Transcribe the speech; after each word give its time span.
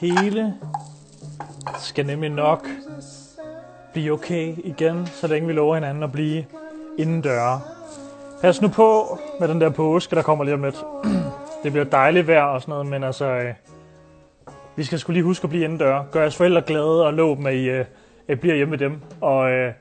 Hele 0.00 0.54
skal 1.78 2.06
nemlig 2.06 2.30
nok 2.30 2.66
blive 3.92 4.12
okay 4.12 4.54
igen, 4.64 5.06
så 5.06 5.26
længe 5.26 5.46
vi 5.46 5.52
lover 5.52 5.74
hinanden 5.74 6.02
at 6.02 6.12
blive 6.12 6.44
indendøre. 6.98 7.60
Pas 8.42 8.62
nu 8.62 8.68
på 8.68 9.18
med 9.40 9.48
den 9.48 9.60
der 9.60 9.70
påske, 9.70 10.16
der 10.16 10.22
kommer 10.22 10.44
lige 10.44 10.54
om 10.54 10.64
lidt. 10.64 10.84
Det 11.62 11.72
bliver 11.72 11.84
dejligt 11.84 12.26
vejr 12.26 12.42
og 12.42 12.60
sådan 12.60 12.72
noget, 12.72 12.86
men 12.86 13.04
altså, 13.04 13.24
øh, 13.24 13.54
vi 14.76 14.84
skal 14.84 14.98
skulle 14.98 15.14
lige 15.14 15.24
huske 15.24 15.44
at 15.44 15.50
blive 15.50 15.64
indendør. 15.64 16.02
Gør 16.10 16.20
jeres 16.20 16.36
forældre 16.36 16.62
glade 16.62 17.06
og 17.06 17.14
lov 17.14 17.38
med, 17.38 17.52
at 17.52 17.56
I 17.56 17.68
øh, 18.28 18.36
bliver 18.36 18.54
hjemme 18.54 18.70
med 18.70 18.78
dem. 18.78 19.00
Og, 19.20 19.50
øh, 19.50 19.72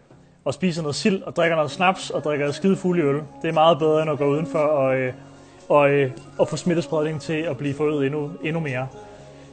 og 0.45 0.53
spiser 0.53 0.81
noget 0.81 0.95
sild 0.95 1.21
og 1.23 1.35
drikker 1.35 1.55
noget 1.55 1.71
snaps 1.71 2.09
og 2.09 2.23
drikker 2.23 2.51
skide 2.51 2.75
fuld 2.75 3.01
øl. 3.01 3.21
Det 3.41 3.49
er 3.49 3.53
meget 3.53 3.79
bedre 3.79 4.01
end 4.01 4.11
at 4.11 4.17
gå 4.17 4.25
udenfor 4.25 4.59
og, 4.59 4.95
øh, 4.95 5.13
og, 5.69 5.89
øh, 5.89 6.11
og 6.37 6.47
få 6.47 6.55
smittespredning 6.55 7.21
til 7.21 7.41
at 7.41 7.57
blive 7.57 7.73
forøget 7.73 8.05
endnu, 8.05 8.31
endnu 8.43 8.59
mere. 8.59 8.87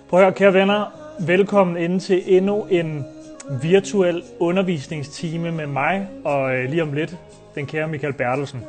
Prøv 0.09 0.21
at 0.21 0.25
høre, 0.25 0.35
kære 0.35 0.55
venner. 0.55 0.85
Velkommen 1.27 1.77
ind 1.77 2.01
til 2.01 2.37
endnu 2.37 2.65
en 2.71 3.05
virtuel 3.63 4.23
undervisningstime 4.39 5.53
med 5.53 5.67
mig 5.67 6.09
og 6.25 6.57
øh, 6.57 6.71
lige 6.71 6.83
om 6.83 6.93
lidt 6.93 7.17
den 7.55 7.67
kære 7.67 7.89
Michael 7.89 8.13
Bertelsen. 8.13 8.65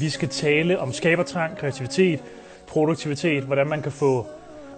Vi 0.00 0.08
skal 0.08 0.28
tale 0.28 0.80
om 0.80 0.92
skabertrang, 0.92 1.56
kreativitet, 1.56 2.22
produktivitet, 2.66 3.44
hvordan 3.44 3.66
man 3.66 3.82
kan 3.82 3.92
få 3.92 4.26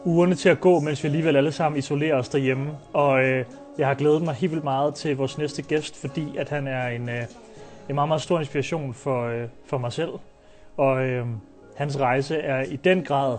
ugerne 0.05 0.35
til 0.35 0.49
at 0.49 0.61
gå, 0.61 0.81
mens 0.81 1.05
vi 1.05 1.09
alligevel 1.09 1.37
alle 1.37 1.53
sammen 1.53 1.79
isolerer 1.79 2.17
os 2.17 2.29
derhjemme. 2.29 2.71
Og 2.93 3.25
øh, 3.25 3.45
jeg 3.79 3.87
har 3.87 3.95
glædet 3.95 4.23
mig 4.23 4.35
helt 4.35 4.53
vildt 4.53 4.65
meget 4.65 4.95
til 4.95 5.17
vores 5.17 5.39
næste 5.39 5.63
gæst, 5.63 6.01
fordi 6.01 6.37
at 6.37 6.49
han 6.49 6.67
er 6.67 6.89
en, 6.89 7.09
øh, 7.09 7.23
en 7.89 7.95
meget, 7.95 8.09
meget 8.09 8.23
stor 8.23 8.39
inspiration 8.39 8.95
for, 8.95 9.27
øh, 9.27 9.45
for 9.67 9.79
mig 9.79 9.93
selv. 9.93 10.13
Og 10.77 11.05
øh, 11.05 11.27
hans 11.77 12.01
rejse 12.01 12.37
er 12.37 12.63
i 12.63 12.77
den 12.77 13.05
grad 13.05 13.39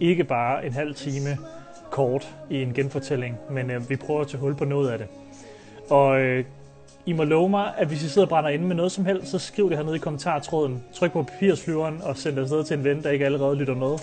ikke 0.00 0.24
bare 0.24 0.66
en 0.66 0.72
halv 0.72 0.94
time 0.94 1.38
kort 2.00 2.28
i 2.50 2.62
en 2.62 2.74
genfortælling, 2.74 3.36
men 3.50 3.70
øh, 3.70 3.90
vi 3.90 3.96
prøver 3.96 4.20
at 4.20 4.28
tage 4.28 4.40
hul 4.40 4.54
på 4.54 4.64
noget 4.64 4.90
af 4.90 4.98
det. 4.98 5.06
Og 5.90 6.20
øh, 6.20 6.44
I 7.06 7.12
må 7.12 7.24
love 7.24 7.48
mig, 7.48 7.72
at 7.78 7.86
hvis 7.88 8.02
I 8.02 8.08
sidder 8.08 8.26
og 8.26 8.28
brænder 8.28 8.50
inde 8.50 8.64
med 8.64 8.76
noget 8.76 8.92
som 8.92 9.04
helst, 9.04 9.30
så 9.30 9.38
skriv 9.38 9.68
det 9.68 9.76
hernede 9.76 9.96
i 9.96 9.98
kommentartråden. 9.98 10.82
Tryk 10.94 11.12
på 11.12 11.22
papirsflyveren 11.22 12.02
og 12.02 12.16
send 12.16 12.36
det 12.36 12.42
afsted 12.42 12.64
til 12.64 12.78
en 12.78 12.84
ven, 12.84 13.02
der 13.02 13.10
ikke 13.10 13.24
allerede 13.24 13.56
lytter 13.56 13.74
med. 13.74 13.98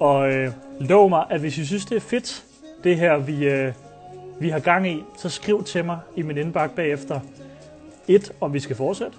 Og 0.00 0.32
øh, 0.32 0.52
lov 0.80 1.08
mig, 1.08 1.24
at 1.30 1.40
hvis 1.40 1.58
I 1.58 1.66
synes, 1.66 1.84
det 1.84 1.96
er 1.96 2.00
fedt, 2.00 2.44
det 2.84 2.96
her 2.96 3.18
vi, 3.18 3.48
øh, 3.48 3.72
vi 4.40 4.48
har 4.48 4.58
gang 4.58 4.88
i, 4.88 5.02
så 5.18 5.28
skriv 5.28 5.64
til 5.64 5.84
mig 5.84 5.98
i 6.16 6.22
min 6.22 6.38
indbakke 6.38 6.76
bagefter. 6.76 7.20
Et, 8.08 8.32
om 8.40 8.52
vi 8.52 8.60
skal 8.60 8.76
fortsætte. 8.76 9.16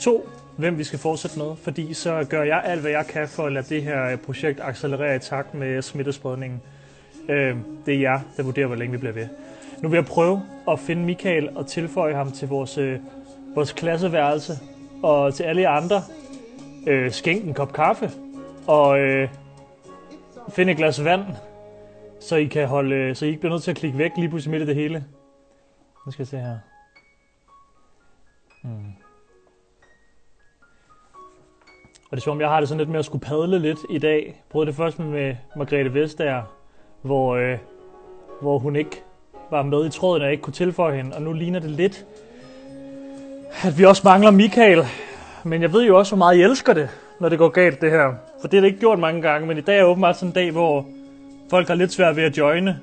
To, 0.00 0.28
hvem 0.56 0.78
vi 0.78 0.84
skal 0.84 0.98
fortsætte 0.98 1.38
med, 1.38 1.56
fordi 1.62 1.94
så 1.94 2.26
gør 2.28 2.42
jeg 2.42 2.62
alt, 2.64 2.80
hvad 2.80 2.90
jeg 2.90 3.06
kan 3.06 3.28
for 3.28 3.46
at 3.46 3.52
lade 3.52 3.74
det 3.74 3.82
her 3.82 4.04
øh, 4.04 4.18
projekt 4.18 4.60
accelerere 4.62 5.16
i 5.16 5.18
takt 5.18 5.54
med 5.54 5.82
smittespredningen. 5.82 6.60
Øh, 7.28 7.56
det 7.86 7.94
er 7.94 8.00
jer, 8.00 8.20
der 8.36 8.42
vurderer, 8.42 8.66
hvor 8.66 8.76
længe 8.76 8.92
vi 8.92 8.98
bliver 8.98 9.12
ved. 9.12 9.28
Nu 9.82 9.88
vil 9.88 9.96
jeg 9.96 10.04
prøve 10.04 10.42
at 10.68 10.78
finde 10.78 11.02
Michael 11.02 11.56
og 11.56 11.66
tilføje 11.66 12.14
ham 12.14 12.32
til 12.32 12.48
vores, 12.48 12.78
øh, 12.78 12.98
vores 13.54 13.72
klasseværelse. 13.72 14.52
Og 15.02 15.34
til 15.34 15.42
alle 15.42 15.62
jer 15.62 15.70
andre, 15.70 16.02
øh, 16.86 17.10
skænk 17.10 17.44
en 17.44 17.54
kop 17.54 17.72
kaffe. 17.72 18.10
Og 18.66 18.98
øh, 18.98 19.28
find 20.48 20.70
et 20.70 20.76
glas 20.76 21.04
vand, 21.04 21.22
så 22.20 22.36
I, 22.36 22.44
kan 22.44 22.68
holde, 22.68 22.94
øh, 22.94 23.16
så 23.16 23.24
I 23.24 23.28
ikke 23.28 23.40
bliver 23.40 23.52
nødt 23.52 23.62
til 23.62 23.70
at 23.70 23.76
klikke 23.76 23.98
væk 23.98 24.10
lige 24.16 24.28
pludselig 24.28 24.50
midt 24.50 24.62
i 24.62 24.66
det 24.66 24.74
hele. 24.74 25.04
Nu 26.06 26.12
skal 26.12 26.22
jeg 26.22 26.28
se 26.28 26.38
her. 26.38 26.58
Hmm. 28.62 28.92
Og 32.10 32.16
det 32.16 32.16
er 32.16 32.20
som 32.24 32.30
om, 32.30 32.40
jeg 32.40 32.48
har 32.48 32.60
det 32.60 32.68
sådan 32.68 32.78
lidt 32.78 32.88
med 32.88 32.98
at 32.98 33.04
skulle 33.04 33.24
padle 33.24 33.58
lidt 33.58 33.78
i 33.90 33.98
dag. 33.98 34.42
Prøvede 34.50 34.66
det 34.66 34.76
først 34.76 34.98
med 34.98 35.36
Margrethe 35.56 35.94
Vestager, 35.94 36.42
hvor, 37.02 37.36
øh, 37.36 37.58
hvor 38.40 38.58
hun 38.58 38.76
ikke 38.76 39.02
var 39.50 39.62
med 39.62 39.86
i 39.86 39.90
tråden, 39.90 40.22
og 40.22 40.26
jeg 40.26 40.32
ikke 40.32 40.42
kunne 40.42 40.52
tilføje 40.52 40.96
hende. 40.96 41.16
Og 41.16 41.22
nu 41.22 41.32
ligner 41.32 41.58
det 41.58 41.70
lidt, 41.70 42.06
at 43.62 43.78
vi 43.78 43.84
også 43.84 44.02
mangler 44.04 44.30
Michael. 44.30 44.84
Men 45.44 45.62
jeg 45.62 45.72
ved 45.72 45.86
jo 45.86 45.98
også, 45.98 46.10
hvor 46.10 46.18
meget 46.18 46.36
I 46.36 46.42
elsker 46.42 46.72
det, 46.72 46.88
når 47.20 47.28
det 47.28 47.38
går 47.38 47.48
galt 47.48 47.80
det 47.80 47.90
her. 47.90 48.14
For 48.40 48.48
det 48.48 48.56
er 48.56 48.60
det 48.60 48.68
ikke 48.68 48.80
gjort 48.80 48.98
mange 48.98 49.22
gange, 49.22 49.46
men 49.46 49.58
i 49.58 49.60
dag 49.60 49.78
er 49.78 49.84
åbenbart 49.84 50.16
sådan 50.16 50.28
en 50.28 50.34
dag, 50.34 50.50
hvor 50.50 50.86
folk 51.50 51.68
har 51.68 51.74
lidt 51.74 51.92
svært 51.92 52.16
ved 52.16 52.22
at 52.22 52.38
joine. 52.38 52.80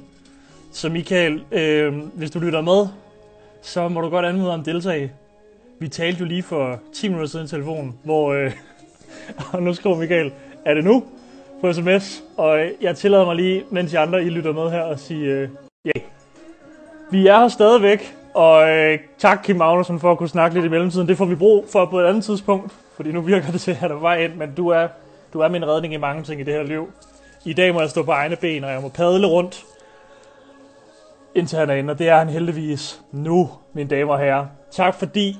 Så 0.71 0.89
Michael, 0.89 1.43
øh, 1.51 1.93
hvis 1.97 2.31
du 2.31 2.39
lytter 2.39 2.61
med, 2.61 2.87
så 3.61 3.87
må 3.87 4.01
du 4.01 4.09
godt 4.09 4.25
anmode 4.25 4.53
om 4.53 4.63
deltage. 4.63 5.11
Vi 5.79 5.87
talte 5.87 6.19
jo 6.19 6.25
lige 6.25 6.43
for 6.43 6.79
10 6.93 7.07
minutter 7.07 7.27
siden 7.29 7.45
i 7.45 7.49
telefonen, 7.49 7.99
hvor... 8.03 8.33
Øh, 8.33 8.51
og 9.53 9.63
nu 9.63 9.73
skriver 9.73 9.97
Michael, 9.97 10.31
er 10.65 10.73
det 10.73 10.83
nu? 10.83 11.03
På 11.61 11.73
sms. 11.73 12.23
Og 12.37 12.59
øh, 12.59 12.71
jeg 12.81 12.97
tillader 12.97 13.25
mig 13.25 13.35
lige, 13.35 13.65
mens 13.69 13.93
I 13.93 13.95
andre 13.95 14.23
I 14.23 14.29
lytter 14.29 14.53
med 14.53 14.71
her, 14.71 14.83
at 14.83 14.99
sige 14.99 15.25
øh. 15.25 15.49
Yeah. 15.85 16.05
Vi 17.11 17.27
er 17.27 17.39
her 17.39 17.47
stadigvæk, 17.47 18.15
og 18.33 18.69
øh, 18.69 18.99
tak 19.17 19.39
Kim 19.43 19.55
Magnussen 19.55 19.99
for 19.99 20.11
at 20.11 20.17
kunne 20.17 20.29
snakke 20.29 20.55
lidt 20.55 20.65
i 20.65 20.69
mellemtiden. 20.69 21.07
Det 21.07 21.17
får 21.17 21.25
vi 21.25 21.35
brug 21.35 21.65
for 21.69 21.85
på 21.85 21.99
et 21.99 22.05
andet 22.05 22.23
tidspunkt, 22.23 22.71
fordi 22.95 23.11
nu 23.11 23.21
virker 23.21 23.51
det 23.51 23.61
til, 23.61 23.77
at 23.81 23.89
der 23.89 23.99
var 23.99 24.15
ind, 24.15 24.35
men 24.35 24.55
du 24.55 24.67
er, 24.67 24.87
du 25.33 25.39
er 25.39 25.47
min 25.47 25.67
redning 25.67 25.93
i 25.93 25.97
mange 25.97 26.23
ting 26.23 26.41
i 26.41 26.43
det 26.43 26.53
her 26.53 26.63
liv. 26.63 26.91
I 27.45 27.53
dag 27.53 27.73
må 27.73 27.79
jeg 27.79 27.89
stå 27.89 28.03
på 28.03 28.11
egne 28.11 28.35
ben, 28.35 28.63
og 28.63 28.71
jeg 28.71 28.81
må 28.81 28.89
padle 28.89 29.27
rundt, 29.27 29.65
indtil 31.35 31.59
han 31.59 31.69
er 31.69 31.73
inde, 31.73 31.91
og 31.91 31.99
det 31.99 32.09
er 32.09 32.17
han 32.17 32.29
heldigvis 32.29 33.01
nu, 33.11 33.49
mine 33.73 33.89
damer 33.89 34.13
og 34.13 34.19
herrer. 34.19 34.47
Tak 34.71 34.95
fordi, 34.95 35.37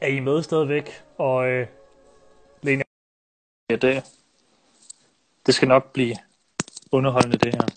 at 0.00 0.12
I 0.12 0.16
er 0.16 0.22
med 0.22 0.42
stadigvæk, 0.42 1.02
og 1.18 1.48
øh, 1.48 1.66
Lene, 2.62 2.82
ja, 3.70 3.76
det, 3.76 4.04
det 5.46 5.54
skal 5.54 5.68
nok 5.68 5.92
blive 5.92 6.16
underholdende 6.92 7.38
det 7.38 7.54
her. 7.54 7.68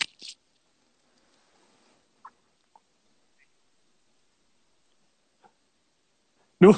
Nu, 6.60 6.74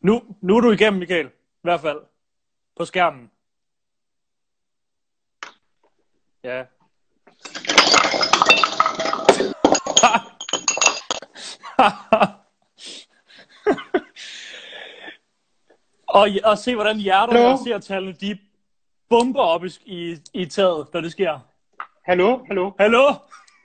nu, 0.00 0.36
nu 0.40 0.56
er 0.56 0.60
du 0.60 0.70
igennem, 0.72 0.98
Michael. 0.98 1.26
I 1.26 1.30
hvert 1.62 1.80
fald. 1.80 2.00
På 2.76 2.84
skærmen. 2.84 3.30
Ja. 6.44 6.64
og, 16.08 16.28
og 16.44 16.58
se, 16.58 16.74
hvordan 16.74 16.98
hjerterne 16.98 17.46
og 17.46 17.58
seertallene, 17.58 18.12
de 18.12 18.38
bomber 19.10 19.42
op 19.42 19.64
i, 19.64 19.70
i, 19.86 20.16
i 20.34 20.46
taget, 20.46 20.86
når 20.92 21.00
det 21.00 21.12
sker. 21.12 21.38
Hallo, 22.02 22.44
hallo. 22.44 22.72
Hallo? 22.78 23.14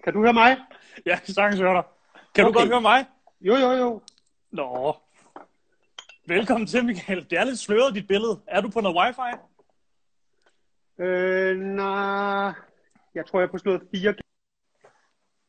Kan 0.03 0.13
du 0.13 0.21
høre 0.21 0.33
mig? 0.33 0.57
Ja, 1.05 1.19
sagtens 1.23 1.59
høre 1.59 1.73
dig. 1.73 1.83
Kan 2.35 2.45
okay. 2.45 2.53
du 2.53 2.59
godt 2.59 2.69
høre 2.69 2.81
mig? 2.81 3.05
Jo, 3.41 3.55
jo, 3.55 3.71
jo. 3.71 4.01
Nå. 4.51 4.95
Velkommen 6.27 6.67
til, 6.67 6.85
Michael. 6.85 7.29
Det 7.29 7.39
er 7.39 7.43
lidt 7.43 7.59
sløret, 7.59 7.95
dit 7.95 8.07
billede. 8.07 8.39
Er 8.47 8.61
du 8.61 8.69
på 8.69 8.81
noget 8.81 8.97
wifi? 8.97 9.37
Øh, 10.99 11.57
nej. 11.57 12.53
Jeg 13.15 13.25
tror, 13.25 13.39
jeg 13.39 13.47
er 13.47 13.51
på 13.51 13.57
slået 13.57 13.81
4 13.91 14.13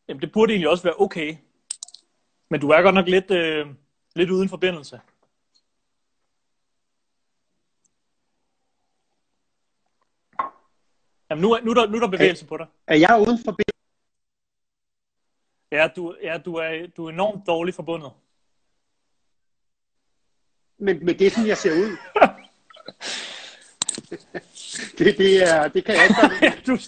Jamen, 0.09 0.21
det 0.21 0.33
burde 0.33 0.53
egentlig 0.53 0.71
også 0.71 0.85
være 0.85 1.01
okay. 1.01 1.37
Men 2.51 2.61
du 2.61 2.71
er 2.71 2.83
godt 2.83 2.95
nok 2.95 3.09
lidt, 3.09 3.31
øh, 3.31 3.67
lidt 4.17 4.31
uden 4.31 4.49
forbindelse. 4.49 5.01
Jamen, 11.31 11.43
nu 11.43 11.53
er, 11.53 11.61
nu 11.61 11.71
er, 11.71 11.75
der, 11.75 11.87
nu 11.87 11.97
er 11.97 12.01
der 12.01 12.09
bevægelse 12.09 12.45
er, 12.45 12.49
på 12.49 12.57
dig. 12.57 12.67
Er 12.87 12.97
jeg 12.97 13.19
uden 13.21 13.39
forbindelse? 13.45 13.77
Ja, 15.73 15.89
du, 15.97 16.17
ja 16.23 16.39
du, 16.39 16.55
er, 16.55 16.87
du 16.97 17.07
er 17.07 17.11
enormt 17.11 17.47
dårligt 17.47 17.77
forbundet. 17.77 18.11
Men, 20.79 21.05
men 21.05 21.19
det 21.19 21.27
er 21.27 21.31
sådan, 21.31 21.49
jeg 21.49 21.57
ser 21.57 21.73
ud. 21.73 21.97
det, 24.99 25.19
det, 25.19 25.53
er, 25.53 25.69
det 25.69 25.85
kan 25.85 25.95
jeg 25.95 26.05
ikke 26.05 26.17
du, 26.67 26.79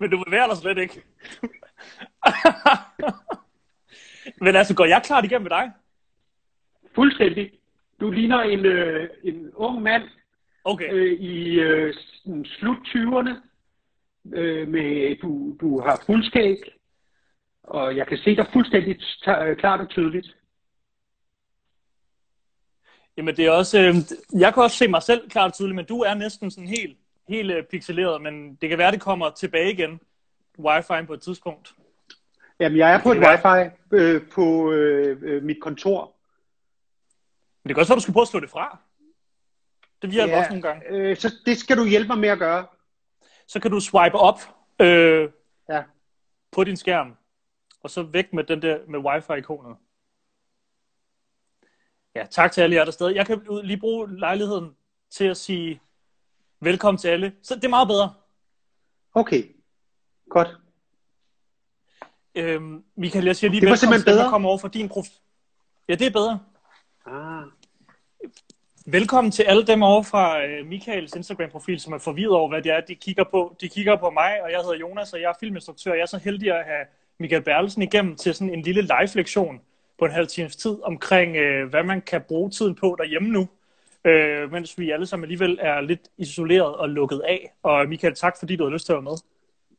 Men 0.00 0.10
du 0.10 0.24
bevæger 0.24 0.46
dig 0.46 0.56
slet 0.56 0.78
ikke. 0.78 1.02
men 4.44 4.56
altså, 4.56 4.74
går 4.74 4.84
jeg 4.84 5.02
klart 5.04 5.24
igennem 5.24 5.42
med 5.42 5.50
dig? 5.50 5.72
Fuldstændig. 6.94 7.52
Du 8.00 8.10
ligner 8.10 8.40
en, 8.40 8.66
øh, 8.66 9.08
en 9.24 9.50
ung 9.54 9.82
mand 9.82 10.02
okay. 10.64 10.92
øh, 10.92 11.20
i 11.20 11.60
øh, 11.60 11.94
slut 12.44 12.76
20'erne. 12.76 13.30
Øh, 14.32 14.68
med, 14.68 15.16
du, 15.16 15.56
du 15.60 15.80
har 15.80 16.02
fuldskæg, 16.06 16.56
og 17.62 17.96
jeg 17.96 18.06
kan 18.06 18.18
se 18.18 18.36
dig 18.36 18.46
fuldstændig 18.52 18.96
klart 19.58 19.80
og 19.80 19.88
tydeligt. 19.88 20.36
Jamen 23.16 23.36
det 23.36 23.46
er 23.46 23.50
også, 23.50 23.78
øh, 23.80 23.94
jeg 24.40 24.54
kan 24.54 24.62
også 24.62 24.76
se 24.76 24.88
mig 24.88 25.02
selv 25.02 25.30
klart 25.30 25.50
og 25.50 25.54
tydeligt, 25.54 25.76
men 25.76 25.84
du 25.84 26.00
er 26.00 26.14
næsten 26.14 26.50
sådan 26.50 26.68
helt, 26.68 26.98
helt 27.28 27.50
øh, 27.50 27.64
pixeleret, 27.64 28.22
men 28.22 28.54
det 28.54 28.68
kan 28.68 28.78
være, 28.78 28.92
det 28.92 29.00
kommer 29.00 29.30
tilbage 29.30 29.72
igen, 29.72 30.00
wifi 30.58 31.06
på 31.06 31.14
et 31.14 31.20
tidspunkt. 31.20 31.74
Jamen 32.60 32.78
jeg 32.78 32.94
er 32.94 33.02
på 33.02 33.12
et 33.12 33.18
wifi 33.18 33.70
øh, 33.92 34.22
på 34.30 34.72
øh, 34.72 35.18
øh, 35.22 35.42
mit 35.42 35.60
kontor. 35.60 36.12
Men 37.62 37.68
det 37.68 37.76
kan 37.76 37.80
også 37.80 37.92
være, 37.92 37.96
du 37.96 38.02
skal 38.02 38.14
prøve 38.14 38.22
at 38.22 38.28
slå 38.28 38.40
det 38.40 38.50
fra. 38.50 38.78
Det 40.02 40.10
virker 40.12 40.32
ja, 40.32 40.38
også 40.38 40.50
nogle 40.50 40.62
gange. 40.62 40.88
Øh, 40.88 41.16
så 41.16 41.34
det 41.46 41.58
skal 41.58 41.76
du 41.76 41.84
hjælpe 41.84 42.08
mig 42.08 42.18
med 42.18 42.28
at 42.28 42.38
gøre. 42.38 42.66
Så 43.46 43.60
kan 43.60 43.70
du 43.70 43.80
swipe 43.80 44.18
op 44.18 44.40
øh, 44.80 45.30
ja. 45.68 45.82
på 46.52 46.64
din 46.64 46.76
skærm, 46.76 47.16
og 47.80 47.90
så 47.90 48.02
væk 48.02 48.32
med 48.32 48.44
den 48.44 48.62
der 48.62 48.78
med 48.88 48.98
wifi-ikonet. 48.98 49.76
Ja, 52.14 52.26
tak 52.30 52.52
til 52.52 52.60
alle 52.60 52.76
jer 52.76 52.84
der 52.84 52.92
stadig. 52.92 53.16
Jeg 53.16 53.26
kan 53.26 53.46
lige 53.64 53.80
bruge 53.80 54.18
lejligheden 54.18 54.76
til 55.10 55.24
at 55.24 55.36
sige 55.36 55.80
velkommen 56.60 56.98
til 56.98 57.08
alle. 57.08 57.32
Så 57.42 57.54
det 57.54 57.64
er 57.64 57.68
meget 57.68 57.88
bedre. 57.88 58.14
Okay, 59.14 59.42
godt. 60.30 60.48
Øhm, 62.34 62.84
Michael, 62.96 63.24
jeg 63.24 63.36
siger 63.36 63.50
lige 63.50 63.60
Det 63.60 63.66
var 63.66 63.72
velkommen 63.72 63.78
simpelthen 63.78 64.04
til 64.04 64.12
dem, 64.12 64.16
der 64.16 64.22
bedre? 64.22 64.30
kommer 64.30 64.48
over 64.48 64.58
for 64.58 64.68
din 64.68 64.88
prof. 64.88 65.06
Ja, 65.88 65.94
det 65.94 66.06
er 66.06 66.10
bedre. 66.10 66.40
Ah, 67.06 67.44
Velkommen 68.86 69.30
til 69.30 69.42
alle 69.42 69.66
dem 69.66 69.82
over 69.82 70.02
fra 70.02 70.44
øh, 70.44 70.66
Michaels 70.66 71.14
Instagram-profil, 71.14 71.80
som 71.80 71.92
er 71.92 71.98
forvirret 71.98 72.32
over, 72.32 72.48
hvad 72.48 72.62
det 72.62 72.72
er, 72.72 72.80
de 72.80 72.94
kigger 72.94 73.24
på. 73.30 73.56
De 73.60 73.68
kigger 73.68 73.96
på 73.96 74.10
mig, 74.10 74.42
og 74.42 74.50
jeg 74.50 74.60
hedder 74.60 74.76
Jonas, 74.76 75.12
og 75.12 75.20
jeg 75.20 75.28
er 75.28 75.34
filminstruktør. 75.40 75.92
Jeg 75.92 76.02
er 76.02 76.06
så 76.06 76.18
heldig 76.18 76.52
at 76.52 76.64
have 76.64 76.84
Michael 77.18 77.42
Bertelsen 77.42 77.82
igennem 77.82 78.16
til 78.16 78.34
sådan 78.34 78.54
en 78.54 78.62
lille 78.62 78.82
live-lektion 78.82 79.60
på 79.98 80.04
en 80.04 80.10
halv 80.10 80.26
times 80.26 80.56
tid 80.56 80.76
omkring, 80.82 81.36
øh, 81.36 81.68
hvad 81.68 81.82
man 81.82 82.02
kan 82.02 82.22
bruge 82.28 82.50
tiden 82.50 82.74
på 82.74 82.96
derhjemme 82.98 83.28
nu, 83.28 83.48
øh, 84.04 84.52
mens 84.52 84.78
vi 84.78 84.90
alle 84.90 85.06
sammen 85.06 85.24
alligevel 85.24 85.58
er 85.60 85.80
lidt 85.80 86.08
isoleret 86.18 86.74
og 86.74 86.88
lukket 86.88 87.20
af. 87.28 87.52
Og 87.62 87.88
Michael, 87.88 88.14
tak 88.14 88.38
fordi 88.38 88.56
du 88.56 88.64
har 88.64 88.70
lyst 88.70 88.86
til 88.86 88.92
at 88.92 88.96
være 88.96 89.02
med. 89.02 89.16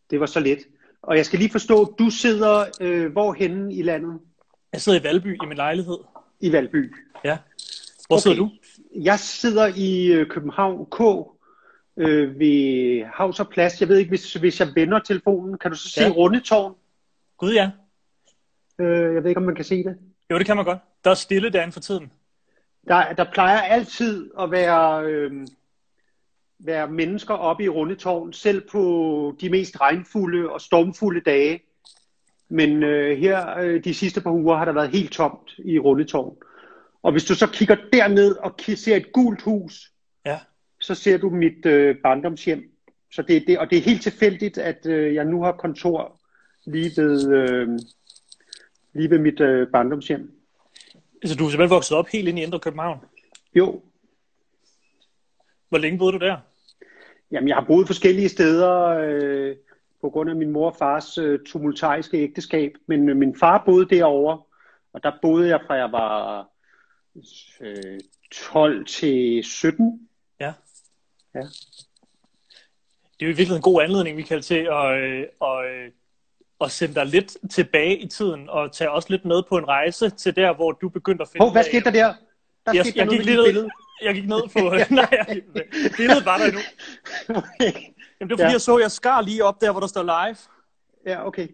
det 0.10 0.20
var 0.20 0.26
så 0.26 0.40
let. 0.40 0.60
Og 1.02 1.18
jeg 1.18 1.26
skal 1.26 1.40
lige 1.40 1.52
forstå, 1.52 1.96
du 2.00 2.10
sidder 2.10 2.66
øh, 2.82 3.12
hvorhenne 3.12 3.74
i 3.74 3.82
landet? 3.82 4.20
Jeg 4.74 4.82
sidder 4.82 5.00
i 5.00 5.04
Valby 5.04 5.36
i 5.44 5.46
min 5.48 5.58
lejlighed. 5.58 5.98
I 6.40 6.52
Valby. 6.52 6.96
Ja. 7.24 7.38
Hvor 8.08 8.18
sidder 8.18 8.38
du? 8.38 8.50
Jeg 9.04 9.20
sidder 9.20 9.72
i 9.76 10.08
øh, 10.08 10.28
København 10.28 10.86
K 10.86 11.02
øh, 11.98 12.40
ved 12.40 13.04
Havs 13.06 13.40
og 13.40 13.50
Plads. 13.50 13.82
Jeg 13.82 13.90
ved 13.90 13.98
ikke, 13.98 14.10
hvis, 14.10 14.34
hvis 14.34 14.60
jeg 14.60 14.68
vender 14.76 15.00
telefonen, 15.00 15.58
kan 15.58 15.72
du 15.72 15.78
så 15.78 15.90
se 15.90 16.02
Ja. 16.02 16.08
ja. 16.08 16.14
Rundetårn? 16.14 16.76
Gud 17.38 17.54
ja. 17.54 17.72
Øh, 18.80 19.16
jeg 19.16 19.24
ved 19.24 19.30
ikke, 19.30 19.40
om 19.40 19.46
man 19.46 19.56
kan 19.56 19.66
se 19.66 19.84
det. 19.84 19.98
Jo, 20.32 20.38
det 20.38 20.46
kan 20.46 20.56
man 20.56 20.66
godt. 20.66 20.80
Der 21.04 21.10
er 21.12 21.16
stille 21.16 21.50
derinde 21.50 21.74
for 21.74 21.80
tiden. 21.80 22.12
Der, 22.88 23.14
der 23.14 23.26
plejer 23.34 23.58
altid 23.60 24.30
at 24.40 24.52
være, 24.52 25.04
øh, 25.06 25.32
være 26.60 26.88
mennesker 26.88 27.34
oppe 27.34 27.64
i 27.64 27.70
Rundetårn, 27.70 28.34
selv 28.34 28.62
på 28.72 29.36
de 29.42 29.50
mest 29.50 29.82
regnfulde 29.82 30.50
og 30.50 30.62
stormfulde 30.62 31.22
dage. 31.22 31.62
Men 32.50 32.84
øh, 32.84 33.18
her 33.18 33.58
øh, 33.60 33.84
de 33.84 33.94
sidste 33.94 34.22
par 34.22 34.32
uger 34.32 34.58
har 34.58 34.66
der 34.66 34.72
været 34.72 34.90
helt 34.90 35.12
tomt 35.12 35.56
i 35.66 35.80
Rundetårn. 35.80 36.36
Og 37.06 37.12
hvis 37.12 37.26
du 37.26 37.36
så 37.36 37.48
kigger 37.48 37.76
derned 37.94 38.36
og 38.36 38.54
ser 38.76 38.96
et 38.96 39.12
gult 39.14 39.42
hus, 39.42 39.92
Ja. 40.26 40.40
så 40.82 40.96
ser 40.96 41.18
du 41.18 41.30
mit 41.30 41.66
øh, 41.66 41.96
barndomshjem. 42.04 42.72
Så 43.12 43.22
det, 43.22 43.38
er 43.38 43.42
det, 43.48 43.60
og 43.60 43.70
det 43.70 43.78
er 43.78 43.82
helt 43.82 44.02
tilfældigt, 44.02 44.58
at 44.58 44.86
øh, 44.86 45.16
jeg 45.16 45.26
nu 45.26 45.44
har 45.44 45.52
kontor 45.52 46.22
lige 46.66 46.92
ved, 47.02 47.34
øh, 47.34 47.80
lige 48.94 49.10
ved 49.10 49.20
mit 49.20 49.40
øh, 49.40 49.68
barndomshjem. 49.72 50.32
Så 51.26 51.36
du 51.36 51.46
er 51.46 51.50
simpelthen 51.50 51.76
vokset 51.76 51.98
op 51.98 52.08
helt 52.08 52.28
ind 52.28 52.40
i 52.40 52.44
Indre 52.44 52.60
København. 52.60 53.00
Jo, 53.56 53.82
Hvor 55.70 55.78
længe 55.78 55.98
boede 55.98 56.14
du 56.20 56.26
der? 56.26 56.38
Jamen, 57.32 57.48
jeg 57.48 57.56
har 57.56 57.66
boet 57.66 57.88
forskellige 57.88 58.30
steder 58.30 58.86
øh, 58.88 59.56
på 60.02 60.10
grund 60.10 60.30
af 60.30 60.36
min 60.36 60.52
mor 60.52 60.70
og 60.70 60.76
fars 60.80 61.18
øh, 61.18 61.40
tumultariske 61.46 62.18
ægteskab, 62.18 62.72
men 62.88 63.10
øh, 63.10 63.18
min 63.18 63.36
far 63.40 63.64
boede 63.66 63.96
derovre, 63.96 64.42
og 64.94 65.04
der 65.04 65.12
boede 65.22 65.50
jeg 65.50 65.60
fra 65.68 65.74
jeg 65.74 65.92
var 65.92 66.48
øh, 67.62 68.00
12 68.32 68.86
til 68.86 69.44
17. 69.44 70.10
Ja. 70.40 70.54
Ja. 71.36 71.40
Det 71.40 73.22
er 73.22 73.26
jo 73.26 73.28
i 73.28 73.28
virkeligheden 73.28 73.60
en 73.60 73.74
god 73.74 73.82
anledning, 73.84 74.16
Michael, 74.16 74.42
til 74.42 74.56
at, 74.72 74.98
øh, 75.04 75.24
og, 75.40 75.66
øh, 75.66 75.92
at 76.62 76.72
sende 76.72 76.96
dig 76.96 77.06
lidt 77.06 77.38
tilbage 77.52 77.98
i 77.98 78.08
tiden, 78.08 78.50
og 78.50 78.72
tage 78.72 78.92
også 78.92 79.08
lidt 79.10 79.26
med 79.26 79.44
på 79.50 79.58
en 79.58 79.68
rejse 79.68 80.10
til 80.10 80.36
der, 80.36 80.54
hvor 80.54 80.72
du 80.72 80.90
begyndte 80.90 81.22
at 81.22 81.28
finde 81.30 81.44
Hov, 81.44 81.52
hvad 81.52 81.62
ud 81.62 81.66
af- 81.66 81.70
skete 81.72 81.86
der 81.86 81.92
der? 81.92 82.14
Der 82.66 82.74
Jeg, 82.74 82.86
skete 82.86 83.00
jeg, 83.00 83.08
der 83.08 83.12
gik 83.18 83.26
lige 83.26 83.38
ned, 83.54 83.70
jeg 84.02 84.14
gik 84.14 84.28
ned 84.28 84.42
på... 84.54 84.60
nej, 84.96 85.08
jeg, 85.12 85.42
billedet 85.98 86.26
var 86.26 86.38
der 86.38 86.46
endnu. 86.46 86.62
Okay. 87.42 87.74
Jamen, 88.20 88.30
det 88.30 88.30
var 88.30 88.36
fordi, 88.38 88.42
Ja. 88.42 88.50
jeg 88.52 88.62
så, 88.62 88.78
jeg 88.80 88.92
skar 88.92 89.22
lige 89.22 89.44
op 89.44 89.62
der, 89.62 89.72
hvor 89.72 89.80
der 89.80 89.88
står 89.88 90.04
live. 90.04 90.38
Ja, 91.06 91.28
okay. 91.28 91.48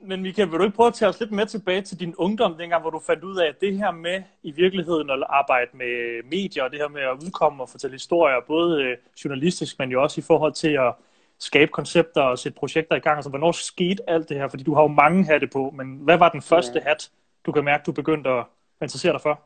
Men 0.00 0.22
Michael, 0.22 0.50
vil 0.50 0.58
du 0.58 0.64
ikke 0.64 0.76
prøve 0.76 0.86
at 0.86 0.94
tage 0.94 1.08
os 1.08 1.20
lidt 1.20 1.32
med 1.32 1.46
tilbage 1.46 1.82
til 1.82 2.00
din 2.00 2.14
ungdom, 2.18 2.56
dengang, 2.58 2.80
hvor 2.82 2.90
du 2.90 3.00
fandt 3.06 3.24
ud 3.24 3.36
af, 3.36 3.48
at 3.48 3.60
det 3.60 3.78
her 3.78 3.90
med 3.90 4.22
i 4.42 4.50
virkeligheden 4.50 5.10
at 5.10 5.24
arbejde 5.28 5.70
med 5.74 6.22
medier, 6.30 6.62
og 6.64 6.70
det 6.70 6.78
her 6.78 6.88
med 6.88 7.00
at 7.02 7.24
udkomme 7.24 7.62
og 7.62 7.68
fortælle 7.68 7.94
historier, 7.94 8.36
både 8.46 8.82
øh, 8.82 8.96
journalistisk, 9.24 9.78
men 9.78 9.90
jo 9.90 10.02
også 10.02 10.20
i 10.20 10.24
forhold 10.24 10.52
til 10.52 10.68
at 10.68 10.94
skabe 11.38 11.70
koncepter 11.70 12.22
og 12.22 12.38
sætte 12.38 12.58
projekter 12.58 12.96
i 12.96 12.98
gang. 12.98 13.16
Altså, 13.16 13.30
hvornår 13.30 13.52
skete 13.52 14.10
alt 14.10 14.28
det 14.28 14.36
her? 14.36 14.48
Fordi 14.48 14.62
du 14.62 14.74
har 14.74 14.82
jo 14.82 14.88
mange 14.88 15.24
hatte 15.24 15.46
på, 15.46 15.70
men 15.76 15.96
hvad 15.96 16.18
var 16.18 16.28
den 16.28 16.42
første 16.42 16.78
Ja. 16.78 16.84
hat, 16.88 17.10
du 17.46 17.52
kan 17.52 17.64
mærke, 17.64 17.82
du 17.86 17.92
begyndte 17.92 18.30
at 18.30 18.44
interessere 18.82 19.12
dig 19.12 19.20
for? 19.20 19.40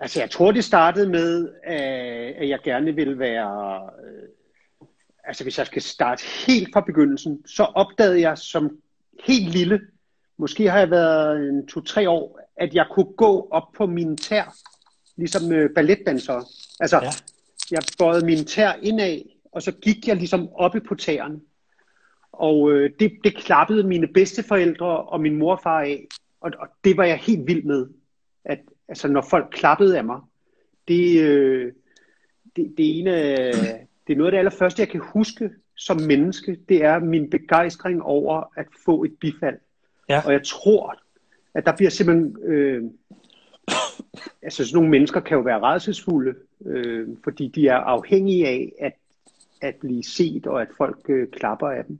Altså, 0.00 0.20
jeg 0.20 0.30
tror, 0.30 0.52
det 0.52 0.64
startede 0.64 1.08
med, 1.08 1.48
øh, 1.66 2.42
at 2.42 2.48
jeg 2.48 2.58
gerne 2.64 2.94
ville 2.94 3.18
være... 3.18 3.80
øh, 4.04 4.28
Altså, 5.28 5.44
hvis 5.44 5.58
jeg 5.58 5.66
skal 5.66 5.82
starte 5.82 6.24
helt 6.46 6.68
fra 6.72 6.80
begyndelsen, 6.80 7.46
så 7.46 7.62
opdagede 7.64 8.20
jeg 8.20 8.38
som 8.38 8.78
helt 9.24 9.48
lille, 9.52 9.80
måske 10.38 10.70
har 10.70 10.78
jeg 10.78 10.90
været 10.90 11.48
en 11.48 11.66
to-tre 11.66 12.10
år, 12.10 12.40
at 12.56 12.74
jeg 12.74 12.86
kunne 12.90 13.12
gå 13.16 13.48
op 13.50 13.72
på 13.76 13.86
mine 13.86 14.16
tær, 14.16 14.54
ligesom 15.16 15.52
øh, 15.52 15.70
balletdansere. 15.74 16.44
Altså, 16.80 17.00
Ja. 17.02 17.10
jeg 17.70 17.82
bøjede 17.98 18.26
mine 18.26 18.44
tær 18.44 18.72
indad, 18.82 19.22
og 19.52 19.62
så 19.62 19.72
gik 19.72 20.08
jeg 20.08 20.16
ligesom 20.16 20.48
oppe 20.52 20.80
på 20.80 20.94
tæerne. 20.94 21.40
Og 22.32 22.72
øh, 22.72 22.90
det, 23.00 23.12
det 23.24 23.36
klappede 23.36 23.82
mine 23.82 24.06
bedsteforældre 24.14 24.86
og 25.02 25.20
min 25.20 25.36
mor 25.36 25.52
og 25.52 25.60
far 25.62 25.80
af. 25.80 26.06
Og, 26.40 26.50
og 26.58 26.68
det 26.84 26.96
var 26.96 27.04
jeg 27.04 27.16
helt 27.18 27.46
vild 27.46 27.62
med. 27.64 27.86
At, 28.44 28.58
altså, 28.88 29.08
når 29.08 29.22
folk 29.30 29.46
klappede 29.52 29.98
af 29.98 30.04
mig, 30.04 30.20
det, 30.88 31.20
øh, 31.20 31.72
det, 32.56 32.74
det, 32.76 32.86
er 32.86 33.00
en 33.00 33.06
af, 33.06 33.52
det 34.06 34.12
er 34.12 34.16
noget 34.16 34.28
af 34.28 34.32
det 34.32 34.38
allerførste, 34.38 34.80
jeg 34.80 34.88
kan 34.88 35.00
huske 35.04 35.50
som 35.76 36.00
menneske. 36.00 36.58
Det 36.68 36.84
er 36.84 36.98
min 36.98 37.30
begejstring 37.30 38.02
over 38.02 38.52
at 38.56 38.66
få 38.84 39.04
et 39.04 39.12
bifald. 39.20 39.56
Ja. 40.08 40.22
Og 40.26 40.32
jeg 40.32 40.44
tror, 40.44 40.96
at 41.54 41.66
der 41.66 41.76
bliver 41.76 41.90
simpelthen... 41.90 42.36
Øh, 42.44 42.84
altså 44.42 44.64
sådan 44.64 44.74
nogle 44.76 44.90
mennesker 44.90 45.20
kan 45.20 45.36
jo 45.36 45.42
være 45.42 45.60
redselsfulde, 45.60 46.34
øh, 46.66 47.08
fordi 47.24 47.48
de 47.48 47.68
er 47.68 47.76
afhængige 47.76 48.46
af 48.46 48.72
at, 48.80 48.92
at 49.60 49.74
blive 49.74 50.02
set, 50.02 50.46
og 50.46 50.62
at 50.62 50.68
folk 50.76 50.98
øh, 51.08 51.28
klapper 51.28 51.68
af 51.68 51.84
dem. 51.84 51.98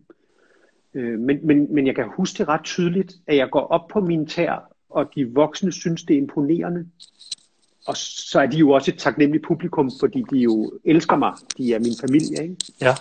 Øh, 0.94 1.18
men, 1.18 1.38
men, 1.42 1.74
men 1.74 1.86
jeg 1.86 1.94
kan 1.94 2.08
huske 2.16 2.38
det 2.38 2.48
ret 2.48 2.64
tydeligt, 2.64 3.14
at 3.26 3.36
jeg 3.36 3.50
går 3.50 3.60
op 3.66 3.88
på 3.88 4.00
min 4.00 4.26
tær, 4.26 4.72
og 4.90 5.10
de 5.14 5.34
voksne 5.34 5.72
synes, 5.72 6.02
det 6.02 6.14
er 6.14 6.18
imponerende. 6.18 6.86
Og 7.86 7.96
så 7.96 8.40
er 8.40 8.46
de 8.46 8.56
jo 8.56 8.70
også 8.70 8.90
et 8.90 8.98
taknemmeligt 8.98 9.44
publikum, 9.44 9.90
fordi 10.00 10.24
de 10.30 10.38
jo 10.38 10.72
elsker 10.84 11.16
mig. 11.16 11.32
De 11.58 11.74
er 11.74 11.78
min 11.78 11.94
familie, 12.00 12.42
ikke? 12.42 12.56
Ja. 12.80 12.94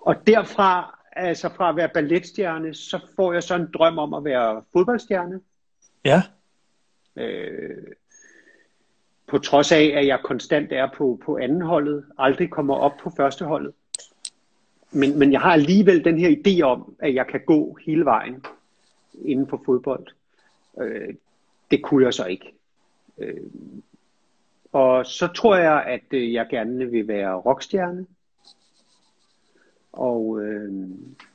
Og 0.00 0.26
derfra, 0.26 0.98
altså 1.12 1.48
fra 1.48 1.68
at 1.68 1.76
være 1.76 1.88
balletstjerne, 1.94 2.74
så 2.74 3.00
får 3.16 3.32
jeg 3.32 3.42
så 3.42 3.54
en 3.54 3.70
drøm 3.74 3.98
om 3.98 4.14
at 4.14 4.24
være 4.24 4.62
fodboldstjerne. 4.72 5.40
Ja. 6.04 6.22
Øh, 7.16 7.86
på 9.26 9.38
trods 9.38 9.72
af, 9.72 9.92
at 9.94 10.06
jeg 10.06 10.20
konstant 10.24 10.72
er 10.72 10.88
på, 10.96 11.20
på 11.24 11.36
anden 11.36 11.62
holdet, 11.62 12.04
aldrig 12.18 12.50
kommer 12.50 12.74
op 12.74 12.92
på 13.02 13.12
første 13.16 13.44
holdet. 13.44 13.72
Men, 14.92 15.18
men 15.18 15.32
jeg 15.32 15.40
har 15.40 15.52
alligevel 15.52 16.04
den 16.04 16.18
her 16.18 16.36
idé 16.36 16.62
om, 16.62 16.94
at 16.98 17.14
jeg 17.14 17.26
kan 17.26 17.40
gå 17.46 17.78
hele 17.86 18.04
vejen 18.04 18.44
inden 19.24 19.48
for 19.48 19.62
fodbold. 19.66 20.06
Øh, 20.80 21.14
det 21.70 21.82
kunne 21.82 22.04
jeg 22.04 22.14
så 22.14 22.24
ikke. 22.24 22.54
Øh, 23.18 23.40
og 24.72 25.06
så 25.06 25.26
tror 25.26 25.56
jeg, 25.56 25.84
at 25.86 26.04
øh, 26.10 26.32
jeg 26.32 26.46
gerne 26.50 26.90
vil 26.90 27.08
være 27.08 27.34
rockstjerne. 27.34 28.06
Og 29.92 30.42
øh, 30.42 30.88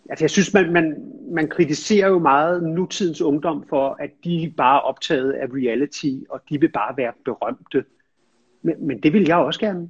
altså 0.10 0.24
jeg 0.24 0.30
synes, 0.30 0.54
man, 0.54 0.74
man, 0.74 1.14
man 1.32 1.48
kritiserer 1.48 2.08
jo 2.08 2.20
meget 2.20 2.64
nutidens 2.64 3.22
ungdom 3.22 3.66
for, 3.70 3.96
at 4.00 4.12
de 4.24 4.54
bare 4.58 4.78
er 4.78 4.82
optaget 4.82 5.32
af 5.32 5.48
reality, 5.48 6.12
og 6.30 6.42
de 6.50 6.60
vil 6.60 6.72
bare 6.72 6.98
være 6.98 7.14
berømte. 7.26 7.86
Men, 8.62 8.88
men 8.88 9.04
det 9.04 9.14
vil 9.14 9.26
jeg 9.28 9.38
også 9.38 9.60
gerne. 9.60 9.90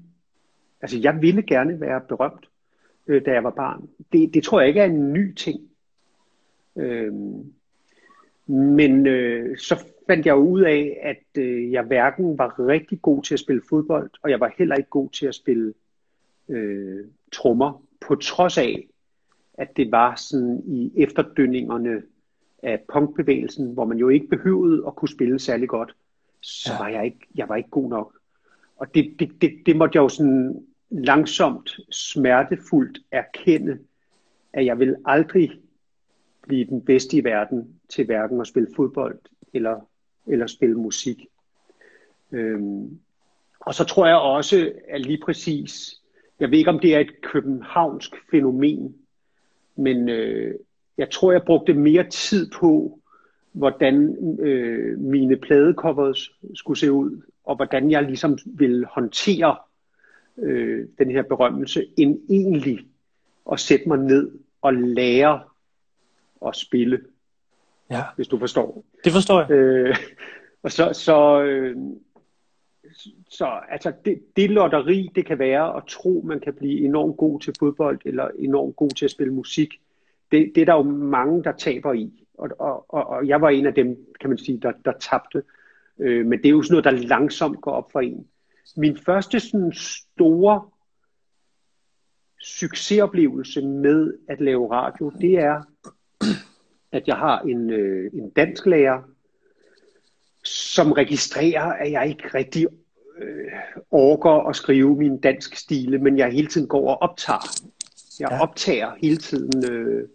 Altså 0.82 1.00
jeg 1.00 1.22
ville 1.22 1.42
gerne 1.42 1.82
være 1.82 2.02
berømt, 2.02 2.50
øh, 3.08 3.26
da 3.26 3.32
jeg 3.32 3.44
var 3.44 3.50
barn. 3.50 3.90
Det, 4.14 4.34
det 4.34 4.44
tror 4.44 4.60
jeg 4.60 4.68
ikke 4.68 4.82
er 4.82 4.86
en 4.86 5.14
ny 5.14 5.34
ting. 5.34 5.60
Øh, 6.76 7.14
men 8.48 9.08
øh, 9.08 9.58
så 9.58 9.84
fandt 10.08 10.26
jeg 10.26 10.32
jo 10.34 10.40
ud 10.40 10.62
af, 10.62 11.00
at 11.02 11.42
øh, 11.42 11.72
jeg 11.72 11.84
hverken 11.84 12.38
var 12.38 12.68
rigtig 12.68 13.02
god 13.02 13.24
til 13.24 13.34
at 13.34 13.40
spille 13.40 13.62
fodbold, 13.70 14.10
og 14.24 14.30
jeg 14.30 14.40
var 14.40 14.54
heller 14.58 14.76
ikke 14.76 14.90
god 14.90 15.10
til 15.10 15.26
at 15.26 15.36
spille 15.36 15.74
øh, 16.50 17.06
trommer, 17.32 17.84
på 18.08 18.16
trods 18.16 18.58
af, 18.58 18.88
at 19.54 19.78
det 19.78 19.92
var 19.92 20.16
sådan 20.16 20.62
i 20.66 20.92
efterdønningerne 20.96 22.04
af 22.64 22.80
punkbevægelsen, 22.94 23.74
hvor 23.74 23.86
man 23.86 23.98
jo 23.98 24.10
ikke 24.10 24.28
behøvede 24.28 24.84
at 24.88 24.96
kunne 24.96 25.10
spille 25.10 25.40
særlig 25.40 25.70
godt, 25.70 25.96
så 26.42 26.72
Ja. 26.74 26.78
var 26.78 26.88
jeg 26.88 27.06
ikke, 27.06 27.20
jeg 27.36 27.50
var 27.50 27.56
ikke 27.56 27.70
god 27.70 27.90
nok. 27.90 28.14
Og 28.78 28.96
det, 28.96 29.16
det, 29.20 29.42
det, 29.42 29.52
det 29.66 29.76
måtte 29.76 29.96
jeg 29.98 30.04
jo 30.04 30.10
sådan 30.10 30.66
langsomt, 30.90 31.80
smertefuldt 31.92 33.00
erkende, 33.12 33.80
at 34.54 34.66
jeg 34.66 34.80
vil 34.80 34.96
aldrig 35.06 35.52
blive 36.42 36.66
den 36.66 36.82
bedste 36.82 37.18
i 37.18 37.24
verden 37.24 37.80
til 37.90 38.06
hverken 38.06 38.42
at 38.42 38.48
spille 38.48 38.70
fodbold 38.76 39.20
eller, 39.54 39.80
eller 40.28 40.48
spille 40.48 40.76
musik. 40.76 41.26
Øhm, 42.32 43.00
og 43.60 43.74
så 43.76 43.84
tror 43.84 44.08
jeg 44.08 44.16
også, 44.18 44.72
at 44.88 45.02
lige 45.02 45.22
præcis, 45.26 46.02
jeg 46.40 46.52
ved 46.52 46.58
ikke 46.58 46.70
om 46.70 46.80
det 46.80 46.96
er 46.96 47.00
et 47.00 47.22
københavnsk 47.22 48.12
fænomen, 48.32 48.96
men 49.76 50.10
øh, 50.10 50.56
jeg 50.98 51.10
tror, 51.10 51.32
jeg 51.32 51.44
brugte 51.44 51.74
mere 51.74 52.10
tid 52.10 52.52
på, 52.52 53.00
hvordan 53.52 54.18
øh, 54.40 55.00
mine 55.00 55.38
pladecovers 55.38 56.32
skulle 56.54 56.80
se 56.80 56.92
ud, 56.92 57.22
og 57.44 57.56
hvordan 57.56 57.92
jeg 57.92 58.04
ligesom 58.04 58.38
ville 58.46 58.86
håndtere 58.86 59.56
øh, 60.38 60.88
den 60.98 61.12
her 61.12 61.22
berømmelse, 61.22 61.86
end 61.98 62.20
egentlig 62.30 62.88
at 63.52 63.60
sætte 63.60 63.88
mig 63.88 63.98
ned 63.98 64.32
og 64.62 64.74
lære 64.74 65.44
at 66.48 66.56
spille. 66.56 67.02
Ja. 67.90 68.04
Hvis 68.16 68.28
du 68.28 68.40
forstår. 68.40 68.84
Det 69.04 69.12
forstår 69.12 69.40
jeg. 69.42 69.52
Øh, 69.52 69.96
og 70.64 70.72
så, 70.72 70.94
så, 70.94 71.42
øh, 71.44 71.78
så 73.30 73.60
altså 73.70 73.94
det, 74.06 74.22
det 74.36 74.50
lotteri, 74.50 75.10
det 75.16 75.26
kan 75.26 75.40
være 75.40 75.78
at 75.78 75.84
tro, 75.88 76.24
man 76.26 76.40
kan 76.40 76.54
blive 76.54 76.86
enormt 76.86 77.18
god 77.18 77.40
til 77.40 77.54
fodbold, 77.60 78.00
eller 78.06 78.28
enormt 78.40 78.76
god 78.76 78.90
til 78.90 79.06
at 79.06 79.12
spille 79.12 79.34
musik. 79.34 79.82
Det, 80.32 80.52
det 80.56 80.62
er 80.62 80.66
der 80.66 80.74
jo 80.74 80.84
mange, 80.84 81.44
der 81.44 81.52
taber 81.52 81.94
i. 81.94 82.28
Og, 82.34 82.50
og, 82.60 82.86
og, 82.90 83.08
og 83.08 83.28
jeg 83.28 83.42
var 83.42 83.50
en 83.50 83.66
af 83.66 83.74
dem, 83.74 84.06
kan 84.20 84.30
man 84.30 84.38
sige, 84.38 84.60
der, 84.62 84.72
der 84.86 84.94
tabte. 85.00 85.44
Øh, 86.00 86.26
men 86.26 86.40
det 86.40 86.46
er 86.46 86.50
jo 86.50 86.62
sådan 86.62 86.74
noget, 86.74 87.02
der 87.02 87.08
langsomt 87.08 87.62
går 87.62 87.72
op 87.72 87.92
for 87.92 88.00
en. 88.00 88.28
Min 88.78 88.98
første 88.98 89.40
sådan 89.40 89.74
store 89.74 90.70
succesoplevelse 92.42 93.62
med 93.62 94.14
at 94.28 94.42
lave 94.42 94.72
radio, 94.72 95.10
det 95.10 95.40
er, 95.40 95.62
at 96.92 97.08
jeg 97.08 97.16
har 97.16 97.40
en, 97.40 97.70
øh, 97.70 98.12
en 98.14 98.30
dansk 98.30 98.66
lærer, 98.66 99.02
som 100.44 100.92
registrerer, 100.92 101.74
at 101.74 101.92
jeg 101.92 102.08
ikke 102.10 102.28
rigtig 102.34 102.68
øh, 103.22 103.52
orker 103.92 104.50
at 104.50 104.56
skrive 104.56 104.96
min 104.96 105.20
dansk 105.20 105.56
stile, 105.56 105.98
men 105.98 106.18
jeg 106.18 106.32
hele 106.32 106.48
tiden 106.48 106.68
går 106.68 106.90
og 106.90 107.02
optager. 107.02 107.72
Jeg 108.20 108.28
ja. 108.32 108.42
optager 108.42 108.92
hele 109.02 109.18
tiden 109.18 109.72
øh, 109.72 110.08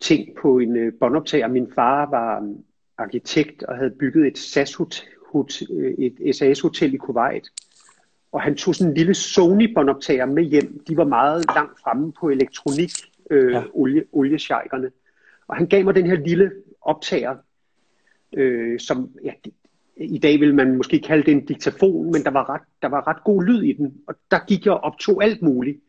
ting 0.00 0.28
på 0.42 0.58
en 0.58 0.76
øh, 0.76 0.92
båndoptager. 1.00 1.48
Min 1.48 1.72
far 1.74 2.10
var 2.10 2.54
arkitekt 2.98 3.62
og 3.62 3.76
havde 3.76 3.90
bygget 3.90 4.26
et 4.26 4.38
SAS 4.38 4.80
øh, 4.80 6.34
SAS-hotel 6.34 6.94
i 6.94 6.96
Kuwait. 6.96 7.48
Og 8.32 8.42
han 8.42 8.56
tog 8.56 8.74
sådan 8.74 8.90
en 8.90 8.96
lille 8.96 9.14
Sony-båndoptager 9.14 10.26
med 10.26 10.42
hjem. 10.42 10.84
De 10.88 10.96
var 10.96 11.04
meget 11.04 11.44
langt 11.54 11.80
fremme 11.80 12.12
på 12.12 12.28
elektronik, 12.28 12.90
øh, 13.30 13.52
ja. 13.52 13.62
olie, 13.72 14.04
oliesjejkerne. 14.12 14.90
Og 15.48 15.56
han 15.56 15.66
gav 15.66 15.84
mig 15.84 15.94
den 15.94 16.06
her 16.06 16.16
lille 16.16 16.52
optager, 16.80 17.36
øh, 18.32 18.80
som 18.80 19.10
ja, 19.24 19.32
i 20.00 20.18
dag 20.18 20.40
vil 20.40 20.54
man 20.54 20.76
måske 20.76 21.00
kalde 21.00 21.22
det 21.22 21.32
en 21.32 21.44
diktafon, 21.44 22.12
men 22.12 22.24
der 22.24 22.30
var, 22.30 22.50
ret, 22.50 22.62
der 22.82 22.88
var 22.88 23.08
ret 23.08 23.24
god 23.24 23.44
lyd 23.44 23.62
i 23.62 23.72
den. 23.72 23.94
Og 24.06 24.14
der 24.30 24.38
gik 24.48 24.64
jeg 24.64 24.72
og 24.72 24.80
optog 24.80 25.24
alt 25.24 25.42
muligt. 25.42 25.80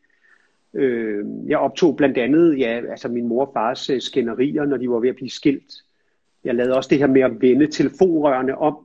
Øh, 0.74 1.26
jeg 1.48 1.58
optog 1.58 1.96
blandt 1.96 2.18
andet 2.18 2.60
ja, 2.60 2.82
altså 2.90 3.08
min 3.08 3.28
mor 3.28 3.46
og 3.46 3.52
fars 3.54 3.90
øh, 3.90 4.02
skænderier, 4.02 4.66
når 4.66 4.78
de 4.78 4.90
var 4.90 5.00
ved 5.00 5.10
at 5.10 5.16
blive 5.16 5.30
skilt. 5.30 5.74
Jeg 6.44 6.56
lavede 6.56 6.76
også 6.76 6.90
det 6.90 6.98
her 6.98 7.08
med 7.08 7.22
at 7.22 7.42
vende 7.42 7.68
telefonrørene 7.68 8.58
om, 8.58 8.78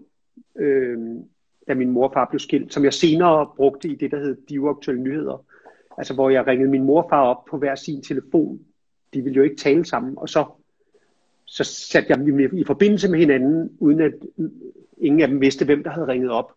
øh, 0.58 0.98
da 1.68 1.74
min 1.74 1.90
mor 1.90 2.08
og 2.08 2.12
far 2.12 2.28
blev 2.30 2.38
skilt, 2.38 2.72
som 2.72 2.84
jeg 2.84 2.92
senere 2.92 3.48
brugte 3.56 3.88
i 3.88 3.94
det, 3.94 4.10
der 4.10 4.18
hed 4.18 4.36
De 4.48 4.60
Uaktuelle 4.60 5.02
Nyheder. 5.02 5.44
Altså 5.98 6.14
hvor 6.14 6.30
jeg 6.30 6.46
ringede 6.46 6.70
min 6.70 6.84
mor 6.84 7.02
og 7.02 7.08
far 7.10 7.22
op 7.22 7.44
på 7.50 7.58
hver 7.58 7.74
sin 7.74 8.02
telefon. 8.02 8.60
De 9.14 9.22
ville 9.22 9.36
jo 9.36 9.42
ikke 9.42 9.56
tale 9.56 9.84
sammen, 9.84 10.14
og 10.16 10.28
så, 10.28 10.44
så 11.46 11.64
satte 11.64 12.10
jeg 12.10 12.18
dem 12.18 12.58
i 12.58 12.64
forbindelse 12.64 13.08
med 13.08 13.18
hinanden, 13.18 13.76
uden 13.78 14.00
at 14.00 14.12
ingen 14.98 15.20
af 15.20 15.28
dem 15.28 15.40
vidste, 15.40 15.64
hvem 15.64 15.82
der 15.82 15.90
havde 15.90 16.06
ringet 16.06 16.30
op. 16.30 16.52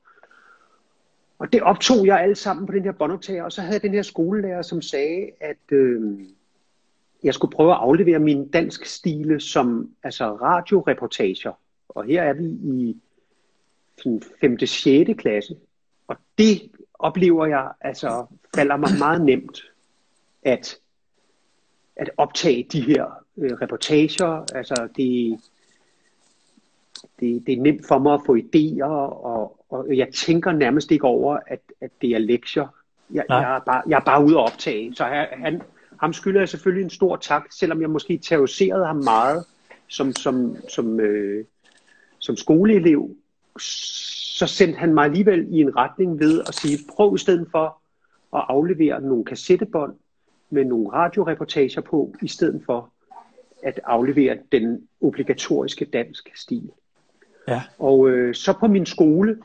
Og 1.39 1.53
det 1.53 1.61
optog 1.61 2.05
jeg 2.05 2.21
alle 2.21 2.35
sammen 2.35 2.65
på 2.65 2.73
den 2.73 2.83
her 2.83 2.91
båndoptager, 2.91 3.43
og 3.43 3.51
så 3.51 3.61
havde 3.61 3.73
jeg 3.73 3.81
den 3.81 3.93
her 3.93 4.01
skolelærer, 4.01 4.61
som 4.61 4.81
sagde, 4.81 5.29
at 5.39 5.71
øh, 5.71 6.19
jeg 7.23 7.33
skulle 7.33 7.51
prøve 7.51 7.71
at 7.71 7.77
aflevere 7.77 8.19
min 8.19 8.47
dansk 8.47 8.85
stile 8.85 9.39
som 9.39 9.89
altså 10.03 10.35
radioreportager. 10.35 11.51
Og 11.89 12.03
her 12.03 12.23
er 12.23 12.33
vi 12.33 12.45
i 12.45 12.97
5. 14.41 14.59
6. 14.59 14.87
klasse. 15.17 15.57
Og 16.07 16.15
det 16.37 16.71
oplever 16.93 17.45
jeg, 17.45 17.71
altså 17.81 18.25
falder 18.55 18.77
mig 18.77 18.89
meget 18.99 19.21
nemt, 19.21 19.61
at, 20.43 20.77
at 21.95 22.11
optage 22.17 22.67
de 22.71 22.81
her 22.81 23.25
øh, 23.41 23.51
reportager. 23.51 24.45
Altså 24.55 24.87
det, 24.97 25.39
det, 27.19 27.47
det 27.47 27.57
er 27.57 27.61
nemt 27.61 27.87
for 27.87 27.99
mig 27.99 28.13
at 28.13 28.21
få 28.25 28.35
idéer, 28.35 28.85
og, 28.85 29.65
og 29.69 29.97
jeg 29.97 30.07
tænker 30.13 30.51
nærmest 30.51 30.91
ikke 30.91 31.05
over, 31.05 31.37
at, 31.47 31.61
at 31.81 31.91
det 32.01 32.09
er 32.09 32.19
lektier. 32.19 32.67
Jeg, 33.13 33.25
jeg, 33.29 33.55
er 33.55 33.59
bare, 33.59 33.83
jeg 33.87 33.95
er 33.95 34.05
bare 34.05 34.25
ude 34.25 34.37
at 34.37 34.43
optage. 34.43 34.95
Så 34.95 35.03
han, 35.31 35.61
ham 35.99 36.13
skylder 36.13 36.41
jeg 36.41 36.49
selvfølgelig 36.49 36.83
en 36.83 36.89
stor 36.89 37.15
tak, 37.15 37.43
selvom 37.51 37.81
jeg 37.81 37.89
måske 37.89 38.17
terroriserede 38.17 38.85
ham 38.85 38.95
meget 38.95 39.45
som, 39.87 40.13
som, 40.13 40.55
som, 40.69 40.99
øh, 40.99 41.45
som 42.19 42.35
skoleelev. 42.35 43.09
Så 43.59 44.47
sendte 44.47 44.79
han 44.79 44.93
mig 44.93 45.05
alligevel 45.05 45.47
i 45.49 45.61
en 45.61 45.75
retning 45.75 46.19
ved 46.19 46.41
at 46.47 46.55
sige, 46.55 46.77
prøv 46.95 47.15
i 47.15 47.17
stedet 47.17 47.47
for 47.51 47.81
at 48.37 48.45
aflevere 48.47 49.01
nogle 49.01 49.25
kassettebånd 49.25 49.93
med 50.49 50.65
nogle 50.65 50.89
radioreportager 50.93 51.81
på, 51.81 52.13
i 52.21 52.27
stedet 52.27 52.61
for 52.65 52.89
at 53.63 53.79
aflevere 53.83 54.37
den 54.51 54.87
obligatoriske 55.01 55.85
dansk 55.85 56.29
stil. 56.35 56.71
Ja. 57.47 57.61
Og 57.79 58.09
øh, 58.09 58.35
så 58.35 58.53
på 58.59 58.67
min 58.67 58.85
skole, 58.85 59.37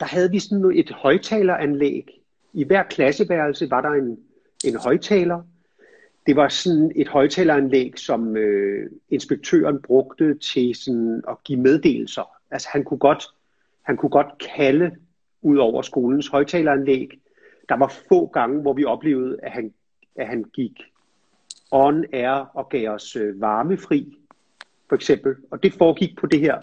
der 0.00 0.06
havde 0.06 0.30
vi 0.30 0.38
sådan 0.38 0.72
et 0.74 0.90
højtaleranlæg. 0.90 2.22
I 2.52 2.64
hver 2.64 2.82
klasseværelse 2.82 3.70
var 3.70 3.80
der 3.80 3.90
en, 3.90 4.18
en 4.64 4.76
højtaler. 4.76 5.42
Det 6.26 6.36
var 6.36 6.48
sådan 6.48 6.92
et 6.96 7.08
højtaleranlæg, 7.08 7.98
som 7.98 8.36
øh, 8.36 8.90
inspektøren 9.10 9.82
brugte 9.82 10.38
til 10.38 10.74
sådan 10.74 11.22
at 11.28 11.36
give 11.44 11.60
meddelelser. 11.60 12.30
Altså 12.50 12.68
han 12.72 12.84
kunne 12.84 12.98
godt, 12.98 13.24
han 13.82 13.96
kunne 13.96 14.10
godt 14.10 14.42
kalde 14.56 14.96
ud 15.42 15.56
over 15.56 15.82
skolens 15.82 16.28
højtaleranlæg. 16.28 17.20
Der 17.68 17.76
var 17.76 17.94
få 18.08 18.26
gange, 18.26 18.60
hvor 18.60 18.72
vi 18.72 18.84
oplevede, 18.84 19.38
at 19.42 19.52
han, 19.52 19.74
at 20.16 20.26
han 20.26 20.44
gik 20.44 20.80
on 21.70 22.04
air 22.12 22.50
og 22.54 22.68
gav 22.68 22.88
os 22.90 23.16
øh, 23.16 23.40
varmefri, 23.40 24.18
for 24.88 24.96
eksempel. 24.96 25.34
Og 25.50 25.62
det 25.62 25.72
foregik 25.72 26.16
på 26.16 26.26
det 26.26 26.40
her 26.40 26.60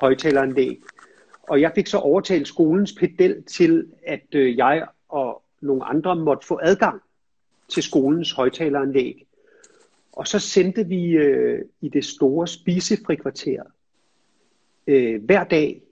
højtaleranlæg. 0.00 0.82
Og 1.42 1.60
jeg 1.60 1.72
fik 1.74 1.86
så 1.86 1.98
overtalt 1.98 2.48
skolens 2.48 2.92
pedel 2.92 3.42
til, 3.42 3.86
at 4.06 4.34
øh, 4.34 4.56
jeg 4.56 4.86
og 5.08 5.42
nogle 5.60 5.84
andre 5.84 6.16
måtte 6.16 6.46
få 6.46 6.60
adgang 6.62 7.00
til 7.68 7.82
skolens 7.82 8.32
højtaleranlæg. 8.32 9.26
Og 10.12 10.28
så 10.28 10.38
sendte 10.38 10.86
vi 10.86 11.10
øh, 11.10 11.62
i 11.80 11.88
det 11.88 12.04
store 12.04 12.46
spisefrikvarter 12.46 13.62
øh, 14.86 15.24
hver 15.24 15.44
dag 15.44 15.82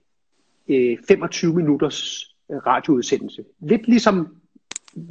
øh, 0.67 0.97
25 1.07 1.53
minutters 1.53 2.31
øh, 2.51 2.57
radioudsendelse. 2.57 3.45
Lidt 3.59 3.87
ligesom 3.87 4.37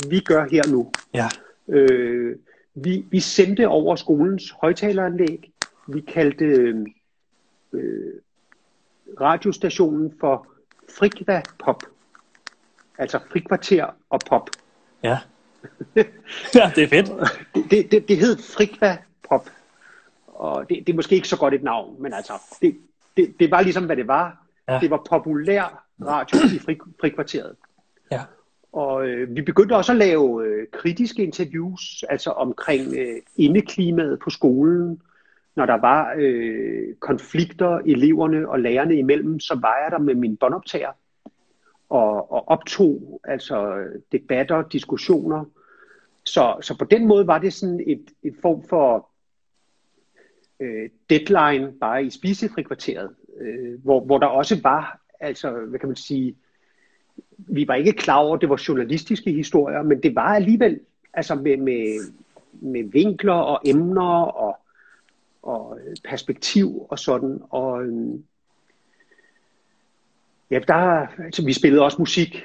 vi 0.09 0.21
gør 0.21 0.49
her 0.51 0.63
nu. 0.71 0.91
Ja. 1.15 1.29
Øh, 1.69 2.37
vi, 2.75 3.05
vi 3.11 3.21
sendte 3.21 3.69
over 3.69 3.97
skolens 3.97 4.51
højtaleranlæg. 4.51 5.53
Vi 5.87 6.01
kaldte 6.01 6.45
øh, 7.73 8.15
radiostationen 9.21 10.15
for 10.21 10.47
Frikva 10.99 11.43
Pop. 11.65 11.83
Altså 12.99 13.19
frikvarter 13.31 13.87
og 14.11 14.21
pop. 14.29 14.51
Ja. 15.03 15.19
ja, 16.55 16.73
det 16.77 16.85
er 16.85 16.89
fedt. 16.89 17.11
Det, 17.71 17.91
det, 17.91 18.09
det 18.09 18.17
hed 18.17 18.37
Frikva 18.39 18.99
Pop. 19.29 19.51
Og 20.27 20.69
det, 20.69 20.87
det 20.87 20.93
er 20.93 20.97
måske 20.97 21.15
ikke 21.15 21.29
så 21.29 21.39
godt 21.39 21.55
et 21.55 21.63
navn, 21.63 22.03
men 22.03 22.13
altså, 22.13 22.33
det, 22.63 22.77
det, 23.17 23.35
det 23.41 23.51
var 23.51 23.61
ligesom, 23.61 23.87
hvad 23.87 23.97
det 23.97 24.09
var. 24.09 24.47
Ja. 24.69 24.79
Det 24.81 24.91
var 24.91 25.03
populær 25.09 25.87
radio 26.07 26.39
i 26.57 26.59
fri, 26.59 26.79
frikvarteret. 27.01 27.57
Ja. 28.11 28.23
Og 28.75 29.09
øh, 29.09 29.37
vi 29.37 29.43
begyndte 29.43 29.77
også 29.77 29.93
at 29.93 29.99
lave 29.99 30.47
øh, 30.47 30.67
kritiske 30.73 31.23
interviews, 31.23 32.05
altså 32.09 32.31
omkring 32.31 32.95
øh, 32.95 33.23
indeklimaet 33.37 34.19
på 34.19 34.31
skolen, 34.31 35.03
når 35.57 35.67
der 35.67 35.75
var 35.81 36.15
øh, 36.19 36.95
konflikter 37.01 37.79
eleverne 37.79 38.49
og 38.49 38.61
lærerne 38.61 38.97
imellem, 38.97 39.41
så 39.41 39.59
var 39.61 39.77
jeg 39.83 39.91
der 39.91 39.99
med 39.99 40.15
min 40.15 40.37
båndoptager 40.37 40.93
og, 41.89 42.33
og 42.33 42.49
optog 42.49 43.21
altså 43.25 43.85
debatter, 44.13 44.63
diskussioner. 44.63 45.45
Så, 46.25 46.57
så 46.61 46.79
på 46.79 46.85
den 46.85 47.07
måde 47.07 47.27
var 47.27 47.39
det 47.39 47.53
sådan 47.53 47.81
et, 47.87 48.11
et 48.23 48.35
form 48.43 48.63
for 48.69 49.09
øh, 50.61 50.91
deadline 51.11 51.73
bare 51.81 52.05
i 52.05 52.11
spisefrikvarteret, 52.11 53.11
øh, 53.41 53.83
hvor, 53.83 54.01
hvor 54.01 54.19
der 54.19 54.27
også 54.27 54.61
var, 54.63 55.01
altså 55.21 55.51
hvad 55.51 55.79
kan 55.79 55.89
man 55.89 55.97
sige, 55.97 56.37
vi 57.37 57.69
var 57.69 57.75
ikke 57.75 57.93
klar 57.93 58.17
over, 58.17 58.35
at 58.35 58.41
det 58.41 58.49
var 58.49 58.63
journalistiske 58.69 59.33
historier, 59.33 59.83
men 59.83 60.03
det 60.03 60.15
var 60.15 60.35
alligevel 60.35 60.81
altså 61.15 61.35
med, 61.35 61.57
med, 61.57 62.13
med 62.53 62.85
vinkler 62.93 63.33
og 63.33 63.61
emner 63.65 64.23
og 64.23 64.57
og 65.45 65.79
perspektiv 66.05 66.87
og 66.89 66.99
sådan. 66.99 67.43
Og 67.51 67.83
øhm, 67.83 68.25
ja, 70.51 70.59
der, 70.69 71.07
altså, 71.25 71.45
vi 71.45 71.53
spillede 71.53 71.83
også 71.83 71.97
musik, 71.99 72.45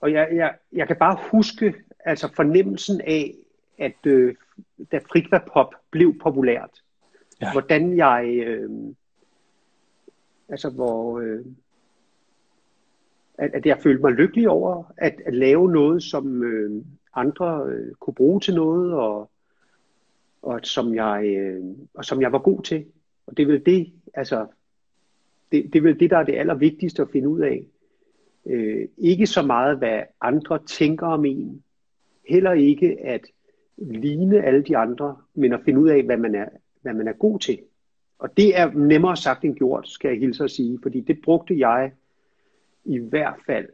og 0.00 0.12
jeg, 0.12 0.28
jeg, 0.32 0.54
jeg 0.72 0.86
kan 0.86 0.96
bare 0.96 1.18
huske 1.30 1.74
altså 2.04 2.28
fornemmelsen 2.36 3.00
af, 3.00 3.34
at 3.78 4.06
øh, 4.06 4.34
da 4.92 4.98
Frikva 4.98 5.38
Pop 5.52 5.74
blev 5.90 6.18
populært, 6.18 6.82
ja. 7.40 7.52
hvordan 7.52 7.96
jeg, 7.96 8.42
øh, 8.46 8.70
altså 10.48 10.70
hvor, 10.70 11.20
øh, 11.20 11.44
at, 13.40 13.50
at 13.54 13.66
jeg 13.66 13.78
følte 13.78 14.02
mig 14.02 14.12
lykkelig 14.12 14.48
over 14.48 14.92
at, 14.96 15.22
at 15.26 15.34
lave 15.34 15.72
noget, 15.72 16.02
som 16.02 16.42
øh, 16.42 16.84
andre 17.14 17.66
øh, 17.68 17.94
kunne 17.94 18.14
bruge 18.14 18.40
til 18.40 18.54
noget, 18.54 18.94
og, 18.94 19.30
og, 20.42 20.60
som 20.62 20.94
jeg, 20.94 21.24
øh, 21.38 21.64
og 21.94 22.04
som 22.04 22.20
jeg 22.20 22.32
var 22.32 22.38
god 22.38 22.62
til. 22.62 22.84
Og 23.26 23.36
det 23.36 23.42
er 23.42 23.46
vel 23.46 23.66
det, 23.66 23.92
altså, 24.14 24.46
det, 25.52 25.72
det 25.72 25.78
er 25.78 25.82
vel 25.82 26.00
det, 26.00 26.10
der 26.10 26.18
er 26.18 26.24
det 26.24 26.34
allervigtigste 26.34 27.02
at 27.02 27.10
finde 27.12 27.28
ud 27.28 27.40
af. 27.40 27.66
Øh, 28.46 28.88
ikke 28.98 29.26
så 29.26 29.42
meget, 29.42 29.78
hvad 29.78 30.02
andre 30.20 30.58
tænker 30.66 31.06
om 31.06 31.24
en. 31.24 31.62
Heller 32.28 32.52
ikke 32.52 33.00
at 33.04 33.26
ligne 33.76 34.42
alle 34.42 34.62
de 34.62 34.76
andre, 34.76 35.16
men 35.34 35.52
at 35.52 35.60
finde 35.64 35.80
ud 35.80 35.88
af, 35.88 36.02
hvad 36.02 36.16
man 36.16 36.34
er, 36.34 36.48
hvad 36.82 36.94
man 36.94 37.08
er 37.08 37.12
god 37.12 37.38
til. 37.38 37.58
Og 38.18 38.36
det 38.36 38.58
er 38.58 38.70
nemmere 38.70 39.16
sagt 39.16 39.44
end 39.44 39.56
gjort, 39.56 39.88
skal 39.88 40.08
jeg 40.08 40.18
hilse 40.18 40.44
at 40.44 40.50
sige, 40.50 40.78
fordi 40.82 41.00
det 41.00 41.18
brugte 41.24 41.58
jeg 41.58 41.92
i 42.84 42.98
hvert 42.98 43.36
fald 43.46 43.68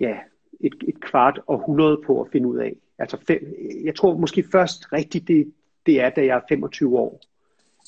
ja, 0.00 0.16
et, 0.60 0.74
et 0.88 1.00
kvart 1.00 1.40
århundrede 1.46 2.02
på 2.06 2.22
at 2.22 2.28
finde 2.32 2.48
ud 2.48 2.58
af. 2.58 2.76
Altså 2.98 3.16
fem, 3.26 3.56
jeg 3.84 3.94
tror 3.94 4.16
måske 4.16 4.44
først 4.52 4.92
rigtigt, 4.92 5.28
det, 5.28 5.52
det 5.86 6.00
er, 6.00 6.10
da 6.10 6.24
jeg 6.24 6.36
er 6.36 6.40
25 6.48 6.98
år, 6.98 7.20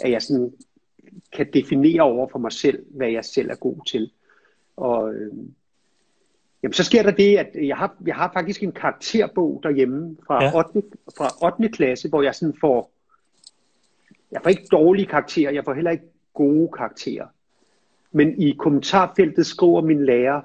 at 0.01 0.11
jeg 0.11 0.23
sådan 0.23 0.53
kan 1.33 1.53
definere 1.53 2.03
over 2.03 2.29
for 2.29 2.39
mig 2.39 2.53
selv, 2.53 2.87
hvad 2.91 3.11
jeg 3.11 3.25
selv 3.25 3.51
er 3.51 3.57
god 3.57 3.87
til. 3.87 4.13
Og 4.77 5.15
øh, 5.15 5.33
jamen, 6.63 6.73
så 6.73 6.85
sker 6.85 7.03
der 7.03 7.11
det, 7.11 7.37
at 7.37 7.67
jeg 7.67 7.77
har, 7.77 7.97
jeg 8.07 8.15
har 8.15 8.31
faktisk 8.33 8.63
en 8.63 8.73
karakterbog 8.73 9.61
derhjemme 9.63 10.17
fra, 10.27 10.45
ja. 10.45 10.59
8, 10.59 10.83
fra 11.19 11.47
8. 11.47 11.69
klasse, 11.69 12.09
hvor 12.09 12.23
jeg 12.23 12.35
sådan 12.35 12.55
får, 12.61 12.93
jeg 14.31 14.41
får 14.43 14.51
ikke 14.51 14.67
dårlige 14.73 15.07
karakterer, 15.07 15.51
jeg 15.51 15.65
får 15.65 15.75
heller 15.75 15.91
ikke 15.91 16.11
gode 16.35 16.69
karakterer. 16.77 17.27
Men 18.13 18.43
i 18.43 18.53
kommentarfeltet 18.59 19.47
skriver 19.47 19.81
min 19.81 20.05
lærer, 20.05 20.41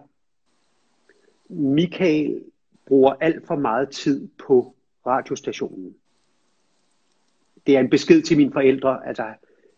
Michael 1.49 2.43
bruger 2.85 3.13
alt 3.19 3.47
for 3.47 3.55
meget 3.55 3.89
tid 3.89 4.27
på 4.47 4.75
radiostationen. 5.07 5.95
Det 7.67 7.75
er 7.75 7.79
en 7.79 7.89
besked 7.89 8.21
til 8.21 8.37
mine 8.37 8.51
forældre. 8.51 9.07
Altså, 9.07 9.25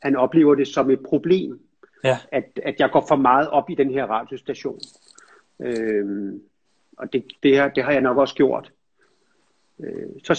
han 0.01 0.15
oplever 0.15 0.55
det 0.55 0.67
som 0.67 0.89
et 0.89 0.99
problem, 0.99 1.59
ja. 2.03 2.17
at, 2.31 2.59
at 2.63 2.75
jeg 2.79 2.89
går 2.91 3.05
for 3.07 3.15
meget 3.15 3.49
op 3.49 3.69
i 3.69 3.75
den 3.75 3.89
her 3.89 4.05
radiostation. 4.05 4.79
Øhm, 5.59 6.41
og 6.97 7.13
det, 7.13 7.25
det, 7.43 7.51
her, 7.51 7.69
det 7.69 7.83
har 7.83 7.91
jeg 7.91 8.01
nok 8.01 8.17
også 8.17 8.35
gjort. 8.35 8.71
Øh, 9.79 10.09
så 10.23 10.33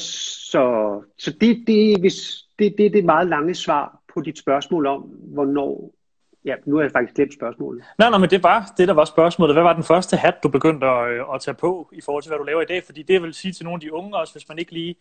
så, 0.50 1.02
så 1.16 1.30
det, 1.40 1.64
det, 1.66 2.00
hvis, 2.00 2.46
det, 2.58 2.74
det 2.78 2.86
er 2.86 2.90
det 2.90 3.04
meget 3.04 3.28
lange 3.28 3.54
svar 3.54 4.00
på 4.14 4.20
dit 4.20 4.38
spørgsmål 4.38 4.86
om, 4.86 5.00
hvornår 5.02 5.94
Ja, 6.46 6.54
nu 6.64 6.76
har 6.76 6.82
jeg 6.82 6.92
faktisk 6.92 7.14
glemt 7.14 7.34
spørgsmålet. 7.34 7.84
Nej, 7.98 8.10
nej, 8.10 8.18
men 8.18 8.30
det 8.30 8.42
var 8.42 8.72
det, 8.78 8.88
der 8.88 8.94
var 8.94 9.04
spørgsmålet. 9.04 9.54
Hvad 9.54 9.62
var 9.62 9.72
den 9.72 9.82
første 9.82 10.16
hat, 10.16 10.34
du 10.42 10.48
begyndte 10.48 10.86
at, 10.86 11.10
øh, 11.10 11.34
at 11.34 11.40
tage 11.40 11.54
på 11.54 11.88
i 11.92 12.00
forhold 12.00 12.22
til, 12.22 12.30
hvad 12.30 12.38
du 12.38 12.44
laver 12.44 12.62
i 12.62 12.64
dag? 12.64 12.84
Fordi 12.84 13.02
det 13.02 13.22
vil 13.22 13.34
sige 13.34 13.52
til 13.52 13.64
nogle 13.64 13.76
af 13.76 13.80
de 13.80 13.92
unge 13.92 14.16
også, 14.16 14.34
hvis 14.34 14.48
man 14.48 14.58
ikke 14.58 14.72
lige 14.72 14.96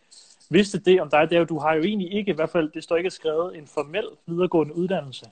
vidste 0.50 0.78
det 0.78 1.00
om 1.00 1.10
dig, 1.10 1.30
det 1.30 1.38
er 1.38 1.44
du 1.44 1.58
har 1.58 1.74
jo 1.74 1.82
egentlig 1.82 2.12
ikke, 2.12 2.30
i 2.30 2.34
hvert 2.34 2.50
fald, 2.50 2.70
det 2.70 2.82
står 2.82 2.96
ikke 2.96 3.10
skrevet, 3.10 3.58
en 3.58 3.66
formel 3.66 4.04
videregående 4.26 4.76
uddannelse. 4.76 5.26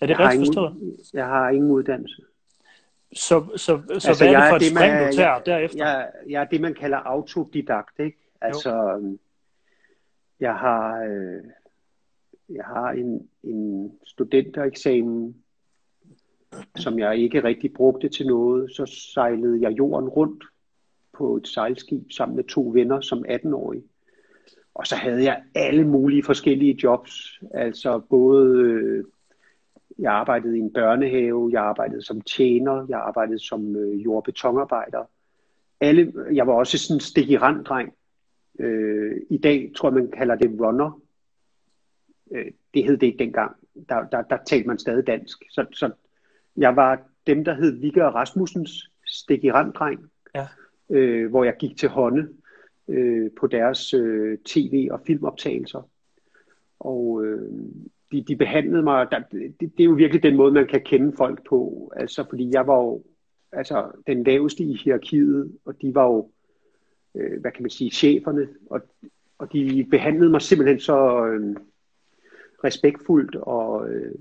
Er 0.00 0.06
det 0.06 0.18
ret 0.18 0.38
forstået? 0.38 0.72
Ingen, 0.72 0.96
jeg 1.12 1.26
har 1.26 1.48
ingen 1.48 1.70
uddannelse. 1.70 2.22
Så, 3.12 3.44
så, 3.56 3.56
så 3.56 4.08
altså, 4.08 4.24
hvad 4.24 4.34
er 4.34 4.40
det 4.40 4.48
for 4.48 4.56
et 4.56 4.62
spring, 4.62 4.92
du 4.92 5.16
tager 5.16 5.32
jeg, 5.32 5.42
derefter? 5.46 5.86
Jeg, 5.86 6.08
jeg 6.28 6.40
er 6.40 6.44
det, 6.44 6.60
man 6.60 6.74
kalder 6.74 6.98
autodidakt, 6.98 7.98
ikke? 7.98 8.18
Altså, 8.40 8.70
jo. 8.70 8.96
Øhm, 8.96 9.18
jeg 10.40 10.54
har, 10.54 11.04
øh, 11.04 11.42
jeg 12.48 12.64
har 12.64 12.90
en, 12.90 13.28
en 13.42 13.92
studentereksamen 14.04 15.41
som 16.76 16.98
jeg 16.98 17.18
ikke 17.18 17.44
rigtig 17.44 17.72
brugte 17.72 18.08
til 18.08 18.26
noget. 18.26 18.70
Så 18.70 18.86
sejlede 19.14 19.62
jeg 19.62 19.78
jorden 19.78 20.08
rundt 20.08 20.44
på 21.12 21.36
et 21.36 21.48
sejlskib 21.48 22.10
sammen 22.10 22.36
med 22.36 22.44
to 22.44 22.70
venner 22.74 23.00
som 23.00 23.24
18-årig. 23.28 23.82
Og 24.74 24.86
så 24.86 24.96
havde 24.96 25.24
jeg 25.24 25.42
alle 25.54 25.88
mulige 25.88 26.22
forskellige 26.22 26.78
jobs. 26.82 27.40
Altså 27.54 27.98
både, 27.98 28.62
øh, 28.62 29.04
jeg 29.98 30.12
arbejdede 30.12 30.56
i 30.56 30.60
en 30.60 30.72
børnehave, 30.72 31.50
jeg 31.52 31.62
arbejdede 31.62 32.02
som 32.02 32.20
tjener, 32.20 32.86
jeg 32.88 33.00
arbejdede 33.00 33.38
som 33.38 33.76
øh, 33.76 34.04
jordbetonarbejder. 34.04 35.10
Alle, 35.80 36.12
jeg 36.32 36.46
var 36.46 36.52
også 36.52 36.78
sådan 36.78 36.96
en 36.96 37.00
stik 37.00 37.30
i. 37.30 37.38
Øh, 38.58 39.16
I 39.30 39.38
dag 39.38 39.72
tror 39.76 39.88
jeg, 39.88 39.94
man 39.94 40.10
kalder 40.10 40.34
det 40.34 40.60
runner. 40.60 41.00
Øh, 42.30 42.46
det 42.74 42.84
hed 42.84 42.96
det 42.96 43.06
ikke 43.06 43.18
dengang. 43.18 43.56
Der, 43.88 44.08
der, 44.12 44.22
der 44.22 44.38
talte 44.46 44.68
man 44.68 44.78
stadig 44.78 45.06
dansk. 45.06 45.38
Så, 45.50 45.66
så 45.72 45.90
jeg 46.56 46.76
var 46.76 47.02
dem, 47.26 47.44
der 47.44 47.54
hed 47.54 47.80
Vigga 47.80 48.04
og 48.04 48.14
Rasmussens 48.14 48.90
stik 49.06 49.44
i 49.44 49.52
randdreng, 49.52 50.10
ja. 50.34 50.46
øh, 50.90 51.30
hvor 51.30 51.44
jeg 51.44 51.56
gik 51.58 51.76
til 51.76 51.88
hånde 51.88 52.28
øh, 52.88 53.30
på 53.40 53.46
deres 53.46 53.94
øh, 53.94 54.38
tv- 54.44 54.88
og 54.90 55.00
filmoptagelser. 55.06 55.88
Og 56.80 57.24
øh, 57.24 57.50
de, 58.12 58.22
de 58.22 58.36
behandlede 58.36 58.82
mig, 58.82 59.06
der, 59.10 59.18
det, 59.32 59.54
det 59.60 59.80
er 59.80 59.84
jo 59.84 59.90
virkelig 59.92 60.22
den 60.22 60.36
måde, 60.36 60.52
man 60.52 60.66
kan 60.66 60.80
kende 60.84 61.16
folk 61.16 61.46
på. 61.48 61.92
Altså, 61.96 62.24
fordi 62.28 62.50
jeg 62.52 62.66
var 62.66 62.76
jo 62.76 63.02
altså, 63.52 63.90
den 64.06 64.24
laveste 64.24 64.64
i 64.64 64.76
hierarkiet, 64.76 65.58
og 65.64 65.82
de 65.82 65.94
var 65.94 66.04
jo, 66.04 66.30
øh, 67.14 67.40
hvad 67.40 67.50
kan 67.50 67.62
man 67.62 67.70
sige, 67.70 67.90
cheferne, 67.90 68.48
og, 68.70 68.80
og 69.38 69.52
de 69.52 69.86
behandlede 69.90 70.30
mig 70.30 70.42
simpelthen 70.42 70.80
så 70.80 71.26
øh, 71.26 71.56
respektfuldt 72.64 73.36
og... 73.36 73.90
Øh, 73.90 74.14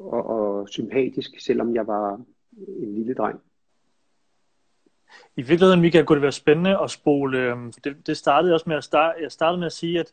og, 0.00 0.26
og 0.26 0.68
sympatisk, 0.68 1.30
selvom 1.40 1.74
jeg 1.74 1.86
var 1.86 2.20
en 2.58 2.94
lille 2.94 3.14
dreng. 3.14 3.40
I 5.36 5.42
virkeligheden, 5.42 5.80
Michael, 5.80 6.04
kunne 6.04 6.16
det 6.16 6.22
være 6.22 6.32
spændende 6.32 6.78
at 6.82 6.90
spole, 6.90 7.38
øh, 7.38 7.56
det, 7.84 8.06
det 8.06 8.16
startede 8.16 8.54
også 8.54 8.68
med 8.68 8.76
at 8.76 8.84
starte, 8.84 9.22
jeg 9.22 9.32
startede 9.32 9.58
med 9.58 9.66
at 9.66 9.72
sige, 9.72 10.00
at 10.00 10.12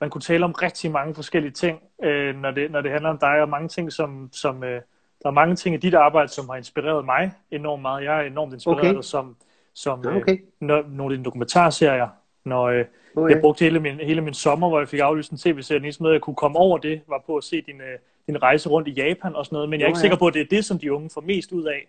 man 0.00 0.10
kunne 0.10 0.22
tale 0.22 0.44
om 0.44 0.52
rigtig 0.52 0.90
mange 0.90 1.14
forskellige 1.14 1.52
ting, 1.52 1.80
øh, 2.02 2.36
når, 2.36 2.50
det, 2.50 2.70
når 2.70 2.80
det 2.80 2.90
handler 2.90 3.10
om 3.10 3.18
dig, 3.18 3.42
og 3.42 3.48
mange 3.48 3.68
ting, 3.68 3.92
som, 3.92 4.28
som 4.32 4.64
øh, 4.64 4.80
der 5.22 5.28
er 5.28 5.30
mange 5.30 5.56
ting 5.56 5.74
i 5.74 5.78
dit 5.78 5.94
arbejde, 5.94 6.28
som 6.28 6.48
har 6.48 6.56
inspireret 6.56 7.04
mig 7.04 7.32
enormt 7.50 7.82
meget. 7.82 8.04
Jeg 8.04 8.18
er 8.18 8.22
enormt 8.22 8.52
inspireret 8.52 8.90
okay. 8.90 9.02
som, 9.02 9.36
som 9.74 9.98
okay. 10.06 10.32
øh, 10.32 10.38
når, 10.60 10.84
nogle 10.88 11.12
af 11.14 11.16
dine 11.16 11.24
dokumentarserier, 11.24 12.08
når 12.44 12.62
øh, 12.64 12.84
okay. 13.16 13.34
jeg 13.34 13.40
brugte 13.40 13.64
hele 13.64 13.80
min, 13.80 13.96
hele 13.96 14.20
min 14.20 14.34
sommer, 14.34 14.68
hvor 14.68 14.78
jeg 14.78 14.88
fik 14.88 15.00
aflyst 15.00 15.32
en 15.32 15.38
tv-serie, 15.38 15.82
den 15.82 15.92
måde, 16.00 16.12
jeg 16.12 16.20
kunne 16.20 16.36
komme 16.36 16.58
over 16.58 16.78
det, 16.78 17.00
var 17.08 17.22
på 17.26 17.36
at 17.36 17.44
se 17.44 17.60
din, 17.60 17.80
din 18.28 18.42
rejse 18.42 18.68
rundt 18.68 18.88
i 18.88 18.90
Japan 18.90 19.34
og 19.34 19.44
sådan 19.46 19.56
noget, 19.56 19.68
men 19.68 19.80
jeg 19.80 19.84
er 19.84 19.88
ikke 19.88 20.00
sikker 20.00 20.16
på, 20.16 20.26
at 20.26 20.34
det 20.34 20.40
er 20.40 20.46
det, 20.50 20.64
som 20.64 20.78
de 20.78 20.92
unge 20.92 21.10
får 21.10 21.20
mest 21.20 21.52
ud 21.52 21.64
af, 21.64 21.88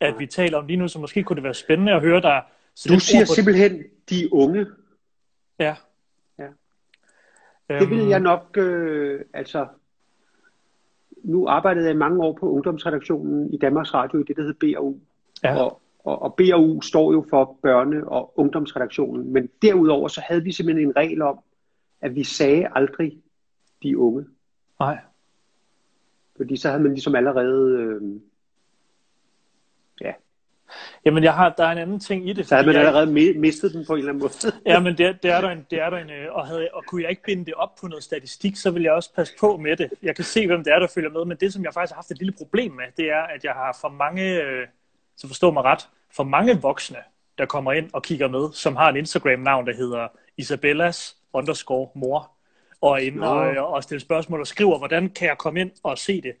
at 0.00 0.18
vi 0.18 0.26
taler 0.26 0.58
om 0.58 0.66
lige 0.66 0.76
nu, 0.76 0.88
så 0.88 0.98
måske 0.98 1.22
kunne 1.22 1.36
det 1.36 1.44
være 1.44 1.54
spændende 1.54 1.92
at 1.92 2.00
høre 2.00 2.20
dig. 2.20 2.42
Du 2.88 3.00
siger 3.00 3.24
simpelthen 3.24 3.82
de 4.10 4.32
unge. 4.32 4.66
Ja. 5.58 5.74
ja. 6.38 6.48
Det 7.68 7.90
vil 7.90 7.98
jeg 7.98 8.16
øhm. 8.16 8.22
nok, 8.22 8.56
øh, 8.56 9.20
altså, 9.34 9.66
nu 11.24 11.48
arbejdede 11.48 11.86
jeg 11.86 11.96
mange 11.96 12.24
år 12.24 12.32
på 12.40 12.50
ungdomsredaktionen 12.50 13.54
i 13.54 13.58
Danmarks 13.58 13.94
Radio 13.94 14.18
i 14.18 14.22
det, 14.22 14.36
der 14.36 14.42
hedder 14.42 14.74
BAU. 14.74 14.98
Ja. 15.44 15.62
Og, 15.62 15.80
og, 16.04 16.22
og 16.22 16.34
BAU 16.34 16.80
står 16.80 17.12
jo 17.12 17.24
for 17.30 17.58
børne- 17.66 18.08
og 18.08 18.38
ungdomsredaktionen, 18.38 19.32
men 19.32 19.48
derudover 19.62 20.08
så 20.08 20.20
havde 20.20 20.44
vi 20.44 20.52
simpelthen 20.52 20.88
en 20.88 20.96
regel 20.96 21.22
om, 21.22 21.38
at 22.00 22.14
vi 22.14 22.24
sagde 22.24 22.68
aldrig 22.74 23.18
de 23.82 23.98
unge. 23.98 24.24
Nej. 24.80 24.98
Fordi 26.38 26.56
så 26.56 26.68
havde 26.68 26.82
man 26.82 26.92
ligesom 26.92 27.14
allerede... 27.14 27.78
Øh, 27.78 28.02
ja. 30.00 30.12
Jamen, 31.04 31.24
jeg 31.24 31.34
har, 31.34 31.54
der 31.58 31.64
er 31.64 31.72
en 31.72 31.78
anden 31.78 32.00
ting 32.00 32.28
i 32.28 32.32
det. 32.32 32.46
Så 32.46 32.54
havde 32.54 32.66
man 32.66 32.76
jeg, 32.76 32.86
allerede 32.86 33.38
mistet 33.38 33.72
den 33.72 33.86
på 33.86 33.92
en 33.92 33.98
eller 33.98 34.12
anden 34.12 34.22
måde. 34.22 34.32
ja, 34.72 34.80
men 34.80 34.98
det, 34.98 35.22
det 35.22 35.30
er 35.30 35.40
der 35.40 35.50
en, 35.50 35.66
det 35.70 35.80
er 35.80 35.90
der 35.90 35.96
en 35.98 36.10
øh, 36.10 36.34
og, 36.34 36.46
havde, 36.46 36.68
og 36.72 36.84
kunne 36.86 37.02
jeg 37.02 37.10
ikke 37.10 37.22
binde 37.22 37.46
det 37.46 37.54
op 37.54 37.74
på 37.80 37.86
noget 37.88 38.04
statistik, 38.04 38.56
så 38.56 38.70
vil 38.70 38.82
jeg 38.82 38.92
også 38.92 39.14
passe 39.14 39.34
på 39.40 39.56
med 39.56 39.76
det. 39.76 39.90
Jeg 40.02 40.16
kan 40.16 40.24
se, 40.24 40.46
hvem 40.46 40.64
det 40.64 40.72
er, 40.72 40.78
der 40.78 40.86
følger 40.94 41.10
med, 41.10 41.24
men 41.24 41.36
det, 41.36 41.52
som 41.52 41.64
jeg 41.64 41.74
faktisk 41.74 41.92
har 41.92 41.98
haft 41.98 42.10
et 42.10 42.18
lille 42.18 42.34
problem 42.38 42.72
med, 42.72 42.84
det 42.96 43.10
er, 43.10 43.22
at 43.22 43.44
jeg 43.44 43.52
har 43.52 43.78
for 43.80 43.88
mange, 43.88 44.42
øh, 44.42 44.66
så 45.16 45.26
forstå 45.26 45.50
mig 45.50 45.64
ret, 45.64 45.88
for 46.16 46.24
mange 46.24 46.60
voksne, 46.60 46.98
der 47.38 47.46
kommer 47.46 47.72
ind 47.72 47.90
og 47.92 48.02
kigger 48.02 48.28
med, 48.28 48.52
som 48.52 48.76
har 48.76 48.88
en 48.88 48.96
Instagram-navn, 48.96 49.66
der 49.66 49.74
hedder 49.74 50.08
Isabellas 50.36 51.16
underscore 51.32 51.88
mor 51.94 52.37
og 52.80 53.02
ind 53.02 53.20
og, 53.24 53.68
og 53.68 53.82
stille 53.82 54.00
spørgsmål 54.00 54.40
og 54.40 54.46
skriver, 54.46 54.78
hvordan 54.78 55.08
kan 55.08 55.28
jeg 55.28 55.38
komme 55.38 55.60
ind 55.60 55.70
og 55.82 55.98
se 55.98 56.20
det? 56.20 56.32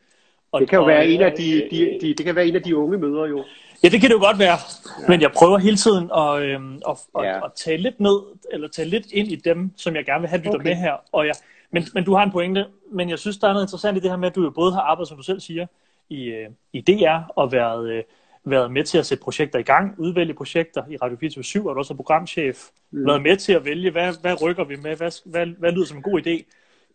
Og, 0.52 0.60
det 0.60 0.68
kan 0.68 0.76
jo 0.76 0.82
og, 0.82 0.88
være 0.88 1.06
en 1.08 1.20
af 1.20 1.32
de, 1.32 1.68
de, 1.70 1.98
de, 2.00 2.14
det 2.14 2.26
kan 2.26 2.34
være 2.34 2.46
en 2.46 2.56
af 2.56 2.62
de 2.62 2.76
unge 2.76 2.98
møder 2.98 3.26
jo. 3.26 3.44
Ja, 3.82 3.88
det 3.88 4.00
kan 4.00 4.10
det 4.10 4.16
jo 4.16 4.20
godt 4.20 4.38
være. 4.38 4.58
Ja. 5.00 5.08
Men 5.08 5.20
jeg 5.20 5.32
prøver 5.32 5.58
hele 5.58 5.76
tiden 5.76 6.10
at, 6.16 6.42
øhm, 6.42 6.82
at, 6.88 6.96
at, 7.18 7.24
ja. 7.24 7.44
at 7.44 7.52
tage 7.56 7.76
lidt 7.76 8.00
ned, 8.00 8.20
eller 8.52 8.68
tage 8.68 8.88
lidt 8.88 9.06
ind 9.12 9.28
i 9.28 9.36
dem, 9.36 9.70
som 9.76 9.96
jeg 9.96 10.04
gerne 10.04 10.20
vil 10.20 10.28
have 10.28 10.38
lytter 10.38 10.54
okay. 10.54 10.68
med 10.68 10.74
her. 10.74 10.92
Og 11.12 11.26
jeg, 11.26 11.34
men, 11.70 11.84
men 11.94 12.04
du 12.04 12.14
har 12.14 12.22
en 12.22 12.32
pointe, 12.32 12.66
men 12.92 13.10
jeg 13.10 13.18
synes, 13.18 13.36
der 13.36 13.48
er 13.48 13.52
noget 13.52 13.66
interessant 13.66 13.96
i 13.96 14.00
det 14.00 14.10
her 14.10 14.16
med, 14.16 14.28
at 14.28 14.34
du 14.34 14.42
jo 14.42 14.50
både 14.50 14.72
har 14.72 14.80
arbejdet, 14.80 15.08
som 15.08 15.16
du 15.16 15.22
selv 15.22 15.40
siger, 15.40 15.66
i, 16.08 16.24
øh, 16.24 16.48
i 16.72 16.80
DR, 16.80 17.32
og 17.36 17.52
været, 17.52 17.90
øh, 17.90 18.02
været 18.44 18.72
med 18.72 18.84
til 18.84 18.98
at 18.98 19.06
sætte 19.06 19.24
projekter 19.24 19.58
i 19.58 19.62
gang, 19.62 19.94
udvælge 19.98 20.34
projekter 20.34 20.82
i 20.90 20.96
Radio 20.96 21.16
24 21.20 21.70
og 21.70 21.74
du 21.74 21.78
også 21.78 21.94
er 21.94 21.96
programchef, 21.96 22.68
mm. 22.90 23.06
været 23.06 23.22
med 23.22 23.36
til 23.36 23.52
at 23.52 23.64
vælge, 23.64 23.90
hvad, 23.90 24.14
hvad 24.20 24.42
rykker 24.42 24.64
vi 24.64 24.76
med, 24.76 24.96
hvad, 24.96 25.30
hvad, 25.30 25.46
hvad 25.46 25.72
lyder 25.72 25.86
som 25.86 25.96
en 25.96 26.02
god 26.02 26.20
idé. 26.20 26.36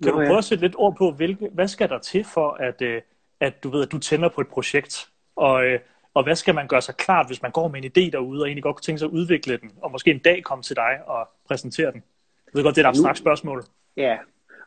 Kan 0.03 0.12
Nå, 0.12 0.12
du 0.12 0.15
prøve 0.15 0.32
ja. 0.32 0.38
at 0.38 0.43
sætte 0.43 0.63
lidt 0.63 0.75
ord 0.77 0.95
på, 0.95 1.12
hvilke, 1.12 1.49
hvad 1.53 1.67
skal 1.67 1.89
der 1.89 1.99
til 1.99 2.23
for, 2.23 2.58
at, 2.60 2.82
øh, 2.82 3.01
at 3.39 3.63
du 3.63 3.69
ved, 3.69 3.82
at 3.82 3.91
du 3.91 3.99
tænder 3.99 4.29
på 4.29 4.41
et 4.41 4.47
projekt, 4.47 5.10
og, 5.36 5.65
øh, 5.65 5.79
og 6.13 6.23
hvad 6.23 6.36
skal 6.36 6.56
man 6.56 6.67
gøre 6.67 6.82
sig 6.82 6.95
klart, 6.95 7.27
hvis 7.27 7.41
man 7.41 7.51
går 7.51 7.67
med 7.67 7.84
en 7.84 7.91
idé 7.91 8.12
derude, 8.12 8.41
og 8.41 8.47
egentlig 8.47 8.63
godt 8.63 8.75
kunne 8.75 8.84
tænke 8.84 8.99
sig 8.99 9.06
at 9.06 9.12
udvikle 9.12 9.58
den, 9.58 9.71
og 9.82 9.91
måske 9.91 10.12
en 10.12 10.19
dag 10.19 10.43
komme 10.43 10.63
til 10.63 10.75
dig 10.75 10.99
og 11.08 11.29
præsentere 11.47 11.91
den? 11.91 12.03
Jeg 12.45 12.53
ved 12.53 12.63
godt, 12.63 12.75
det 12.75 12.86
er 12.86 12.89
et 12.89 12.89
abstrakt 12.89 13.17
spørgsmål. 13.17 13.63
Ja, 13.97 14.17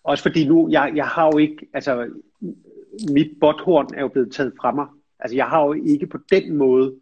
også 0.04 0.22
fordi 0.22 0.48
nu, 0.48 0.68
jeg, 0.70 0.92
jeg 0.94 1.06
har 1.06 1.26
jo 1.26 1.38
ikke, 1.38 1.66
altså 1.74 2.10
mit 3.10 3.30
botthorn 3.40 3.94
er 3.94 4.00
jo 4.00 4.08
blevet 4.08 4.32
taget 4.32 4.52
fra 4.60 4.72
mig. 4.72 4.86
Altså 5.18 5.36
jeg 5.36 5.46
har 5.46 5.66
jo 5.66 5.72
ikke 5.72 6.06
på 6.06 6.18
den 6.30 6.56
måde 6.56 6.94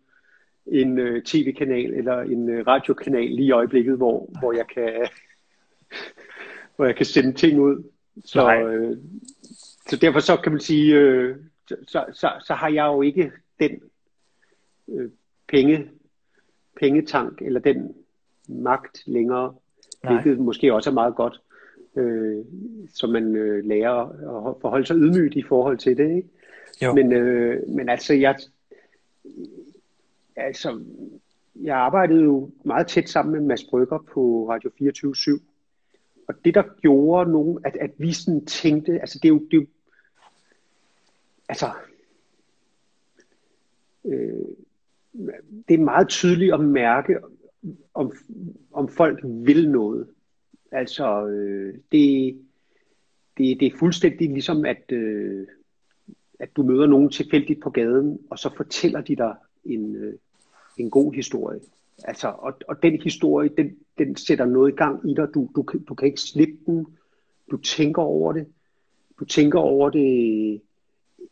en 0.67 0.99
øh, 0.99 1.23
tv-kanal 1.23 1.95
eller 1.95 2.21
en 2.21 2.49
øh, 2.49 2.67
radiokanal 2.67 3.31
lige 3.31 3.47
i 3.47 3.51
øjeblikket, 3.51 3.97
hvor, 3.97 4.31
hvor 4.41 4.53
jeg 4.53 4.67
kan 4.75 5.09
hvor 6.77 6.85
jeg 6.85 6.97
kan 6.97 7.07
sende 7.07 7.33
ting 7.33 7.61
ud. 7.61 7.83
Så, 8.25 8.57
øh, 8.57 8.99
så 9.89 9.97
derfor 9.97 10.21
så 10.21 10.37
kan 10.37 10.53
man 10.53 10.61
sige, 10.61 10.95
øh, 10.95 11.37
så, 11.69 12.05
så, 12.13 12.33
så 12.41 12.55
har 12.55 12.69
jeg 12.69 12.87
jo 12.87 13.03
ikke 13.03 13.33
den 13.61 13.81
øh, 14.89 15.11
penge, 15.49 15.91
pengetank 16.81 17.43
eller 17.43 17.61
den 17.61 17.95
magt 18.49 19.03
længere, 19.07 19.55
Nej. 20.05 20.13
hvilket 20.13 20.39
måske 20.39 20.75
også 20.75 20.91
er 20.91 20.95
meget 20.95 21.15
godt, 21.15 21.41
øh, 21.97 22.45
så 22.95 23.07
man 23.07 23.37
øh, 23.37 23.65
lærer 23.65 24.01
at 24.49 24.57
forholde 24.61 24.87
sig 24.87 24.97
ydmygt 24.97 25.35
i 25.35 25.43
forhold 25.43 25.79
til 25.79 25.97
det. 25.97 26.17
Ikke? 26.17 26.29
Jo. 26.83 26.95
Men, 26.95 27.13
øh, 27.13 27.69
men 27.69 27.89
altså, 27.89 28.15
jeg, 28.15 28.37
altså, 30.37 30.81
jeg 31.63 31.77
arbejdede 31.77 32.23
jo 32.23 32.51
meget 32.65 32.87
tæt 32.87 33.09
sammen 33.09 33.33
med 33.33 33.41
Mads 33.41 33.65
Brygger 33.65 33.99
på 33.99 34.49
Radio 34.51 34.71
24 34.79 35.15
/7. 35.17 35.41
Og 36.29 36.35
det, 36.45 36.55
der 36.55 36.63
gjorde 36.81 37.33
nogen, 37.33 37.59
at, 37.65 37.77
at 37.77 37.91
vi 37.99 38.13
sådan 38.13 38.47
tænkte, 38.47 39.01
altså 39.01 39.19
det 39.23 39.29
er 39.29 39.33
jo, 39.33 39.39
det 39.39 39.57
er 39.57 39.61
jo 39.61 39.67
altså, 41.49 41.71
øh, 44.05 44.45
det 45.69 45.75
er 45.75 45.85
meget 45.85 46.09
tydeligt 46.09 46.55
at 46.55 46.61
mærke, 46.61 47.19
om, 47.95 48.13
om 48.73 48.89
folk 48.89 49.21
vil 49.25 49.71
noget. 49.71 50.09
Altså, 50.73 51.27
øh, 51.27 51.75
det, 51.93 52.39
det, 53.39 53.61
det 53.61 53.67
er 53.67 53.79
fuldstændig 53.79 54.31
ligesom, 54.31 54.65
at, 54.65 54.93
øh, 54.93 55.47
at 56.41 56.57
du 56.57 56.63
møder 56.63 56.87
nogen 56.87 57.11
tilfældigt 57.11 57.61
på 57.61 57.71
gaden, 57.71 58.19
og 58.31 58.39
så 58.39 58.51
fortæller 58.57 59.01
de 59.01 59.17
dig 59.17 59.35
en, 59.65 59.97
øh, 59.97 60.15
en 60.77 60.91
god 60.91 61.13
historie. 61.13 61.61
Altså, 62.05 62.29
og, 62.29 62.53
og 62.69 62.83
den 62.83 63.03
historie, 63.03 63.49
den, 63.49 63.77
den 63.99 64.17
sætter 64.17 64.45
noget 64.45 64.73
i 64.73 64.77
gang 64.77 65.11
i 65.11 65.15
dig. 65.15 65.29
Du, 65.35 65.51
du, 65.57 65.65
du 65.89 65.95
kan 65.95 66.07
ikke 66.07 66.21
slippe 66.21 66.59
den. 66.67 66.87
Du 67.51 67.57
tænker 67.57 68.03
over 68.03 68.33
det. 68.33 68.47
Du 69.21 69.25
tænker 69.25 69.59
over 69.59 69.91
det, 69.91 70.61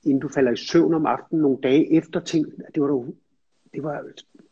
inden 0.04 0.20
du 0.20 0.28
falder 0.28 0.52
i 0.52 0.56
søvn 0.56 0.94
om 0.94 1.06
aftenen, 1.06 1.42
nogle 1.42 1.58
dage 1.62 1.92
efter. 1.92 2.20
Tænk, 2.20 2.46
det 2.74 2.82
var, 2.82 3.06
det 3.74 3.82
var, 3.82 4.04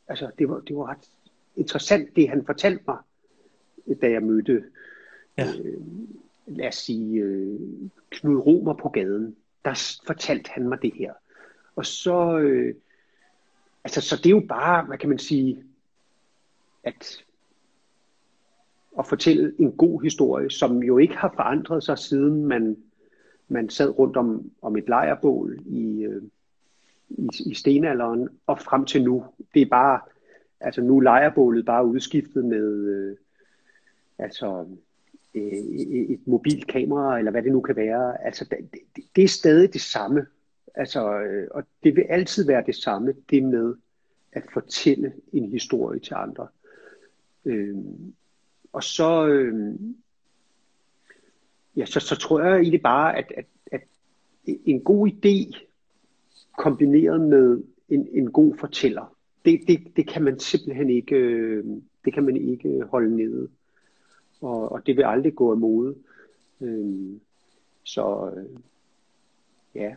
altså, 0.09 0.31
det 0.39 0.49
var, 0.49 0.61
det 0.61 0.77
var 0.77 0.91
ret 0.91 1.11
interessant, 1.57 2.17
det 2.17 2.29
han 2.29 2.47
fortalte 2.47 2.85
mig, 2.89 2.99
da 4.03 4.11
jeg 4.11 4.23
mødte, 4.23 4.65
ja. 5.39 5.47
øh, 5.65 5.81
lad 6.47 6.69
os 6.69 6.75
sige, 6.75 7.21
øh, 7.21 7.61
Knud 8.11 8.37
Romer 8.37 8.75
på 8.75 8.89
gaden. 8.89 9.37
Der 9.65 9.99
fortalte 10.07 10.51
han 10.51 10.69
mig 10.69 10.83
det 10.83 10.93
her. 10.95 11.13
Og 11.77 11.87
så, 11.87 12.39
øh, 12.39 12.75
altså, 13.85 14.01
så 14.01 14.17
det 14.17 14.27
er 14.27 14.31
jo 14.31 14.47
bare, 14.49 14.85
hvad 14.85 14.99
kan 14.99 15.09
man 15.09 15.19
sige, 15.19 15.65
at 16.85 17.25
at 18.99 19.07
fortælle 19.07 19.53
en 19.59 19.73
god 19.73 20.03
historie, 20.03 20.51
som 20.51 20.83
jo 20.83 20.99
ikke 20.99 21.17
har 21.17 21.33
forandret 21.37 21.85
sig 21.85 21.99
siden 21.99 22.45
man, 22.45 22.77
man 23.49 23.69
sad 23.69 23.99
rundt 23.99 24.17
om, 24.17 24.51
om 24.63 24.77
et 24.77 24.89
lejrbål 24.89 25.59
i, 25.67 26.03
øh, 26.03 26.23
i, 27.09 27.29
i 27.47 27.55
stenalderen 27.55 28.29
og 28.47 28.59
frem 28.59 28.85
til 28.85 29.05
nu. 29.05 29.25
Det 29.55 29.63
er 29.63 29.67
bare, 29.67 30.01
altså 30.61 30.81
nu 30.83 30.99
er 30.99 31.03
lejrbålet 31.03 31.67
bare 31.67 31.87
udskiftet 31.87 32.45
med 32.45 32.85
øh, 32.87 33.17
altså 34.19 34.67
øh, 35.35 35.43
et 35.43 36.27
mobilt 36.27 36.67
kamera, 36.67 37.19
eller 37.19 37.31
hvad 37.31 37.43
det 37.43 37.53
nu 37.53 37.61
kan 37.61 37.77
være. 37.77 38.25
Altså 38.25 38.45
det, 38.51 38.81
det, 39.17 39.25
er 39.25 39.29
stadig 39.29 39.73
det 39.73 39.81
samme. 39.81 40.27
Altså, 40.75 41.21
øh, 41.21 41.49
og 41.51 41.63
det 41.83 41.97
vil 41.97 42.07
altid 42.09 42.47
være 42.47 42.65
det 42.67 42.77
samme, 42.77 43.15
det 43.31 43.43
med 43.43 43.75
at 44.33 44.43
fortælle 44.53 45.13
en 45.33 45.51
historie 45.51 46.01
til 46.01 46.15
andre. 46.15 46.49
Øh, 47.45 47.77
og 48.73 48.83
så, 48.83 49.27
øh, 49.27 49.75
ja, 51.77 51.85
så, 51.85 52.01
så 52.01 52.17
tror 52.17 52.41
jeg 52.41 52.57
egentlig 52.57 52.83
bare, 52.83 53.19
at, 53.19 53.33
at, 53.37 53.47
at 53.73 53.81
en 54.47 54.81
god 54.81 55.09
idé 55.09 55.67
kombineret 56.59 57.21
med 57.21 57.63
en, 57.89 58.09
en 58.13 58.33
god 58.33 58.57
fortæller, 58.59 59.17
det, 59.45 59.61
det, 59.69 59.97
det 59.97 60.09
kan 60.09 60.23
man 60.23 60.39
simpelthen 60.39 60.91
ikke, 60.91 61.17
øh, 61.17 61.65
det 62.05 62.15
kan 62.15 62.25
man 62.25 62.37
ikke 62.37 62.85
holde 62.91 63.17
nede. 63.17 63.49
Og, 64.41 64.73
og 64.73 64.87
det 64.87 64.97
vil 64.97 65.03
aldrig 65.03 65.35
gå 65.35 65.51
af 65.51 65.57
mode. 65.57 65.95
Øh, 66.61 67.21
så 67.85 68.31
øh, 68.37 68.61
ja. 69.75 69.95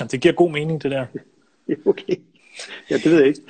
Jamen, 0.00 0.10
det 0.10 0.20
giver 0.20 0.34
god 0.34 0.50
mening, 0.50 0.82
det 0.82 0.90
der. 0.90 1.06
okay. 1.90 2.16
Ja, 2.90 2.94
det 2.94 3.04
ved 3.04 3.18
jeg 3.18 3.26
ikke. 3.26 3.40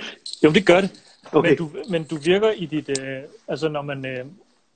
Jo, 0.44 0.50
det 0.50 0.66
gør 0.66 0.80
det. 0.80 0.90
Okay. 1.32 1.48
Men, 1.48 1.58
du, 1.58 1.70
men 1.90 2.04
du 2.04 2.16
virker 2.16 2.50
i 2.50 2.66
dit, 2.66 3.00
øh, 3.00 3.22
altså 3.48 3.68
når 3.68 3.82
man, 3.82 4.06
øh, 4.06 4.26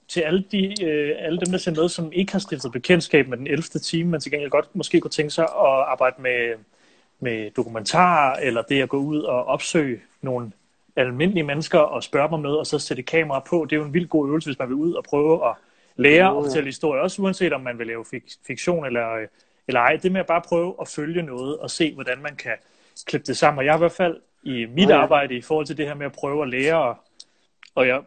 til 0.09 0.21
alle, 0.21 0.45
de, 0.53 0.85
øh, 0.85 1.17
alle 1.19 1.39
dem, 1.41 1.51
der 1.51 1.59
ser 1.59 1.71
med, 1.71 1.89
som 1.89 2.13
ikke 2.13 2.33
har 2.33 2.39
stiftet 2.39 2.73
bekendtskab 2.73 3.29
med 3.29 3.39
den 3.39 3.47
11. 3.47 3.63
time, 3.63 4.11
men 4.11 4.21
til 4.21 4.31
gengæld 4.31 4.51
godt 4.51 4.77
måske 4.77 5.01
kunne 5.01 5.11
tænke 5.11 5.31
sig 5.31 5.45
at 5.45 5.85
arbejde 5.87 6.23
med, 6.23 6.55
med 7.21 7.51
dokumentarer, 7.51 8.37
eller 8.37 8.63
det 8.63 8.83
at 8.83 8.89
gå 8.89 8.97
ud 8.97 9.21
og 9.21 9.45
opsøge 9.45 10.01
nogle 10.23 10.53
almindelige 10.97 11.45
mennesker 11.45 11.79
og 11.79 12.03
spørge 12.03 12.29
dem 12.29 12.35
om 12.35 12.41
noget, 12.41 12.59
og 12.59 12.67
så 12.67 12.79
sætte 12.79 13.03
kamera 13.03 13.41
på. 13.41 13.67
Det 13.71 13.77
er 13.77 13.81
jo 13.81 13.87
en 13.87 13.95
vild 13.95 14.09
god 14.09 14.29
øvelse, 14.29 14.49
hvis 14.49 14.59
man 14.59 14.69
vil 14.69 14.77
ud 14.77 14.93
og 14.93 15.05
prøve 15.05 15.49
at 15.49 15.55
lære 15.97 16.33
og 16.33 16.45
fortælle 16.45 16.67
historier, 16.67 17.03
også 17.03 17.23
uanset 17.23 17.53
om 17.53 17.61
man 17.61 17.79
vil 17.79 17.87
lave 17.87 18.05
fik- 18.05 18.37
fiktion 18.47 18.87
eller, 18.87 19.27
eller 19.69 19.81
ej. 19.81 19.97
Det 20.03 20.13
med 20.13 20.21
at 20.21 20.27
bare 20.27 20.43
prøve 20.49 20.75
at 20.81 20.89
følge 20.89 21.23
noget 21.23 21.59
og 21.59 21.71
se, 21.71 21.95
hvordan 21.95 22.19
man 22.23 22.37
kan 22.37 22.53
klippe 23.07 23.27
det 23.27 23.37
sammen. 23.37 23.59
Og 23.59 23.65
jeg 23.65 23.73
har 23.73 23.79
i 23.79 23.83
hvert 23.83 23.93
fald 23.93 24.21
i 24.43 24.67
mit 24.67 24.89
ja. 24.89 24.97
arbejde 25.03 25.35
i 25.35 25.43
forhold 25.43 25.67
til 25.67 25.77
det 25.77 25.87
her 25.87 25.95
med 25.95 26.07
at 26.07 26.13
prøve 26.13 26.43
at 26.43 26.49
lære, 26.49 26.77
og, 26.77 26.97
og 27.75 27.87
jeg 27.87 28.03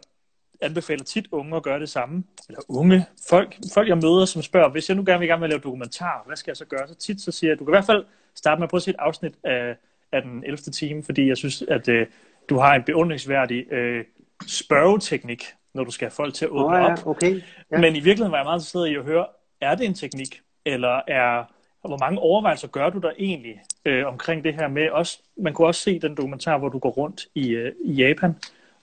anbefaler 0.62 1.04
tit 1.04 1.28
unge 1.32 1.56
at 1.56 1.64
gøre 1.64 1.80
det 1.80 1.90
samme. 1.90 2.24
Eller 2.48 2.62
unge, 2.70 3.06
folk, 3.30 3.56
folk 3.74 3.88
jeg 3.88 3.98
møder, 3.98 4.26
som 4.26 4.42
spørger, 4.42 4.70
hvis 4.70 4.90
jeg 4.90 4.98
nu 4.98 5.04
gerne 5.06 5.20
vil 5.20 5.28
gerne 5.28 5.42
vil 5.42 5.50
lave 5.50 5.60
dokumentar, 5.60 6.24
hvad 6.26 6.36
skal 6.36 6.52
jeg 6.52 6.58
så 6.58 6.66
gøre? 6.66 6.88
Så 6.88 6.96
tit 6.96 7.22
så 7.22 7.32
siger 7.32 7.52
jeg, 7.52 7.60
du 7.60 7.66
kan 7.66 7.72
i 7.72 7.76
hvert 7.76 7.86
fald 7.86 8.06
starte 8.36 8.60
med 8.60 8.64
at 8.64 8.70
prøve 8.70 8.80
at 8.80 8.84
se 8.84 8.92
et 8.92 8.96
afsnit 9.00 9.34
af, 9.44 9.76
af 10.12 10.22
den 10.22 10.44
11. 10.44 10.58
time, 10.58 11.04
fordi 11.04 11.28
jeg 11.28 11.38
synes, 11.38 11.62
at 11.62 11.90
øh, 11.90 12.08
du 12.50 12.58
har 12.58 12.76
en 12.76 12.84
beundringsværdig 12.84 13.72
øh, 13.72 14.06
spørgeteknik, 14.48 15.44
når 15.74 15.84
du 15.84 15.92
skal 15.92 16.06
have 16.06 16.16
folk 16.16 16.34
til 16.34 16.46
at 16.46 16.52
åbne 16.52 16.78
oh, 16.78 16.84
ja, 16.84 16.92
op. 16.92 17.08
Okay. 17.08 17.42
Ja. 17.72 17.78
Men 17.78 17.96
i 17.96 18.00
virkeligheden 18.00 18.32
var 18.32 18.38
jeg 18.38 18.46
meget 18.46 18.58
interesseret 18.58 18.88
i 18.88 18.96
at 18.96 19.04
høre, 19.04 19.26
er 19.62 19.76
det 19.76 19.86
en 19.86 19.94
teknik, 19.94 20.42
eller 20.66 21.02
er 21.08 21.44
hvor 21.88 21.98
mange 21.98 22.20
overvejelser 22.20 22.68
gør 22.68 22.90
du 22.90 23.00
der 23.00 23.12
egentlig 23.20 23.62
øh, 23.86 24.08
omkring 24.08 24.44
det 24.44 24.54
her 24.54 24.68
med 24.68 24.90
også, 24.90 25.20
man 25.38 25.54
kunne 25.54 25.68
også 25.68 25.82
se 25.82 26.00
den 26.00 26.16
dokumentar, 26.18 26.58
hvor 26.58 26.70
du 26.70 26.80
går 26.80 26.90
rundt 26.90 27.28
i, 27.36 27.50
øh, 27.50 27.74
i 27.86 27.92
Japan 27.92 28.36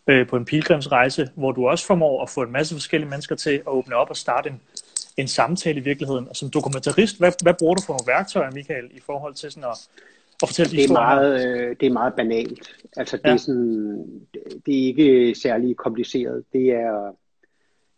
øh, 0.07 0.27
på 0.27 0.37
en 0.37 0.45
pilgrimsrejse, 0.45 1.31
hvor 1.35 1.53
du 1.53 1.69
også 1.69 1.87
formår 1.87 2.23
at 2.23 2.31
få 2.31 2.43
en 2.43 2.53
masse 2.53 2.75
forskellige 2.75 3.11
mennesker 3.11 3.37
til 3.37 3.51
at 3.51 3.67
åbne 3.67 3.97
op 3.97 4.11
og 4.11 4.17
starte 4.17 4.49
en, 4.49 4.61
en 5.17 5.29
samtale 5.29 5.81
i 5.81 5.83
virkeligheden. 5.83 6.29
Og 6.29 6.37
som 6.37 6.51
dokumentarist, 6.51 7.19
hvad, 7.19 7.33
hvad 7.43 7.55
bruger 7.55 7.75
du 7.75 7.83
for 7.83 7.93
nogle 7.93 8.07
værktøjer, 8.07 8.51
Michael, 8.51 8.91
i 8.91 9.01
forhold 9.07 9.35
til 9.35 9.51
sådan 9.51 9.71
at, 9.71 9.89
at 10.43 10.49
fortælle 10.49 10.71
de 10.71 10.77
det 10.77 10.85
er 10.85 10.93
meget, 10.93 11.47
øh, 11.47 11.77
Det 11.81 11.87
er 11.87 11.93
meget 11.93 12.15
banalt. 12.15 12.77
Altså, 12.97 13.17
det, 13.17 13.25
ja. 13.25 13.33
er 13.33 13.37
sådan, 13.37 14.29
det 14.67 14.75
er 14.75 14.87
ikke 14.87 15.35
særlig 15.35 15.77
kompliceret. 15.77 16.45
Det 16.53 16.71
er, 16.71 17.17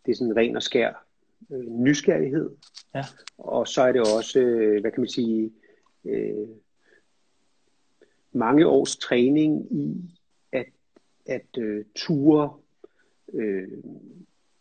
det 0.07 0.13
er 0.13 0.17
sådan 0.17 0.37
ren 0.37 0.57
og 0.57 0.63
skær 0.63 1.07
øh, 1.53 1.67
nysgerrighed. 1.67 2.51
Ja. 2.95 3.05
Og 3.39 3.69
så 3.69 3.83
er 3.83 3.93
det 3.93 4.01
også, 4.01 4.39
øh, 4.39 4.81
hvad 4.81 4.91
kan 4.91 5.01
man 5.01 5.09
sige, 5.09 5.53
øh, 6.05 6.49
mange 8.33 8.67
års 8.67 8.97
træning 8.97 9.73
i 9.73 10.15
at, 10.53 10.67
at 11.27 11.59
øh, 11.59 11.85
ture 11.95 12.51
øh, 13.33 13.69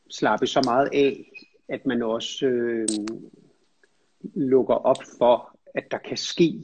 slappe 0.10 0.48
så 0.48 0.62
meget 0.66 0.90
af, 0.94 1.32
at 1.68 1.86
man 1.86 2.02
også 2.02 2.46
øh, 2.46 2.88
lukker 4.34 4.76
op 4.76 5.04
for, 5.18 5.60
at 5.76 5.84
der 5.92 5.98
kan 5.98 6.18
ske 6.18 6.64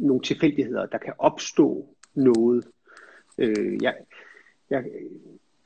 nogle 0.00 0.22
tilfældigheder, 0.22 0.86
der 0.86 0.98
kan 0.98 1.12
opstå 1.18 1.88
noget. 2.14 2.66
Øh, 3.38 3.82
jeg, 3.82 3.94
jeg, 4.70 4.84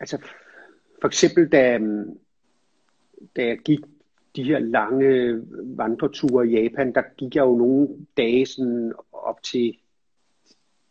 altså, 0.01 0.19
for 1.01 1.07
eksempel 1.09 1.49
da, 1.49 1.81
da 3.37 3.47
jeg 3.47 3.59
gik 3.59 3.81
de 4.37 4.45
her 4.45 4.59
lange 4.59 5.43
vandreture 5.77 6.49
i 6.49 6.51
Japan, 6.51 6.95
der 6.95 7.03
gik 7.17 7.37
jeg 7.37 7.43
jo 7.43 7.57
nogle 7.57 7.89
dage 8.17 8.47
sådan 8.47 8.93
op 9.13 9.43
til 9.43 9.79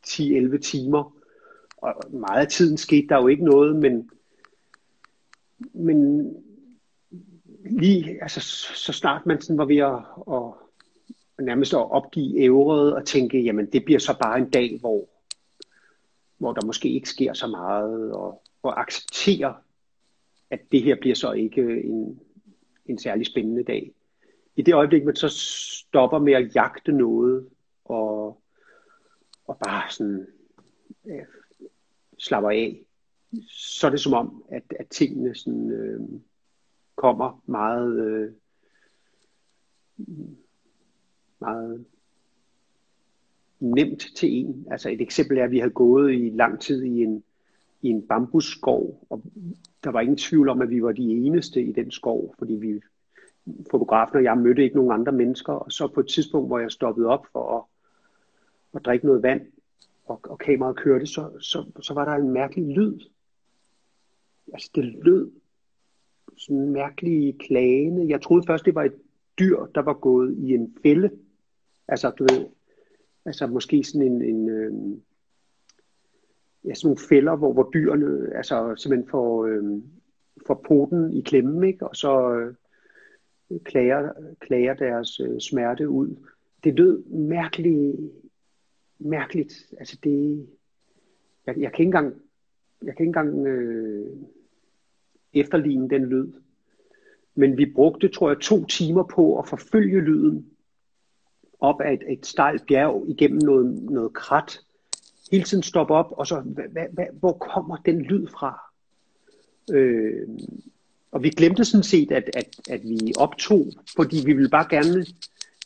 10-11 0.08 0.58
timer. 0.58 1.16
Og 1.78 1.94
meget 2.12 2.42
af 2.42 2.48
tiden 2.48 2.78
skete 2.78 3.08
der 3.08 3.22
jo 3.22 3.28
ikke 3.28 3.44
noget, 3.44 3.76
men, 3.76 4.10
men 5.74 6.28
lige, 7.66 8.22
altså, 8.22 8.42
så 8.76 8.94
snart 8.94 9.26
man 9.26 9.42
sådan 9.42 9.58
var 9.58 9.66
ved 9.66 9.78
at, 9.78 10.00
at 10.34 10.61
nærmest 11.42 11.74
at 11.74 11.92
opgive 11.92 12.40
ævret 12.40 12.94
og 12.96 13.06
tænke, 13.06 13.40
jamen 13.40 13.66
det 13.66 13.86
bliver 13.86 14.00
så 14.00 14.18
bare 14.22 14.40
en 14.40 14.50
dag, 14.50 14.78
hvor, 14.80 15.10
hvor 16.38 16.54
der 16.54 16.66
måske 16.66 16.90
ikke 16.90 17.10
sker 17.10 17.34
så 17.34 17.48
meget, 17.48 18.12
og, 18.14 18.42
og 18.64 18.82
acceptere, 18.82 19.56
at 20.50 20.60
det 20.72 20.84
her 20.84 20.96
bliver 21.02 21.16
så 21.16 21.32
ikke 21.32 21.62
en, 21.84 22.20
en 22.86 23.00
særlig 23.00 23.26
spændende 23.26 23.64
dag. 23.64 23.92
I 24.56 24.62
det 24.62 24.74
øjeblik, 24.74 25.06
man 25.06 25.16
så 25.16 25.30
stopper 25.30 26.20
med 26.20 26.34
at 26.34 26.56
jagte 26.56 26.92
noget, 26.92 27.48
og, 27.86 28.42
og 29.48 29.58
bare 29.66 29.90
sådan 29.90 30.28
øh, 31.06 31.26
slapper 32.18 32.50
af, 32.50 32.86
så 33.50 33.88
er 33.88 33.92
det 33.92 34.00
som 34.00 34.14
om, 34.14 34.44
at, 34.50 34.64
at 34.80 34.88
tingene 34.88 35.36
sådan, 35.36 35.72
øh, 35.72 36.00
kommer 36.96 37.44
meget, 37.46 38.00
øh, 38.00 38.32
meget 41.42 41.86
nemt 43.60 44.06
til 44.16 44.30
en. 44.32 44.68
Altså 44.72 44.90
et 44.90 45.02
eksempel 45.02 45.38
er, 45.38 45.44
at 45.44 45.52
vi 45.52 45.60
havde 45.60 45.74
gået 45.74 46.14
i 46.14 46.30
lang 46.34 46.60
tid 46.60 46.84
i 46.84 47.04
en, 47.04 47.24
i 47.82 47.88
en 47.90 48.08
bambusskov, 48.08 49.08
og 49.10 49.22
der 49.84 49.90
var 49.90 50.02
ingen 50.02 50.18
tvivl 50.18 50.50
om, 50.50 50.62
at 50.62 50.70
vi 50.70 50.84
var 50.84 50.92
de 50.92 51.04
eneste 51.04 51.64
i 51.64 51.72
den 51.72 51.92
skov, 51.92 52.36
fordi 52.40 52.54
vi, 52.54 52.82
fotografen 53.72 54.18
og 54.18 54.24
jeg 54.24 54.38
mødte 54.38 54.64
ikke 54.64 54.76
nogen 54.76 54.92
andre 54.92 55.12
mennesker, 55.12 55.54
og 55.54 55.72
så 55.72 55.88
på 55.88 56.00
et 56.00 56.08
tidspunkt, 56.08 56.50
hvor 56.50 56.60
jeg 56.60 56.72
stoppede 56.72 57.08
op 57.08 57.26
for 57.32 57.58
at, 57.58 57.64
at 58.74 58.86
drikke 58.86 59.06
noget 59.06 59.24
vand, 59.24 59.42
og, 60.06 60.20
og 60.24 60.40
kameraet 60.40 60.78
kørte, 60.78 61.06
så, 61.06 61.30
så, 61.40 61.66
så 61.82 61.94
var 61.94 62.06
der 62.06 62.12
en 62.12 62.32
mærkelig 62.32 62.76
lyd. 62.76 63.00
Altså 64.54 64.72
det 64.76 64.84
lød 64.84 65.32
sådan 66.38 66.70
mærkelig 66.70 67.38
klagende. 67.40 68.10
Jeg 68.10 68.22
troede 68.22 68.44
først, 68.48 68.66
det 68.66 68.76
var 68.76 68.84
et 68.84 68.96
dyr, 69.40 69.66
der 69.66 69.82
var 69.82 69.94
gået 69.94 70.38
i 70.38 70.54
en 70.54 70.76
fælde. 70.84 71.10
Altså, 71.92 72.10
du 72.10 72.24
ved, 72.24 72.46
altså 73.26 73.48
måske 73.48 73.84
sådan 73.84 74.08
en, 74.08 74.22
en 74.22 74.50
øh, 74.50 74.74
ja, 76.66 76.74
sådan 76.74 76.88
nogle 76.88 77.08
fælder, 77.10 77.36
hvor, 77.36 77.54
hvor 77.54 77.70
dyrene 77.74 78.36
altså 78.36 78.76
simpelthen 78.78 79.10
får, 79.10 79.46
øh, 79.46 79.64
får 80.48 80.64
poten 80.68 81.14
i 81.14 81.22
klemme, 81.22 81.68
ikke? 81.68 81.88
og 81.88 81.96
så 81.96 82.36
øh, 82.36 82.54
klager, 83.64 84.12
klager 84.40 84.74
deres 84.74 85.20
øh, 85.20 85.40
smerte 85.40 85.90
ud. 85.90 86.16
Det 86.64 86.74
lød 86.76 87.04
mærkeligt, 87.06 87.96
mærkeligt. 89.00 89.54
Altså 89.80 89.98
det, 90.04 90.48
jeg, 91.46 91.58
jeg 91.58 91.72
kan 91.72 91.80
ikke 91.80 91.88
engang, 91.88 92.16
jeg 92.84 92.96
kan 92.96 93.04
ikke 93.04 93.20
engang 93.20 93.48
øh, 93.48 94.06
efterligne 95.34 95.90
den 95.90 96.06
lyd. 96.06 96.32
Men 97.36 97.58
vi 97.58 97.72
brugte, 97.76 98.08
tror 98.08 98.30
jeg, 98.30 98.40
to 98.40 98.66
timer 98.66 99.04
på 99.04 99.40
at 99.40 99.48
forfølge 99.48 100.02
lyden 100.02 100.52
op 101.62 101.82
ad 101.82 101.94
et, 101.94 102.04
et 102.10 102.26
stejlt 102.26 102.66
bjerg 102.68 103.06
igennem 103.08 103.42
noget, 103.42 103.84
noget 103.84 104.14
krat. 104.14 104.60
Hele 105.32 105.44
tiden 105.44 105.64
stoppe 105.64 105.94
op, 105.94 106.12
og 106.12 106.28
så, 106.28 106.40
hva, 106.40 106.88
hva, 106.92 107.06
hvor 107.20 107.34
kommer 107.34 107.78
den 107.78 108.02
lyd 108.02 108.28
fra? 108.28 108.62
Øh, 109.72 110.28
og 111.12 111.24
vi 111.24 111.30
glemte 111.30 111.66
sådan 111.66 111.84
set, 111.84 112.12
at, 112.12 112.30
at, 112.34 112.60
at 112.70 112.82
vi 112.84 113.14
optog, 113.18 113.68
fordi 113.96 114.22
vi 114.26 114.34
ville 114.34 114.50
bare 114.50 114.68
gerne 114.70 115.06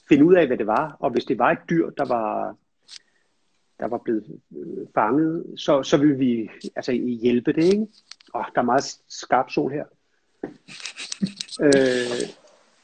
finde 0.09 0.25
ud 0.25 0.35
af, 0.35 0.47
hvad 0.47 0.57
det 0.57 0.67
var. 0.67 0.97
Og 0.99 1.09
hvis 1.09 1.25
det 1.25 1.39
var 1.39 1.51
et 1.51 1.69
dyr, 1.69 1.89
der 1.89 2.05
var, 2.05 2.55
der 3.79 3.87
var 3.87 3.97
blevet 3.97 4.39
øh, 4.57 4.87
fanget, 4.93 5.45
så, 5.55 5.83
så 5.83 5.97
ville 5.97 6.17
vi 6.17 6.49
altså, 6.75 6.91
hjælpe 6.91 7.53
det. 7.53 7.63
Ikke? 7.63 7.87
Oh, 8.33 8.45
der 8.55 8.61
er 8.61 8.65
meget 8.65 8.97
skarp 9.07 9.51
sol 9.51 9.71
her. 9.71 9.85
øh, 11.61 12.29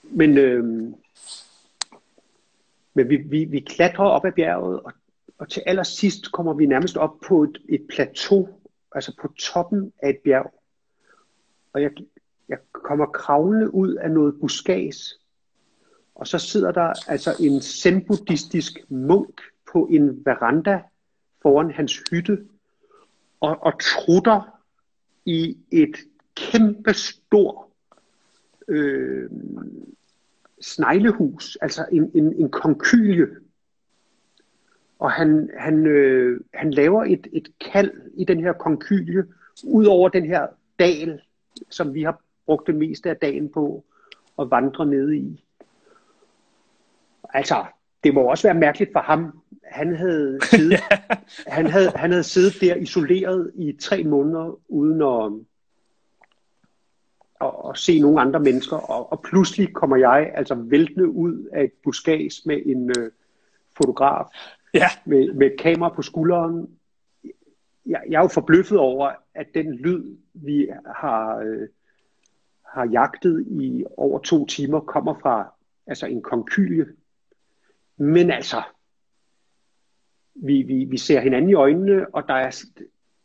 men 0.04 0.38
øh, 0.38 0.92
men 2.94 3.10
vi, 3.10 3.18
vi, 3.18 3.46
vi 3.46 3.60
klatrer 3.60 4.06
op 4.06 4.26
ad 4.26 4.32
bjerget, 4.32 4.80
og, 4.80 4.94
og 5.38 5.50
til 5.50 5.64
allersidst 5.66 6.32
kommer 6.32 6.54
vi 6.54 6.66
nærmest 6.66 6.98
op 6.98 7.20
på 7.28 7.44
et, 7.44 7.58
et 7.70 7.88
plateau, 7.90 8.50
altså 8.92 9.16
på 9.22 9.28
toppen 9.40 9.94
af 10.04 10.10
et 10.10 10.18
bjerg. 10.24 10.54
Og 11.74 11.82
jeg, 11.82 11.92
jeg 12.50 12.58
kommer 12.72 13.06
kravlende 13.06 13.74
ud 13.74 13.94
af 13.96 14.12
noget 14.12 14.40
buskads, 14.40 15.20
og 16.16 16.28
så 16.28 16.40
sidder 16.40 16.72
der 16.72 16.94
altså 17.08 17.36
en 17.40 17.62
zen-buddhistisk 17.62 18.80
munk 18.90 19.42
på 19.72 19.88
en 19.92 20.26
veranda 20.26 20.82
foran 21.42 21.72
hans 21.72 22.04
hytte, 22.12 22.48
og, 23.40 23.58
og 23.62 23.74
trutter 23.80 24.62
i 25.26 25.58
et 25.72 25.96
kæmpe 26.36 26.94
stor 26.94 27.72
øh, 28.68 29.30
sneglehus, 30.62 31.58
altså 31.62 31.86
en, 31.92 32.12
en, 32.16 32.34
en 32.34 32.50
konkylie. 32.50 33.28
Og 35.00 35.12
han, 35.12 35.50
han, 35.58 35.86
øh, 35.86 36.42
han 36.54 36.72
laver 36.72 37.04
et, 37.04 37.28
et 37.34 37.48
kald 37.72 37.92
i 38.14 38.26
den 38.26 38.40
her 38.40 38.54
konkylie, 38.54 39.24
ud 39.64 39.86
over 39.86 40.10
den 40.10 40.26
her 40.26 40.48
dal, 40.80 41.22
som 41.70 41.94
vi 41.94 42.04
har 42.04 42.22
brugt 42.46 42.68
det 42.68 42.76
meste 42.76 43.10
af 43.10 43.18
dagen 43.18 43.50
på 43.50 43.86
at 44.40 44.52
vandre 44.52 44.86
ned 44.86 45.12
i. 45.14 45.44
Altså, 47.34 47.66
det 48.04 48.14
må 48.14 48.22
også 48.22 48.48
være 48.48 48.60
mærkeligt 48.60 48.92
for 48.94 49.00
ham. 49.00 49.42
Han 49.64 49.96
havde 49.96 50.40
siddet, 50.52 50.80
han 51.48 51.66
havde, 51.66 51.92
han 51.96 52.12
havde 52.12 52.24
siddet 52.24 52.62
der 52.62 52.76
isoleret 52.76 53.52
i 53.56 53.78
tre 53.82 54.04
måneder, 54.04 54.60
uden 54.68 55.02
at, 55.02 55.46
at, 57.44 57.70
at 57.70 57.78
se 57.78 58.00
nogle 58.00 58.22
andre 58.22 58.40
mennesker. 58.40 58.76
Og, 58.76 59.12
og 59.12 59.22
pludselig 59.22 59.74
kommer 59.74 59.96
jeg 59.96 60.32
altså 60.36 60.56
væltende 60.56 61.10
ud 61.10 61.50
af 61.54 61.64
et 61.64 61.72
buskads 61.84 62.46
med 62.46 62.62
en 62.66 62.90
øh, 62.90 63.12
fotograf 63.78 64.26
ja. 64.74 64.88
med, 65.06 65.34
med 65.34 65.58
kamera 65.58 65.90
på 65.90 66.02
skulderen. 66.02 66.70
Jeg, 67.86 68.02
jeg 68.10 68.18
er 68.18 68.22
jo 68.22 68.28
forbløffet 68.28 68.78
over, 68.78 69.12
at 69.36 69.48
den 69.54 69.74
lyd, 69.74 70.18
vi 70.34 70.70
har, 70.96 71.38
øh, 71.38 71.68
har 72.66 72.86
jagtet 72.86 73.46
i 73.48 73.86
over 73.98 74.20
to 74.20 74.46
timer, 74.46 74.80
kommer 74.80 75.14
fra 75.22 75.54
altså 75.88 76.06
en 76.06 76.22
konkylie 76.22 76.86
men 78.02 78.32
altså, 78.32 78.64
vi, 80.36 80.62
vi, 80.62 80.86
vi 80.86 80.98
ser 80.98 81.20
hinanden 81.20 81.50
i 81.50 81.54
øjnene, 81.54 82.16
og 82.16 82.28
der 82.28 82.34
er, 82.34 82.64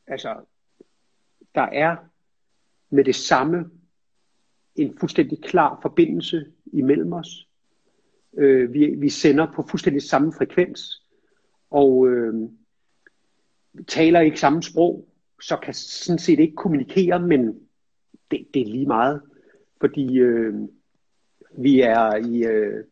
altså, 0.07 0.37
der 1.55 1.62
er 1.62 1.96
med 2.90 3.05
det 3.05 3.14
samme 3.14 3.70
en 4.77 4.99
fuldstændig 5.01 5.43
klar 5.43 5.79
forbindelse 5.83 6.47
imellem 6.73 7.12
os. 7.12 7.49
Øh, 8.37 8.73
vi, 8.73 8.87
vi 8.87 9.09
sender 9.09 9.53
på 9.55 9.67
fuldstændig 9.71 10.03
samme 10.03 10.33
frekvens, 10.33 11.03
og 11.71 12.09
øh, 12.09 12.35
taler 13.87 14.21
ikke 14.21 14.41
samme 14.41 14.62
sprog, 14.62 15.09
så 15.43 15.57
kan 15.57 15.75
sådan 15.75 16.19
set 16.19 16.39
ikke 16.39 16.57
kommunikere, 16.57 17.21
men 17.21 17.47
det, 18.31 18.47
det 18.55 18.62
er 18.62 18.67
lige 18.67 18.87
meget, 18.87 19.21
fordi 19.81 20.19
øh, 20.19 20.55
vi 21.59 21.81
er 21.81 22.17
i... 22.17 22.45
Øh, 22.45 22.85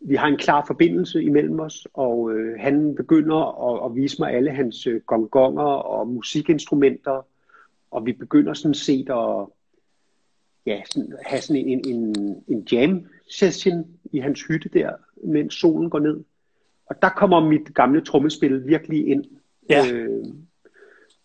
vi 0.00 0.14
har 0.14 0.26
en 0.26 0.36
klar 0.36 0.64
forbindelse 0.66 1.22
imellem 1.22 1.60
os, 1.60 1.86
og 1.94 2.32
øh, 2.32 2.60
han 2.60 2.94
begynder 2.94 3.70
at, 3.70 3.90
at 3.90 3.96
vise 3.96 4.16
mig 4.18 4.32
alle 4.32 4.50
hans 4.50 4.86
øh, 4.86 5.00
gongonger 5.00 5.62
og 5.62 6.08
musikinstrumenter, 6.08 7.26
og 7.90 8.06
vi 8.06 8.12
begynder 8.12 8.54
sådan 8.54 8.74
set 8.74 9.10
at 9.10 9.46
ja, 10.66 10.82
sådan, 10.84 11.12
have 11.26 11.40
sådan 11.40 11.68
en, 11.68 11.88
en, 11.88 12.14
en 12.48 12.66
jam 12.72 13.06
session 13.30 13.86
i 14.12 14.18
hans 14.18 14.42
hytte 14.42 14.68
der, 14.68 14.92
mens 15.24 15.54
solen 15.54 15.90
går 15.90 15.98
ned. 15.98 16.24
Og 16.86 17.02
der 17.02 17.08
kommer 17.08 17.48
mit 17.48 17.74
gamle 17.74 18.00
trommespil 18.00 18.66
virkelig 18.66 19.08
ind. 19.08 19.24
Ja. 19.70 19.92
Øh, 19.92 20.24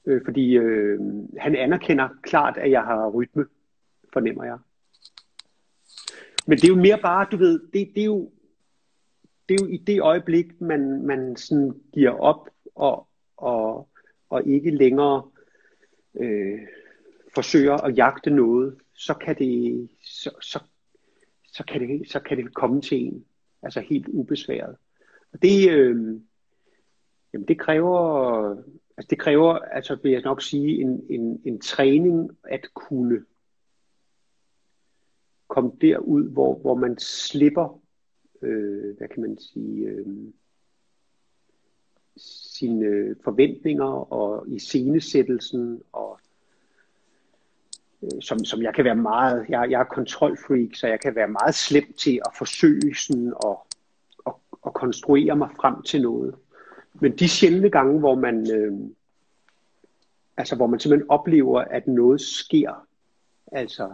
øh, 0.05 0.21
fordi 0.25 0.57
øh, 0.57 0.99
han 1.37 1.55
anerkender 1.55 2.09
klart, 2.23 2.57
at 2.57 2.71
jeg 2.71 2.81
har 2.81 3.09
rytme, 3.09 3.45
fornemmer 4.13 4.43
jeg. 4.43 4.57
Men 6.47 6.57
det 6.57 6.63
er 6.63 6.75
jo 6.75 6.81
mere 6.81 6.99
bare, 7.01 7.27
du 7.31 7.37
ved, 7.37 7.59
det, 7.73 7.91
det 7.95 8.01
er 8.01 8.05
jo 8.05 8.31
det 9.49 9.61
er 9.61 9.65
jo 9.65 9.67
i 9.67 9.77
det 9.77 10.01
øjeblik, 10.01 10.61
man, 10.61 11.05
man 11.05 11.35
sådan 11.35 11.81
giver 11.93 12.11
op 12.11 12.49
og, 12.75 13.07
og, 13.37 13.89
og 14.29 14.47
ikke 14.47 14.71
længere 14.71 15.23
øh, 16.19 16.59
forsøger 17.33 17.73
at 17.73 17.97
jagte 17.97 18.29
noget, 18.29 18.77
så 18.93 19.13
kan 19.13 19.37
det, 19.39 19.89
så, 20.01 20.31
så, 20.41 20.59
så 21.53 21.63
kan 21.67 21.81
det, 21.81 22.11
så 22.11 22.19
kan 22.19 22.37
det 22.37 22.53
komme 22.53 22.81
til 22.81 22.97
en, 22.97 23.25
altså 23.61 23.79
helt 23.79 24.07
ubesværet. 24.07 24.75
Og 25.33 25.41
det, 25.41 25.71
øh, 25.71 26.19
jamen 27.33 27.47
det 27.47 27.59
kræver, 27.59 28.49
altså 28.97 29.07
det 29.09 29.19
kræver, 29.19 29.53
altså 29.53 29.97
vil 30.03 30.11
jeg 30.11 30.21
nok 30.21 30.41
sige, 30.41 30.81
en, 30.81 31.05
en, 31.09 31.41
en 31.45 31.61
træning 31.61 32.37
at 32.43 32.67
kunne 32.73 33.25
komme 35.47 35.71
derud, 35.81 36.29
hvor, 36.29 36.55
hvor 36.55 36.75
man 36.75 36.97
slipper, 36.99 37.81
øh, 38.41 38.97
hvad 38.97 39.07
kan 39.07 39.21
man 39.21 39.37
sige, 39.37 39.87
øh, 39.87 40.07
sine 42.17 43.15
forventninger 43.23 44.13
og 44.13 44.47
i 44.47 44.59
scenesættelsen 44.59 45.81
og 45.91 46.19
Øh, 48.03 48.21
som, 48.21 48.45
som 48.45 48.61
jeg 48.61 48.73
kan 48.73 48.85
være 48.85 48.95
meget, 48.95 49.45
jeg, 49.49 49.71
jeg 49.71 49.79
er 49.79 49.83
kontrolfreak, 49.83 50.75
så 50.75 50.87
jeg 50.87 50.99
kan 50.99 51.15
være 51.15 51.27
meget 51.27 51.55
slem 51.55 51.93
til 51.93 52.19
at 52.25 52.31
forsøge 52.37 52.95
sådan 52.95 53.33
og, 53.35 53.67
og, 54.17 54.39
og 54.61 54.73
konstruere 54.73 55.35
mig 55.35 55.49
frem 55.61 55.81
til 55.81 56.01
noget. 56.01 56.35
Men 56.93 57.17
de 57.17 57.27
sjældne 57.27 57.69
gange, 57.69 57.99
hvor 57.99 58.15
man, 58.15 58.51
øh, 58.51 58.73
altså 60.37 60.55
hvor 60.55 60.67
man 60.67 60.79
simpelthen 60.79 61.09
oplever, 61.09 61.61
at 61.61 61.87
noget 61.87 62.21
sker, 62.21 62.87
altså, 63.51 63.93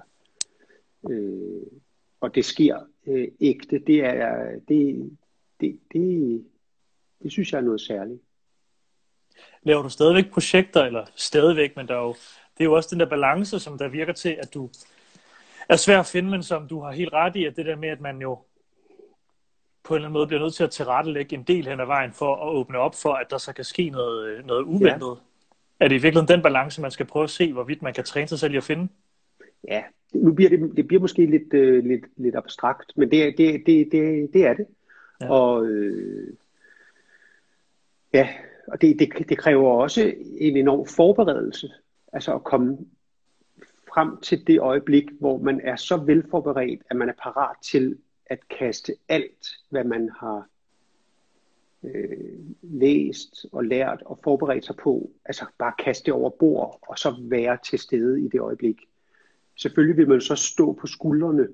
øh, 1.09 1.61
og 2.21 2.35
det 2.35 2.45
sker 2.45 2.79
øh, 3.07 3.27
ægte, 3.41 3.79
det 3.87 4.05
er, 4.05 4.49
det, 4.67 5.09
det, 5.59 5.79
det, 5.93 6.45
det 7.23 7.31
synes 7.31 7.51
jeg 7.51 7.57
er 7.57 7.63
noget 7.63 7.81
særligt. 7.81 8.21
Laver 9.63 9.81
du 9.81 9.89
stadigvæk 9.89 10.31
projekter, 10.31 10.83
eller 10.83 11.05
stadigvæk, 11.15 11.75
men 11.75 11.87
der 11.87 11.95
er 11.95 12.01
jo, 12.01 12.15
det 12.59 12.65
er 12.65 12.69
jo 12.69 12.73
også 12.73 12.89
den 12.91 12.99
der 12.99 13.09
balance, 13.09 13.59
som 13.59 13.77
der 13.77 13.87
virker 13.87 14.13
til, 14.13 14.37
at 14.41 14.53
du 14.53 14.69
er 15.69 15.75
svær 15.75 15.99
at 15.99 16.05
finde, 16.05 16.29
men 16.29 16.43
som 16.43 16.67
du 16.67 16.79
har 16.81 16.91
helt 16.91 17.13
ret 17.13 17.35
i, 17.35 17.45
at 17.45 17.55
det 17.55 17.65
der 17.65 17.75
med, 17.75 17.89
at 17.89 18.01
man 18.01 18.21
jo 18.21 18.37
på 19.83 19.93
en 19.93 19.95
eller 19.95 20.07
anden 20.07 20.13
måde 20.13 20.27
bliver 20.27 20.41
nødt 20.41 20.53
til 20.53 20.63
at 20.63 20.71
tilrettelægge 20.71 21.35
en 21.35 21.43
del 21.43 21.67
hen 21.67 21.79
ad 21.79 21.85
vejen 21.85 22.13
for 22.13 22.35
at 22.35 22.53
åbne 22.53 22.77
op 22.77 22.95
for, 22.95 23.13
at 23.13 23.27
der 23.29 23.37
så 23.37 23.53
kan 23.53 23.63
ske 23.63 23.89
noget, 23.89 24.45
noget 24.45 24.63
uventet. 24.63 25.17
Ja. 25.79 25.85
Er 25.85 25.87
det 25.87 25.95
i 25.95 26.01
virkeligheden 26.01 26.27
den 26.27 26.41
balance, 26.41 26.81
man 26.81 26.91
skal 26.91 27.05
prøve 27.05 27.23
at 27.23 27.29
se, 27.29 27.53
hvorvidt 27.53 27.81
man 27.81 27.93
kan 27.93 28.03
træne 28.03 28.27
sig 28.27 28.39
selv 28.39 28.53
i 28.53 28.57
at 28.57 28.63
finde? 28.63 28.87
Ja, 29.67 29.83
nu 30.13 30.33
bliver 30.33 30.49
det, 30.49 30.71
det 30.77 30.87
bliver 30.87 31.01
måske 31.01 31.25
lidt, 31.25 31.53
øh, 31.53 31.85
lidt, 31.85 32.05
lidt 32.17 32.35
abstrakt, 32.35 32.91
men 32.95 33.11
det, 33.11 33.37
det, 33.37 33.63
det, 33.65 33.89
det, 33.91 34.33
det 34.33 34.45
er 34.45 34.53
det. 34.53 34.65
Ja. 35.21 35.31
Og 35.31 35.65
øh, 35.65 36.33
ja, 38.13 38.29
og 38.67 38.81
det, 38.81 38.99
det, 38.99 39.29
det 39.29 39.37
kræver 39.37 39.71
også 39.71 40.13
en 40.37 40.57
enorm 40.57 40.87
forberedelse, 40.87 41.71
altså 42.13 42.35
at 42.35 42.43
komme 42.43 42.77
frem 43.93 44.17
til 44.21 44.47
det 44.47 44.59
øjeblik, 44.59 45.05
hvor 45.19 45.37
man 45.37 45.61
er 45.63 45.75
så 45.75 45.97
velforberedt, 45.97 46.81
at 46.89 46.97
man 46.97 47.09
er 47.09 47.13
parat 47.23 47.55
til 47.63 47.97
at 48.25 48.47
kaste 48.47 48.95
alt, 49.07 49.47
hvad 49.69 49.83
man 49.83 50.09
har 50.19 50.47
øh, 51.83 52.39
læst 52.61 53.45
og 53.51 53.65
lært 53.65 54.03
og 54.05 54.19
forberedt 54.23 54.65
sig 54.65 54.75
på, 54.75 55.11
altså 55.25 55.45
bare 55.57 55.73
kaste 55.79 56.05
det 56.05 56.13
over 56.13 56.29
bord, 56.29 56.79
og 56.81 56.97
så 56.97 57.15
være 57.21 57.57
til 57.65 57.79
stede 57.79 58.21
i 58.21 58.27
det 58.27 58.39
øjeblik. 58.39 58.81
Selvfølgelig 59.55 59.97
vil 59.97 60.09
man 60.09 60.21
så 60.21 60.35
stå 60.35 60.73
på 60.73 60.87
skuldrene 60.87 61.47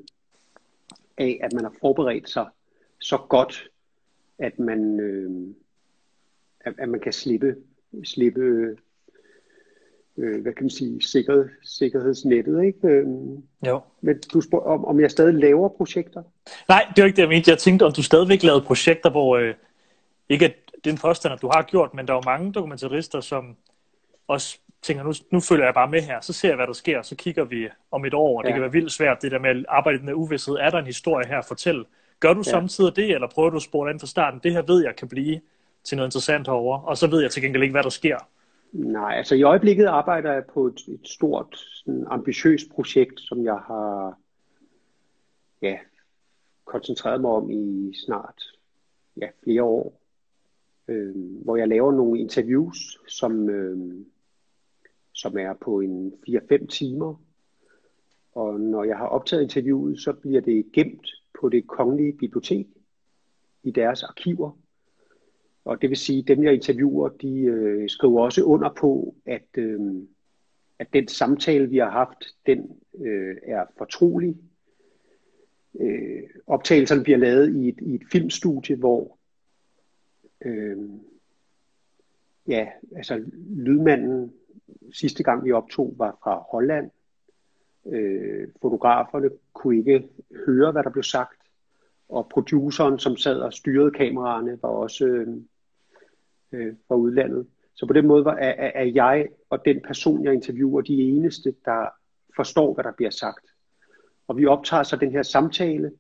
af, 1.18 1.40
at 1.44 1.54
man 1.54 1.64
har 1.64 1.76
forberedt 1.82 2.30
sig 2.30 2.50
så 3.00 3.18
godt, 3.30 3.70
at 4.38 4.60
man, 4.60 5.00
øh, 5.00 5.56
at, 6.60 6.74
at 6.78 6.90
man 6.90 7.00
kan 7.00 7.14
slippe, 7.14 7.56
slippe 8.04 8.76
øh, 10.18 10.42
hvad 10.42 10.54
kan 10.54 10.64
man 10.64 10.70
sige, 10.70 11.02
sikkerhed, 11.02 11.50
sikkerhedsnettet, 11.64 12.64
ikke? 12.64 12.88
Øh, 12.88 13.06
jo. 13.68 13.82
Men 14.02 14.20
du 14.34 14.42
spurgte 14.42 14.66
om, 14.66 14.86
om 14.86 15.00
jeg 15.00 15.12
stadig 15.12 15.34
laver 15.34 15.70
projekter? 15.70 16.24
Nej, 16.70 16.86
det 16.96 17.02
var 17.02 17.08
ikke 17.08 17.16
det, 17.16 17.22
jeg 17.22 17.30
mente. 17.30 17.52
Jeg 17.52 17.58
tænkte, 17.58 17.84
om 17.84 17.92
du 17.92 18.04
stadigvæk 18.04 18.44
lavede 18.44 18.62
projekter, 18.62 19.10
hvor, 19.10 19.38
øh, 19.38 19.54
ikke 20.30 20.46
at 20.46 20.56
det 20.76 20.88
er 20.88 20.92
en 20.92 20.98
påstand, 20.98 21.34
at 21.34 21.42
du 21.42 21.50
har 21.54 21.62
gjort, 21.62 21.94
men 21.94 22.08
der 22.08 22.14
er 22.14 22.18
jo 22.18 22.22
mange 22.26 22.54
dokumentarister, 22.54 23.22
som 23.22 23.56
også 24.28 24.60
tænker, 24.82 25.04
nu, 25.04 25.14
nu 25.32 25.40
følger 25.40 25.66
jeg 25.66 25.74
bare 25.74 25.90
med 25.90 26.02
her, 26.02 26.22
så 26.22 26.34
ser 26.34 26.48
jeg, 26.48 26.56
hvad 26.56 26.68
der 26.68 26.74
sker, 26.74 27.02
så 27.02 27.16
kigger 27.16 27.44
vi 27.44 27.68
om 27.92 28.06
et 28.06 28.14
år, 28.14 28.38
og 28.38 28.44
det 28.44 28.50
ja. 28.50 28.54
kan 28.54 28.62
være 28.62 28.72
vildt 28.72 28.92
svært, 28.92 29.22
det 29.22 29.32
der 29.32 29.40
med 29.40 29.50
at 29.50 29.66
arbejde 29.70 30.06
med 30.06 30.14
uvidshed. 30.14 30.56
Er 30.56 30.70
der 30.70 30.78
en 30.78 30.86
historie 30.86 31.28
her 31.28 31.38
at 31.38 31.46
fortælle? 31.46 31.86
Gør 32.20 32.34
du 32.34 32.44
ja. 32.46 32.52
samtidig 32.52 32.96
det, 32.96 33.12
eller 33.12 33.28
prøver 33.28 33.50
du 33.50 33.56
at 33.56 33.62
spore 33.62 33.92
den 33.92 34.00
fra 34.00 34.08
starten? 34.08 34.40
Det 34.44 34.52
her 34.52 34.62
ved 34.62 34.84
jeg 34.84 34.96
kan 34.96 35.08
blive 35.08 35.42
til 35.84 35.98
noget 35.98 36.08
interessant 36.08 36.48
herover, 36.48 36.80
og 36.80 36.98
så 36.98 37.08
ved 37.08 37.22
jeg 37.22 37.32
til 37.32 37.42
gengæld 37.42 37.64
ikke, 37.64 37.74
hvad 37.74 37.84
der 37.84 37.90
sker. 37.90 38.18
Nej, 38.76 39.14
altså 39.18 39.36
i 39.36 39.44
øjeblikket 39.44 39.86
arbejder 39.86 40.34
jeg 40.34 40.46
på 40.46 40.68
et, 40.68 40.80
et 40.88 41.08
stort, 41.08 41.56
sådan, 41.58 42.06
ambitiøst 42.08 42.70
projekt, 42.72 43.20
som 43.20 43.44
jeg 43.44 43.58
har 43.58 44.20
ja, 45.62 45.78
koncentreret 46.66 47.22
mig 47.22 47.32
om 47.32 47.50
i 47.50 47.94
snart 48.06 48.44
ja, 49.18 49.28
flere 49.44 49.64
år, 49.64 50.02
øh, 50.88 51.16
hvor 51.44 51.56
jeg 51.56 51.68
laver 51.68 51.92
nogle 51.92 52.20
interviews, 52.20 52.78
som, 53.08 53.50
øh, 53.50 54.06
som 55.14 55.38
er 55.38 55.54
på 55.54 55.80
en 55.80 56.14
4-5 56.30 56.68
timer. 56.68 57.16
Og 58.32 58.60
når 58.60 58.84
jeg 58.84 58.98
har 58.98 59.08
optaget 59.08 59.44
interviewet, 59.44 60.00
så 60.00 60.14
bliver 60.14 60.42
det 60.42 60.72
gemt 60.74 61.08
på 61.40 61.50
det 61.50 61.68
kongelige 61.68 62.14
bibliotek 62.14 62.68
i 63.64 63.72
deres 63.72 64.04
arkiver. 64.04 64.52
Og 65.66 65.82
det 65.82 65.90
vil 65.90 65.98
sige, 65.98 66.20
at 66.20 66.28
dem 66.28 66.44
jeg 66.44 66.54
interviewer, 66.54 67.10
de 67.10 67.40
øh, 67.40 67.90
skriver 67.90 68.22
også 68.22 68.44
under 68.44 68.74
på, 68.74 69.16
at, 69.26 69.48
øh, 69.58 69.80
at 70.80 70.88
den 70.94 71.08
samtale, 71.08 71.70
vi 71.70 71.78
har 71.78 71.90
haft, 71.90 72.26
den 72.46 72.80
øh, 73.00 73.36
er 73.44 73.66
fortrolig. 73.78 74.38
Øh, 75.80 76.24
optagelserne 76.48 77.04
bliver 77.04 77.18
lavet 77.18 77.56
i 77.56 77.70
et, 77.70 77.82
i 77.82 77.96
et 77.96 78.04
filmstudie, 78.12 78.76
hvor 78.76 79.18
øh, 80.46 80.78
ja, 82.48 82.68
altså 82.96 83.24
lydmanden 83.50 84.34
sidste 84.94 85.24
gang 85.24 85.46
vi 85.46 85.52
optog 85.52 85.94
var 85.98 86.18
fra 86.24 86.46
Holland. 86.52 86.92
Øh, 87.86 88.48
fotograferne 88.62 89.30
kunne 89.54 89.78
ikke 89.78 90.08
høre, 90.46 90.72
hvad 90.72 90.84
der 90.84 90.90
blev 90.90 91.04
sagt. 91.04 91.42
Og 92.10 92.30
produceren, 92.30 93.00
som 93.00 93.18
sad 93.18 93.40
og 93.40 93.54
styrede 93.54 93.92
kameraerne, 93.92 94.60
var 94.62 94.70
også 94.70 95.06
øh, 95.06 95.28
øh, 96.56 96.76
fra 96.88 96.96
udlandet. 96.96 97.48
Så 97.74 97.86
på 97.86 97.94
den 97.94 98.08
måde 98.08 98.26
var, 98.26 98.36
er, 98.36 98.72
er 98.76 98.84
jeg 98.84 99.28
og 99.50 99.66
den 99.66 99.82
person, 99.82 100.24
jeg 100.24 100.34
interviewer, 100.34 100.82
de 100.82 101.02
eneste, 101.02 101.56
der 101.66 101.88
forstår, 102.36 102.74
hvad 102.74 102.84
der 102.84 102.92
bliver 102.92 103.10
sagt. 103.10 103.46
Og 104.28 104.38
vi 104.38 104.46
optager 104.46 104.84
så 104.84 104.96
den 104.96 105.12
her 105.12 105.24
samtale, 105.24 105.92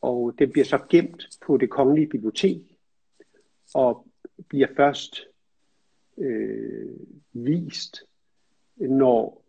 og 0.00 0.34
den 0.38 0.50
bliver 0.52 0.64
så 0.64 0.78
gemt 0.90 1.28
på 1.46 1.56
det 1.56 1.70
kongelige 1.70 2.08
bibliotek, 2.08 2.76
og 3.74 4.06
bliver 4.48 4.68
først 4.76 5.20
øh, 6.18 6.90
vist, 7.32 8.02
når 8.76 9.44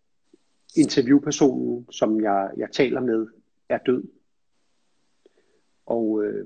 interviewpersonen, 0.76 1.92
som 1.92 2.22
jeg, 2.22 2.52
jeg 2.58 2.72
taler 2.72 3.02
med, 3.02 3.28
er 3.70 3.78
død. 3.78 4.04
Og 5.86 6.24
øh, 6.24 6.46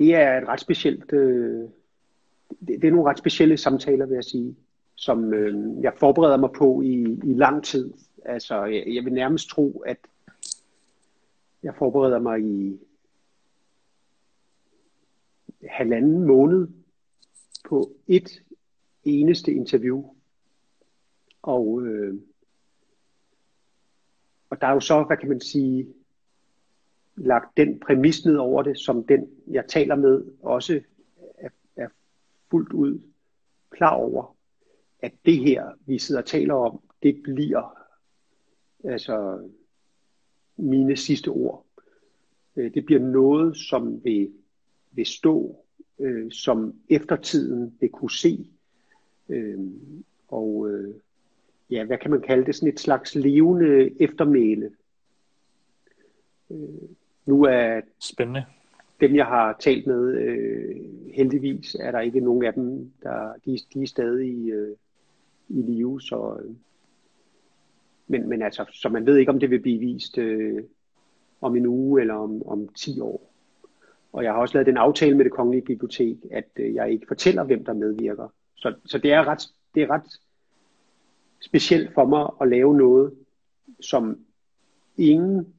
det 0.00 0.14
er 0.14 0.38
et 0.38 0.48
ret 0.48 0.60
specielt, 0.60 1.12
øh, 1.12 1.68
det, 2.60 2.82
det 2.82 2.84
er 2.84 2.90
nogle 2.90 3.10
ret 3.10 3.18
specielle 3.18 3.56
samtaler, 3.56 4.06
vil 4.06 4.14
jeg 4.14 4.24
sige, 4.24 4.56
som 4.94 5.34
øh, 5.34 5.82
jeg 5.82 5.92
forbereder 5.96 6.36
mig 6.36 6.50
på 6.52 6.80
i, 6.80 7.02
i 7.24 7.34
lang 7.34 7.64
tid. 7.64 7.92
Altså, 8.24 8.64
jeg, 8.64 8.84
jeg 8.94 9.04
vil 9.04 9.12
nærmest 9.12 9.48
tro, 9.48 9.82
at 9.86 9.98
jeg 11.62 11.74
forbereder 11.74 12.18
mig 12.18 12.40
i 12.40 12.78
halvanden 15.68 16.24
måned 16.26 16.68
på 17.68 17.92
et 18.08 18.42
eneste 19.04 19.52
interview. 19.52 20.04
Og, 21.42 21.82
øh, 21.86 22.14
og 24.50 24.60
der 24.60 24.66
er 24.66 24.72
jo 24.72 24.80
så, 24.80 25.02
hvad 25.02 25.16
kan 25.16 25.28
man 25.28 25.40
sige, 25.40 25.86
lagt 27.20 27.56
den 27.56 27.80
præmis 27.80 28.24
ned 28.24 28.36
over 28.36 28.62
det, 28.62 28.78
som 28.78 29.04
den, 29.04 29.28
jeg 29.50 29.64
taler 29.68 29.94
med, 29.94 30.24
også 30.42 30.80
er, 31.38 31.48
er 31.76 31.88
fuldt 32.50 32.72
ud 32.72 33.00
klar 33.70 33.94
over, 33.94 34.36
at 35.02 35.12
det 35.24 35.38
her, 35.38 35.66
vi 35.86 35.98
sidder 35.98 36.20
og 36.20 36.26
taler 36.26 36.54
om, 36.54 36.80
det 37.02 37.20
bliver 37.22 37.76
altså 38.84 39.48
mine 40.56 40.96
sidste 40.96 41.28
ord. 41.28 41.66
Øh, 42.56 42.74
det 42.74 42.86
bliver 42.86 43.00
noget, 43.00 43.56
som 43.56 44.04
vil, 44.04 44.32
vil 44.92 45.06
stå, 45.06 45.64
øh, 45.98 46.32
som 46.32 46.74
eftertiden 46.88 47.76
vil 47.80 47.88
kunne 47.88 48.10
se. 48.10 48.50
Øh, 49.28 49.58
og 50.28 50.70
øh, 50.70 50.94
ja, 51.70 51.84
hvad 51.84 51.98
kan 51.98 52.10
man 52.10 52.20
kalde 52.20 52.46
det? 52.46 52.54
Sådan 52.54 52.72
et 52.72 52.80
slags 52.80 53.14
levende 53.14 54.02
eftermæle. 54.02 54.70
Øh, 56.50 56.88
nu 57.30 57.44
er 57.44 57.80
Spændende. 58.00 58.44
dem, 59.00 59.14
jeg 59.14 59.26
har 59.26 59.56
talt 59.60 59.86
med, 59.86 60.14
øh, 60.14 60.76
heldigvis 61.14 61.74
er 61.74 61.90
der 61.90 62.00
ikke 62.00 62.20
nogen 62.20 62.44
af 62.44 62.54
dem, 62.54 62.92
der 63.02 63.32
de, 63.44 63.58
de 63.74 63.82
er 63.82 63.86
stadig 63.86 64.50
øh, 64.50 64.76
i 65.48 65.62
live. 65.62 66.00
Så, 66.00 66.40
øh, 66.44 66.54
men, 68.06 68.28
men 68.28 68.42
altså, 68.42 68.64
så 68.72 68.88
man 68.88 69.06
ved 69.06 69.16
ikke, 69.16 69.32
om 69.32 69.40
det 69.40 69.50
vil 69.50 69.60
blive 69.60 69.78
vist 69.78 70.18
øh, 70.18 70.62
om 71.40 71.56
en 71.56 71.66
uge 71.66 72.00
eller 72.00 72.14
om, 72.14 72.46
om 72.46 72.68
10 72.68 73.00
år. 73.00 73.32
Og 74.12 74.24
jeg 74.24 74.32
har 74.32 74.40
også 74.40 74.54
lavet 74.54 74.66
den 74.66 74.76
aftale 74.76 75.16
med 75.16 75.24
det 75.24 75.32
kongelige 75.32 75.64
bibliotek, 75.64 76.16
at 76.32 76.48
øh, 76.56 76.74
jeg 76.74 76.92
ikke 76.92 77.06
fortæller, 77.08 77.44
hvem 77.44 77.64
der 77.64 77.72
medvirker. 77.72 78.28
Så, 78.56 78.74
så 78.84 78.98
det, 78.98 79.12
er 79.12 79.24
ret, 79.24 79.42
det 79.74 79.82
er 79.82 79.90
ret 79.90 80.20
specielt 81.40 81.94
for 81.94 82.04
mig 82.04 82.30
at 82.40 82.48
lave 82.48 82.76
noget, 82.76 83.14
som 83.80 84.18
ingen 84.96 85.54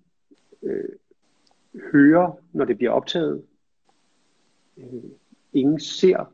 øh, 0.64 0.90
hører, 1.74 2.40
når 2.54 2.66
det 2.66 2.78
bliver 2.78 2.92
optaget. 2.92 3.44
Øh, 4.78 5.04
ingen 5.54 5.80
ser. 5.80 6.34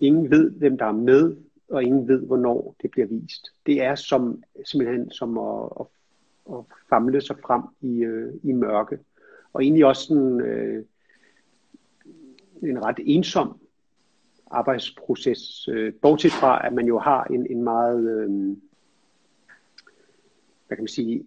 Ingen 0.00 0.30
ved, 0.30 0.50
hvem 0.50 0.78
der 0.78 0.84
er 0.84 0.92
med, 0.92 1.36
og 1.68 1.82
ingen 1.82 2.08
ved, 2.08 2.26
hvornår 2.26 2.76
det 2.82 2.90
bliver 2.90 3.06
vist. 3.06 3.52
Det 3.66 3.82
er 3.82 3.94
som, 3.94 4.42
simpelthen 4.64 5.10
som 5.10 5.38
at, 5.38 5.70
at, 5.80 5.86
at 6.54 6.64
famle 6.88 7.20
sig 7.20 7.36
frem 7.46 7.62
i, 7.80 7.98
øh, 7.98 8.34
i 8.42 8.52
mørke. 8.52 8.98
Og 9.52 9.62
egentlig 9.62 9.86
også 9.86 10.02
sådan, 10.02 10.40
øh, 10.40 10.84
en 12.62 12.84
ret 12.84 12.98
ensom 13.04 13.60
arbejdsproces, 14.50 15.68
øh, 15.68 15.94
bortset 15.94 16.32
fra, 16.32 16.66
at 16.66 16.72
man 16.72 16.86
jo 16.86 16.98
har 16.98 17.24
en, 17.24 17.46
en 17.50 17.62
meget, 17.62 18.10
øh, 18.10 18.56
hvad 20.66 20.76
kan 20.76 20.82
man 20.82 20.88
sige, 20.88 21.24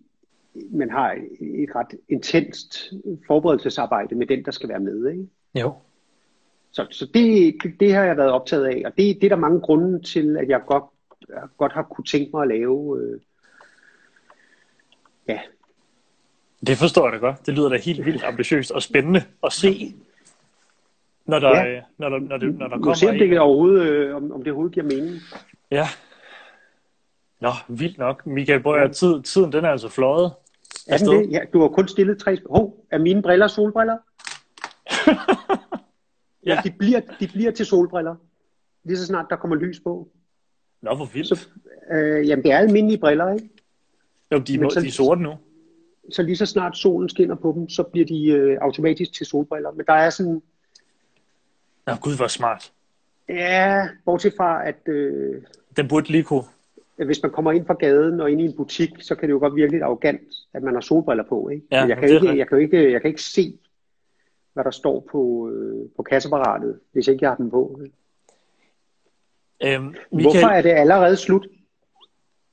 man 0.72 0.89
har 0.89 1.12
et 1.41 1.76
ret 1.76 1.99
intenst 2.10 2.93
forberedelsesarbejde 3.28 4.16
med 4.16 4.28
den, 4.28 4.45
der 4.45 4.51
skal 4.51 4.70
være 4.70 4.80
med. 4.80 5.08
Ikke? 5.08 5.28
Jo. 5.56 5.74
Så, 6.72 6.88
så 6.91 7.06
det, 7.14 7.56
det, 7.64 7.80
det 7.80 7.93
har 7.93 8.04
jeg 8.04 8.18
været 8.18 8.32
optaget 8.32 8.66
af, 8.66 8.82
og 8.86 8.91
det, 8.97 9.16
det 9.22 9.24
er 9.24 9.30
der 9.30 9.36
mange 9.36 9.62
grunde 9.62 10.01
til, 10.01 10.38
at 10.38 10.49
jeg 10.49 10.62
godt, 10.68 10.84
jeg 11.30 11.41
godt 11.58 11.74
har 11.74 11.84
kunne 11.84 12.06
tænke 12.06 12.30
mig 12.34 12.41
at 12.41 12.47
lave. 12.47 13.01
Øh, 13.01 13.20
ja. 15.28 15.39
Det 16.68 16.78
forstår 16.78 17.06
jeg 17.06 17.14
da 17.14 17.18
godt. 17.18 17.45
Det 17.45 17.54
lyder 17.54 17.70
da 17.70 17.78
helt 17.78 18.06
vildt 18.06 18.24
ambitiøst 18.24 18.72
og 18.72 18.82
spændende 18.82 19.24
at 19.43 19.54
se, 19.54 19.95
når 21.26 21.39
der, 21.39 21.66
ja. 21.66 21.82
når 21.97 22.10
der, 22.10 22.20
når 22.20 22.38
det, 22.38 22.56
når 22.60 22.68
der 22.68 22.78
kommer 22.78 22.93
se, 22.93 23.10
om 23.10 23.18
det, 23.18 23.39
overhovedet, 23.39 23.88
øh, 23.88 24.16
om, 24.16 24.32
om 24.32 24.43
det 24.43 24.51
overhovedet 24.51 24.74
giver 24.74 24.86
mening. 24.86 25.22
Ja. 25.72 25.88
Nå, 27.39 27.49
vildt 27.68 27.97
nok. 27.97 28.26
Michael 28.26 28.60
Brøger, 28.60 28.88
tid, 28.88 29.22
tiden 29.22 29.51
den 29.51 29.66
er 29.66 29.70
altså 29.70 29.89
fløjet. 29.89 30.32
Er 30.88 30.97
den 30.97 31.07
det? 31.07 31.31
Ja, 31.31 31.39
du 31.53 31.61
har 31.61 31.67
kun 31.67 31.88
stillet 31.88 32.17
tre 32.17 32.36
spørgsmål. 32.36 32.57
Hov, 32.57 32.86
er 32.91 32.97
mine 32.97 33.21
briller 33.21 33.47
solbriller? 33.47 33.97
ja, 36.49 36.61
de 36.63 36.71
bliver, 36.79 37.01
de 37.19 37.27
bliver 37.27 37.51
til 37.51 37.65
solbriller. 37.65 38.15
Lige 38.84 38.97
så 38.97 39.05
snart 39.05 39.25
der 39.29 39.36
kommer 39.36 39.55
lys 39.55 39.79
på. 39.79 40.09
Nå, 40.81 40.95
hvor 40.95 41.05
vildt. 41.05 41.27
Så, 41.27 41.47
øh, 41.91 42.27
jamen, 42.27 42.43
det 42.43 42.51
er 42.51 42.57
almindelige 42.57 42.99
briller, 42.99 43.34
ikke? 43.34 43.49
Jo, 44.31 44.39
de, 44.39 44.57
må, 44.57 44.69
så, 44.69 44.81
de 44.81 44.88
er 44.88 44.91
sorte 44.91 45.21
nu. 45.21 45.34
Så 46.11 46.21
lige 46.21 46.38
så 46.38 46.45
snart 46.45 46.77
solen 46.77 47.09
skinner 47.09 47.36
på 47.36 47.53
dem, 47.55 47.69
så 47.69 47.84
bliver 47.84 48.05
de 48.05 48.27
øh, 48.27 48.57
automatisk 48.61 49.13
til 49.13 49.25
solbriller. 49.25 49.71
Men 49.71 49.86
der 49.86 49.93
er 49.93 50.09
sådan... 50.09 50.41
Nå, 51.88 51.95
gud, 51.95 52.15
hvor 52.15 52.27
smart. 52.27 52.71
Ja, 53.29 53.88
bortset 54.05 54.34
fra, 54.38 54.67
at... 54.67 54.88
Øh, 54.88 55.41
Den 55.77 55.88
burde 55.88 56.11
lige 56.11 56.23
kunne 56.23 56.43
hvis 56.96 57.24
man 57.24 57.32
kommer 57.32 57.52
ind 57.52 57.66
fra 57.66 57.74
gaden 57.74 58.22
og 58.22 58.32
ind 58.32 58.41
i 58.41 58.46
en 58.46 58.56
butik, 58.56 58.89
så 59.02 59.16
kan 59.16 59.30
det 59.30 59.34
jo 59.34 59.39
godt 59.39 59.56
virke 59.56 59.72
lidt 59.72 59.84
arrogant, 59.84 60.22
at 60.54 60.64
man 60.64 60.74
har 60.74 60.82
solbriller 60.82 61.24
på. 61.24 61.50
Ikke? 61.50 61.66
Ja, 61.72 61.82
Men 61.82 61.89
jeg, 61.89 61.98
kan 61.98 62.10
ikke, 62.10 62.38
jeg, 62.38 62.48
kan 62.48 62.60
ikke, 62.60 62.91
jeg 62.91 63.02
kan 63.02 63.08
ikke 63.08 63.22
se, 63.22 63.60
hvad 64.54 64.64
der 64.64 64.72
står 64.72 65.08
på, 65.12 65.50
øh, 65.50 65.89
på 65.96 66.04
kasseapparatet, 66.04 66.80
hvis 66.91 67.08
ikke 67.08 67.24
jeg 67.24 67.30
har 67.30 67.38
dem 67.38 67.50
på. 67.50 67.80
Øhm, 69.64 69.84
Michael, 69.84 70.00
Hvorfor 70.12 70.48
er 70.48 70.62
det 70.62 70.70
allerede 70.70 71.18
slut? 71.18 71.48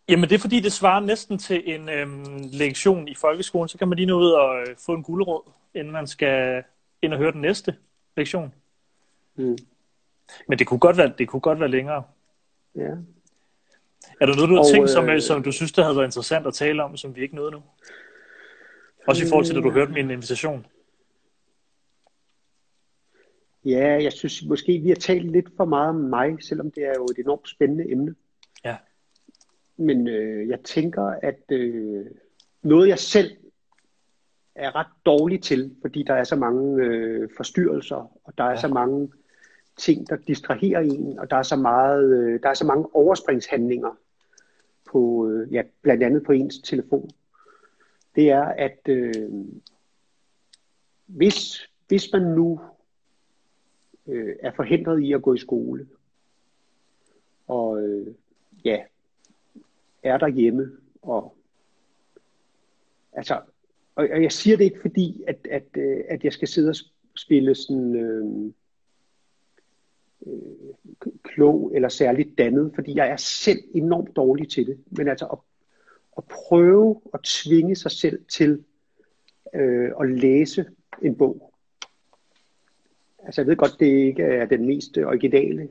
Jamen 0.08 0.28
det 0.28 0.34
er 0.34 0.38
fordi, 0.38 0.60
det 0.60 0.72
svarer 0.72 1.00
næsten 1.00 1.38
til 1.38 1.74
en 1.74 1.88
øhm, 1.88 2.24
lektion 2.52 3.08
i 3.08 3.14
folkeskolen. 3.14 3.68
Så 3.68 3.78
kan 3.78 3.88
man 3.88 3.96
lige 3.96 4.06
nå 4.06 4.18
ud 4.18 4.30
og 4.30 4.60
øh, 4.60 4.76
få 4.86 4.92
en 4.92 5.02
guldråd, 5.02 5.50
inden 5.74 5.92
man 5.92 6.06
skal 6.06 6.62
ind 7.02 7.12
og 7.12 7.18
høre 7.18 7.32
den 7.32 7.40
næste 7.40 7.76
lektion. 8.16 8.54
Mm. 9.36 9.58
Men 10.48 10.58
det 10.58 10.66
kunne 10.66 10.80
godt 10.80 10.96
være, 10.96 11.12
det 11.18 11.28
kunne 11.28 11.40
godt 11.40 11.60
være 11.60 11.68
længere. 11.68 12.02
Ja. 12.74 12.90
Er 14.20 14.26
der 14.26 14.34
noget, 14.34 14.48
du 14.50 14.54
har 14.54 14.60
og, 14.60 14.70
tænkt, 14.72 14.90
som, 14.90 15.08
øh, 15.08 15.20
som 15.20 15.42
du 15.42 15.52
synes, 15.52 15.72
der 15.72 15.82
havde 15.82 15.96
været 15.96 16.06
interessant 16.06 16.46
at 16.46 16.54
tale 16.54 16.82
om, 16.82 16.96
som 16.96 17.16
vi 17.16 17.22
ikke 17.22 17.34
nåede 17.34 17.50
nu? 17.50 17.62
Også 19.08 19.24
i 19.24 19.28
forhold 19.28 19.46
til, 19.46 19.56
at 19.56 19.62
du 19.62 19.70
hørte 19.70 19.92
min 19.92 20.10
invitation. 20.10 20.66
Ja, 23.64 24.02
jeg 24.02 24.12
synes 24.12 24.44
måske, 24.44 24.78
vi 24.78 24.88
har 24.88 24.96
talt 24.96 25.30
lidt 25.30 25.48
for 25.56 25.64
meget 25.64 25.88
om 25.88 25.94
mig, 25.94 26.42
selvom 26.42 26.70
det 26.70 26.84
er 26.84 26.94
jo 26.96 27.04
et 27.04 27.18
enormt 27.18 27.48
spændende 27.48 27.90
emne. 27.90 28.14
Ja. 28.64 28.76
Men 29.76 30.08
øh, 30.08 30.48
jeg 30.48 30.60
tænker, 30.60 31.02
at 31.02 31.42
øh, 31.52 32.06
noget 32.62 32.88
jeg 32.88 32.98
selv 32.98 33.36
er 34.54 34.76
ret 34.76 34.86
dårlig 35.06 35.42
til, 35.42 35.76
fordi 35.80 36.02
der 36.02 36.14
er 36.14 36.24
så 36.24 36.36
mange 36.36 36.84
øh, 36.84 37.28
forstyrrelser, 37.36 38.18
og 38.24 38.32
der 38.38 38.44
er 38.44 38.50
ja. 38.50 38.56
så 38.56 38.68
mange 38.68 39.12
ting, 39.76 40.08
der 40.08 40.16
distraherer 40.16 40.80
en, 40.80 41.18
og 41.18 41.30
der 41.30 41.36
er 41.36 41.42
så, 41.42 41.56
meget, 41.56 42.10
øh, 42.12 42.40
der 42.42 42.48
er 42.48 42.54
så 42.54 42.66
mange 42.66 42.94
overspringshandlinger, 42.94 43.96
på, 44.92 45.28
øh, 45.28 45.52
ja, 45.52 45.62
blandt 45.82 46.02
andet 46.02 46.24
på 46.24 46.32
ens 46.32 46.58
telefon, 46.58 47.10
det 48.14 48.30
er, 48.30 48.44
at 48.44 48.78
øh, 48.88 49.30
hvis, 51.06 51.68
hvis 51.88 52.12
man 52.12 52.22
nu 52.22 52.60
øh, 54.06 54.36
er 54.40 54.52
forhindret 54.56 55.00
i 55.02 55.12
at 55.12 55.22
gå 55.22 55.34
i 55.34 55.38
skole, 55.38 55.88
og 57.46 57.82
øh, 57.82 58.14
ja, 58.64 58.82
er 60.02 60.18
derhjemme, 60.18 60.70
og 61.02 61.36
altså, 63.12 63.40
og, 63.94 64.08
og 64.12 64.22
jeg 64.22 64.32
siger 64.32 64.56
det 64.56 64.64
ikke 64.64 64.80
fordi, 64.80 65.22
at, 65.26 65.46
at, 65.50 65.66
øh, 65.76 66.04
at 66.08 66.24
jeg 66.24 66.32
skal 66.32 66.48
sidde 66.48 66.68
og 66.68 66.76
spille 67.16 67.54
sådan, 67.54 67.94
øh, 67.94 68.52
Øh, 70.60 71.12
klog 71.22 71.72
eller 71.74 71.88
særligt 71.88 72.38
dannet, 72.38 72.72
fordi 72.74 72.96
jeg 72.96 73.08
er 73.08 73.16
selv 73.16 73.58
enormt 73.74 74.16
dårlig 74.16 74.48
til 74.50 74.66
det. 74.66 74.78
Men 74.90 75.08
altså 75.08 75.26
at, 75.26 75.38
at 76.16 76.24
prøve 76.24 77.00
at 77.14 77.20
tvinge 77.22 77.76
sig 77.76 77.90
selv 77.90 78.24
til 78.24 78.64
øh, 79.54 79.90
at 80.00 80.10
læse 80.10 80.66
en 81.02 81.16
bog. 81.16 81.52
Altså 83.22 83.40
jeg 83.40 83.48
ved 83.48 83.56
godt, 83.56 83.80
det 83.80 83.86
ikke 83.86 84.22
er 84.22 84.46
den 84.46 84.66
mest 84.66 84.98
originale 84.98 85.68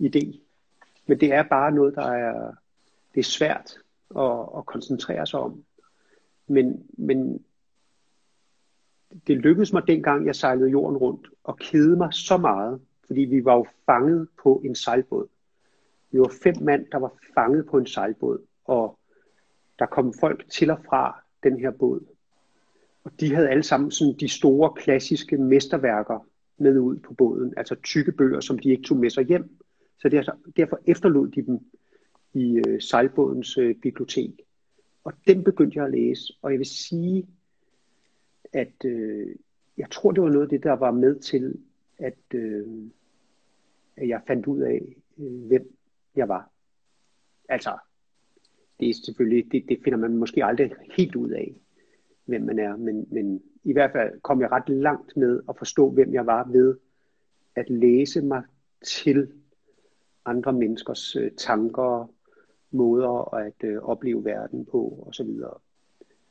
idé, 0.00 0.38
men 1.06 1.20
det 1.20 1.32
er 1.32 1.42
bare 1.42 1.72
noget, 1.72 1.94
der 1.94 2.06
er, 2.06 2.54
det 3.14 3.20
er 3.20 3.24
svært 3.24 3.78
at, 4.16 4.48
at 4.58 4.66
koncentrere 4.66 5.26
sig 5.26 5.40
om. 5.40 5.64
Men, 6.46 6.86
men 6.92 7.44
det 9.26 9.36
lykkedes 9.36 9.72
mig 9.72 9.82
dengang, 9.88 10.26
jeg 10.26 10.36
sejlede 10.36 10.70
jorden 10.70 10.96
rundt 10.96 11.28
og 11.44 11.58
kede 11.58 11.96
mig 11.96 12.08
så 12.12 12.36
meget, 12.36 12.80
fordi 13.06 13.20
vi 13.20 13.44
var 13.44 13.54
jo 13.54 13.66
fanget 13.86 14.28
på 14.42 14.62
en 14.64 14.74
sejlbåd. 14.74 15.28
Vi 16.10 16.18
var 16.18 16.32
fem 16.42 16.54
mand, 16.60 16.86
der 16.92 16.98
var 16.98 17.12
fanget 17.34 17.66
på 17.66 17.78
en 17.78 17.86
sejlbåd, 17.86 18.38
og 18.64 18.98
der 19.78 19.86
kom 19.86 20.14
folk 20.20 20.50
til 20.50 20.70
og 20.70 20.78
fra 20.86 21.24
den 21.42 21.58
her 21.58 21.70
båd. 21.70 22.00
Og 23.04 23.20
de 23.20 23.34
havde 23.34 23.48
alle 23.48 23.62
sammen 23.62 23.90
sådan 23.90 24.14
de 24.20 24.28
store 24.28 24.72
klassiske 24.76 25.36
mesterværker 25.36 26.26
med 26.58 26.78
ud 26.78 26.96
på 26.96 27.14
båden, 27.14 27.54
altså 27.56 27.74
tykke 27.74 28.12
bøger, 28.12 28.40
som 28.40 28.58
de 28.58 28.70
ikke 28.70 28.82
tog 28.82 28.98
med 28.98 29.10
sig 29.10 29.24
hjem. 29.24 29.50
Så 29.98 30.08
altså, 30.08 30.32
derfor 30.56 30.80
efterlod 30.86 31.28
de 31.28 31.42
dem 31.42 31.60
i 32.34 32.62
øh, 32.66 32.80
sejlbådens 32.80 33.58
øh, 33.58 33.74
bibliotek. 33.74 34.30
Og 35.04 35.12
dem 35.26 35.44
begyndte 35.44 35.78
jeg 35.78 35.84
at 35.84 35.92
læse, 35.92 36.36
og 36.42 36.50
jeg 36.50 36.58
vil 36.58 36.66
sige, 36.66 37.26
at 38.52 38.84
øh, 38.84 39.26
jeg 39.76 39.90
tror, 39.90 40.12
det 40.12 40.22
var 40.22 40.28
noget 40.28 40.42
af 40.42 40.48
det, 40.48 40.62
der 40.62 40.72
var 40.72 40.90
med 40.90 41.18
til 41.18 41.58
at, 41.98 42.34
øh, 42.34 42.66
at 43.96 44.08
jeg 44.08 44.20
fandt 44.26 44.46
ud 44.46 44.60
af, 44.60 44.96
øh, 45.18 45.46
hvem 45.46 45.76
jeg 46.16 46.28
var. 46.28 46.50
Altså, 47.48 47.78
det 48.80 48.88
er 48.88 48.94
selvfølgelig, 49.04 49.52
det, 49.52 49.64
det 49.68 49.78
finder 49.84 49.98
man 49.98 50.16
måske 50.16 50.44
aldrig 50.44 50.72
helt 50.96 51.16
ud 51.16 51.30
af, 51.30 51.54
hvem 52.24 52.42
man 52.42 52.58
er, 52.58 52.76
men, 52.76 53.06
men 53.10 53.42
i 53.64 53.72
hvert 53.72 53.92
fald 53.92 54.20
kom 54.20 54.40
jeg 54.40 54.52
ret 54.52 54.68
langt 54.68 55.16
med 55.16 55.42
at 55.48 55.58
forstå, 55.58 55.90
hvem 55.90 56.14
jeg 56.14 56.26
var 56.26 56.48
ved 56.48 56.76
at 57.54 57.70
læse 57.70 58.22
mig 58.22 58.42
til 58.84 59.32
andre 60.24 60.52
menneskers 60.52 61.16
øh, 61.16 61.30
tanker, 61.36 62.10
måder 62.70 63.34
at 63.34 63.64
øh, 63.64 63.82
opleve 63.82 64.24
verden 64.24 64.64
på 64.64 65.04
osv. 65.06 65.28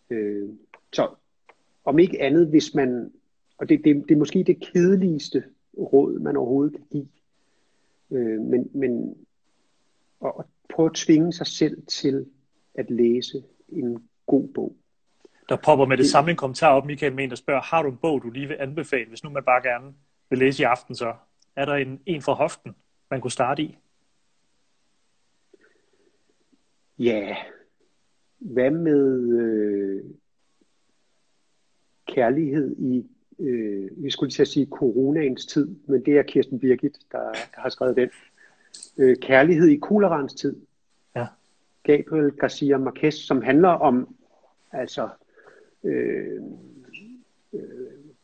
Øh, 0.10 0.50
så 0.94 1.10
om 1.86 2.00
ikke 2.00 2.22
andet, 2.22 2.48
hvis 2.48 2.76
man, 2.76 3.12
og 3.58 3.70
det, 3.70 3.82
det, 3.84 4.04
det 4.10 4.16
er 4.16 4.20
måske 4.20 4.44
det 4.44 4.62
kedeligste 4.62 5.44
råd, 5.78 6.20
man 6.20 6.38
overhovedet 6.38 6.76
kan 6.76 6.86
give. 6.92 7.08
Øh, 8.12 8.42
men 8.42 8.70
men 8.74 9.18
at, 10.26 10.32
at 10.40 10.46
prøve 10.70 10.90
at 10.90 10.96
tvinge 10.96 11.34
sig 11.34 11.48
selv 11.48 11.86
til 11.86 12.26
at 12.76 12.92
læse 12.92 13.44
en 13.70 14.10
god 14.26 14.48
bog. 14.48 14.76
Der 15.50 15.58
popper 15.66 15.86
med 15.86 15.98
det 15.98 16.10
samme 16.10 16.32
en 16.32 16.38
kommentar 16.38 16.74
op, 16.74 16.86
Michael 16.86 17.16
Men, 17.16 17.30
der 17.30 17.36
spørger, 17.36 17.62
har 17.62 17.82
du 17.82 17.90
en 17.90 17.98
bog, 17.98 18.24
du 18.24 18.30
lige 18.30 18.48
vil 18.48 18.58
anbefale, 18.60 19.10
hvis 19.10 19.24
nu 19.24 19.30
man 19.30 19.44
bare 19.44 19.64
gerne 19.64 19.94
vil 20.30 20.40
læse 20.40 20.64
i 20.64 20.66
aften 20.66 20.96
så? 20.96 21.14
Er 21.56 21.66
der 21.66 21.74
en, 21.74 22.02
en 22.06 22.22
fra 22.22 22.34
hoften, 22.34 22.76
man 23.12 23.22
kunne 23.22 23.32
starte 23.32 23.64
i? 23.64 23.78
Ja, 27.00 27.36
hvad 28.38 28.72
med 28.72 29.30
øh, 29.40 30.04
kærlighed 32.08 32.76
i 32.80 33.06
øh, 33.44 33.90
vi 33.98 34.10
skulle 34.10 34.34
lige 34.38 34.46
sige 34.46 34.68
coronaens 34.72 35.46
tid, 35.46 35.68
men 35.88 36.06
det 36.06 36.18
er 36.18 36.24
Kirsten 36.24 36.60
Birgit, 36.60 36.98
der, 37.12 37.24
der 37.32 37.62
har 37.62 37.70
skrevet 37.70 37.96
den. 37.96 38.10
Øh, 38.98 39.18
Kærlighed 39.18 39.68
i 39.68 39.76
kolerans 39.76 40.34
tid. 40.34 40.56
Ja. 41.16 41.26
Gabriel 41.84 42.32
Garcia 42.32 42.78
Marquez, 42.78 43.16
som 43.16 43.42
handler 43.42 43.70
om 43.70 44.16
altså 44.72 45.10
øh, 45.84 46.42
øh, 47.54 47.62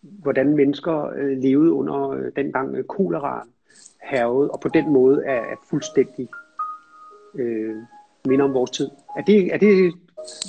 hvordan 0.02 0.56
mennesker 0.56 1.06
øh, 1.16 1.38
levede 1.38 1.72
under 1.72 2.10
øh, 2.10 2.32
dengang 2.36 2.76
øh, 2.76 2.84
kolera 2.84 3.48
hervede, 4.04 4.52
og 4.52 4.60
på 4.60 4.68
den 4.68 4.94
måde 4.94 5.24
er, 5.26 5.42
er 5.42 5.56
fuldstændig 5.70 6.30
øh, 7.36 7.76
minder 8.26 8.46
om 8.46 8.54
vores 8.54 8.72
tid. 8.72 8.90
Er 9.18 9.22
det, 9.22 9.54
er 9.54 9.58
det, 9.58 9.94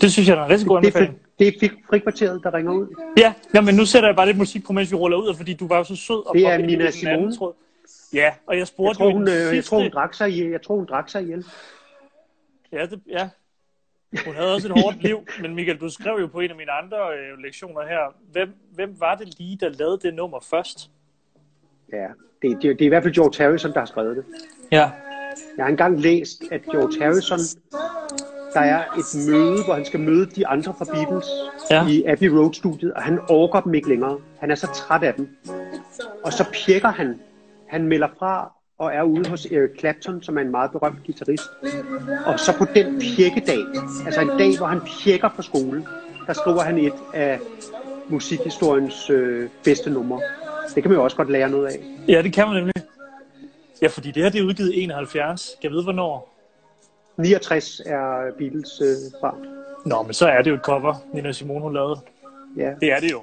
Det 0.00 0.12
synes 0.12 0.28
jeg 0.28 0.38
er 0.38 0.44
en 0.44 0.50
rigtig 0.50 0.68
god 0.68 0.76
anbefaling. 0.76 1.12
det, 1.12 1.20
det 1.40 1.48
er 1.48 1.52
fri- 1.60 1.82
frikvarteret, 1.88 2.40
der 2.44 2.54
ringer 2.54 2.72
ud? 2.72 3.12
Ja, 3.18 3.34
ja, 3.54 3.60
men 3.60 3.74
nu 3.74 3.84
sætter 3.84 4.08
jeg 4.08 4.16
bare 4.16 4.26
lidt 4.26 4.38
musik 4.38 4.64
på, 4.66 4.72
mens 4.72 4.90
vi 4.90 4.96
ruller 4.96 5.16
ud, 5.18 5.34
fordi 5.34 5.54
du 5.54 5.66
var 5.68 5.76
jo 5.76 5.84
så 5.84 5.96
sød. 5.96 6.26
Og 6.28 6.34
Det 6.34 6.46
er 6.46 6.56
Nina 6.58 6.70
den 6.72 6.80
anden 6.80 6.92
Simone. 6.92 7.36
tråd. 7.36 7.52
Ja, 8.14 8.32
og 8.46 8.58
jeg 8.58 8.66
spurgte 8.66 8.88
Jeg 8.88 8.96
tror, 8.96 9.12
hun, 9.18 9.28
øh, 9.28 9.34
jeg 9.34 9.48
sidste... 9.50 9.70
tror, 9.70 9.80
hun 9.82 9.90
drak 9.90 10.14
sig 10.14 10.28
ihjel. 10.30 10.50
Jeg 10.50 10.62
tror, 10.62 10.76
hun 10.76 10.86
drak 10.86 11.08
sig 11.08 11.22
ihjel. 11.22 11.44
Ja, 12.72 12.86
det, 12.86 13.00
ja. 13.08 13.28
Hun 14.26 14.34
havde 14.34 14.54
også 14.54 14.68
et 14.68 14.82
hårdt 14.82 15.02
liv, 15.02 15.18
men 15.42 15.54
Michael, 15.54 15.78
du 15.78 15.88
skrev 15.88 16.16
jo 16.20 16.26
på 16.26 16.40
en 16.40 16.50
af 16.50 16.56
mine 16.56 16.70
andre 16.70 16.96
øh, 16.98 17.38
lektioner 17.44 17.86
her, 17.86 18.14
hvem, 18.32 18.48
hvem 18.74 18.94
var 18.98 19.14
det 19.14 19.38
lige, 19.38 19.56
der 19.60 19.68
lavede 19.68 19.98
det 20.02 20.14
nummer 20.14 20.40
først? 20.50 20.90
Ja, 21.92 22.06
det, 22.42 22.50
det, 22.50 22.62
det 22.62 22.80
er 22.80 22.86
i 22.86 22.88
hvert 22.88 23.02
fald 23.02 23.14
George 23.14 23.44
Harrison, 23.44 23.72
der 23.72 23.78
har 23.78 23.86
skrevet 23.86 24.16
det. 24.16 24.24
Ja. 24.72 24.90
Jeg 25.56 25.64
har 25.64 25.70
engang 25.70 26.00
læst, 26.00 26.42
at 26.50 26.62
George 26.62 27.02
Harrison, 27.04 27.38
der 28.54 28.60
er 28.60 28.82
et 28.98 29.30
møde, 29.30 29.64
hvor 29.64 29.74
han 29.74 29.84
skal 29.84 30.00
møde 30.00 30.26
de 30.26 30.46
andre 30.46 30.74
fra 30.78 30.84
Beatles 30.84 31.26
Ja. 31.70 31.86
i 31.86 32.04
Abbey 32.06 32.26
Road-studiet, 32.28 32.92
og 32.92 33.02
han 33.02 33.18
overgår 33.28 33.60
dem 33.60 33.74
ikke 33.74 33.88
længere. 33.88 34.18
Han 34.40 34.50
er 34.50 34.54
så 34.54 34.66
træt 34.74 35.02
af 35.02 35.14
dem. 35.14 35.28
Og 36.24 36.32
så 36.32 36.44
pjekker 36.52 36.88
han. 36.88 37.20
Han 37.68 37.86
melder 37.88 38.08
fra 38.18 38.52
og 38.78 38.90
er 38.94 39.02
ude 39.02 39.28
hos 39.30 39.46
Eric 39.46 39.70
Clapton, 39.78 40.22
som 40.22 40.36
er 40.36 40.40
en 40.40 40.50
meget 40.50 40.70
berømt 40.70 41.04
guitarist. 41.06 41.42
Og 42.26 42.40
så 42.40 42.52
på 42.58 42.64
den 42.74 43.02
pjekkedag, 43.16 43.58
altså 44.06 44.20
en 44.20 44.28
dag, 44.38 44.56
hvor 44.58 44.66
han 44.66 44.80
pjekker 44.80 45.28
på 45.36 45.42
skolen, 45.42 45.86
der 46.26 46.32
skriver 46.32 46.60
han 46.60 46.78
et 46.78 46.92
af 47.14 47.38
musikhistoriens 48.08 49.10
øh, 49.10 49.48
bedste 49.64 49.90
numre. 49.90 50.20
Det 50.74 50.82
kan 50.82 50.90
man 50.90 50.98
jo 50.98 51.04
også 51.04 51.16
godt 51.16 51.30
lære 51.30 51.50
noget 51.50 51.66
af. 51.66 51.78
Ja, 52.08 52.22
det 52.22 52.32
kan 52.32 52.46
man 52.46 52.56
nemlig. 52.56 52.74
Ja, 53.82 53.86
fordi 53.86 54.10
det 54.10 54.22
her 54.22 54.30
det 54.30 54.40
er 54.40 54.44
udgivet 54.44 54.74
i 54.74 54.80
71. 54.82 55.50
Kan 55.60 55.70
jeg 55.70 55.72
vide, 55.72 55.82
hvornår? 55.82 56.39
69 57.20 57.80
er 57.86 58.32
Beatles 58.38 58.80
øh, 58.80 59.20
fra. 59.20 59.36
Nå, 59.86 60.02
men 60.02 60.12
så 60.12 60.26
er 60.28 60.42
det 60.42 60.50
jo 60.50 60.54
et 60.54 60.60
cover, 60.62 60.94
Nina 61.14 61.32
Simone 61.32 61.60
hun 61.60 61.74
lavede. 61.74 61.96
Ja. 62.56 62.72
Det 62.80 62.92
er 62.92 63.00
det 63.00 63.10
jo. 63.12 63.22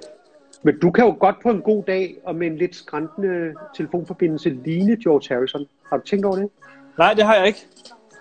Men 0.63 0.79
du 0.79 0.91
kan 0.91 1.05
jo 1.05 1.15
godt 1.19 1.35
på 1.43 1.49
en 1.49 1.61
god 1.61 1.83
dag 1.83 2.15
og 2.25 2.35
med 2.35 2.47
en 2.47 2.57
lidt 2.57 2.75
skræntende 2.75 3.53
telefonforbindelse 3.75 4.49
ligne 4.49 4.97
George 5.03 5.35
Harrison. 5.35 5.65
Har 5.89 5.97
du 5.97 6.03
tænkt 6.03 6.25
over 6.25 6.35
det? 6.35 6.49
Nej, 6.97 7.13
det 7.13 7.23
har 7.23 7.35
jeg 7.35 7.47
ikke. 7.47 7.59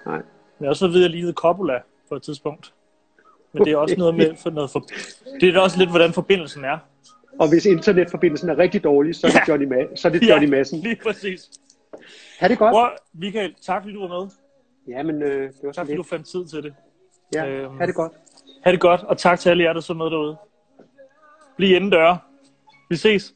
Nej. 0.07 0.17
Men 0.17 0.25
jeg 0.61 0.69
også 0.69 0.87
ved, 0.89 0.97
at 0.97 1.03
jeg 1.03 1.11
lignede 1.11 1.33
Coppola 1.33 1.79
på 2.09 2.15
et 2.15 2.23
tidspunkt. 2.23 2.73
Men 3.53 3.65
det 3.65 3.73
er 3.73 3.77
også 3.77 3.95
noget 3.99 4.15
med 4.15 4.37
for 4.43 4.51
noget 4.51 4.71
for... 4.71 4.87
Det 5.41 5.57
er 5.57 5.61
også 5.61 5.79
lidt, 5.79 5.91
hvordan 5.91 6.13
forbindelsen 6.13 6.65
er. 6.65 6.79
Og 7.39 7.49
hvis 7.49 7.67
internetforbindelsen 7.67 8.49
er 8.49 8.59
rigtig 8.59 8.85
dårlig, 8.85 9.15
så 9.15 9.27
er 9.27 9.31
det 9.31 9.39
Ja. 9.49 9.53
Johnny, 9.53 9.73
Ma- 9.75 9.97
så 9.97 10.09
er 10.09 10.13
det 10.13 10.29
Johnny 10.29 10.49
Madsen. 10.49 10.79
lige 10.81 10.97
præcis. 11.03 11.51
Ha' 12.39 12.49
det 12.49 12.59
godt. 12.59 12.73
Bror, 12.73 12.91
Michael, 13.15 13.55
tak 13.63 13.83
fordi 13.83 13.95
du 13.95 14.01
var 14.09 14.21
med. 14.21 14.31
Ja, 14.89 15.03
men 15.03 15.23
øh, 15.23 15.43
det 15.53 15.55
var 15.63 15.73
så 15.73 15.77
Tak 15.77 15.87
fordi 15.87 15.97
du 15.97 16.03
fandt 16.03 16.27
tid 16.27 16.47
til 16.47 16.63
det. 16.63 16.75
Ja, 17.35 17.47
øhm, 17.49 17.79
ha' 17.79 17.87
det 17.87 17.95
godt. 17.95 18.13
Ha' 18.65 18.73
det 18.73 18.81
godt, 18.81 19.03
og 19.03 19.19
tak 19.19 19.39
til 19.39 19.51
alle 19.51 19.65
jer, 19.65 19.73
der 19.73 19.81
så 19.81 19.95
med 19.95 20.07
derude. 20.07 20.37
Bliv 21.57 21.77
indendør. 21.77 22.17
Vi 22.91 22.97
ses. 22.97 23.35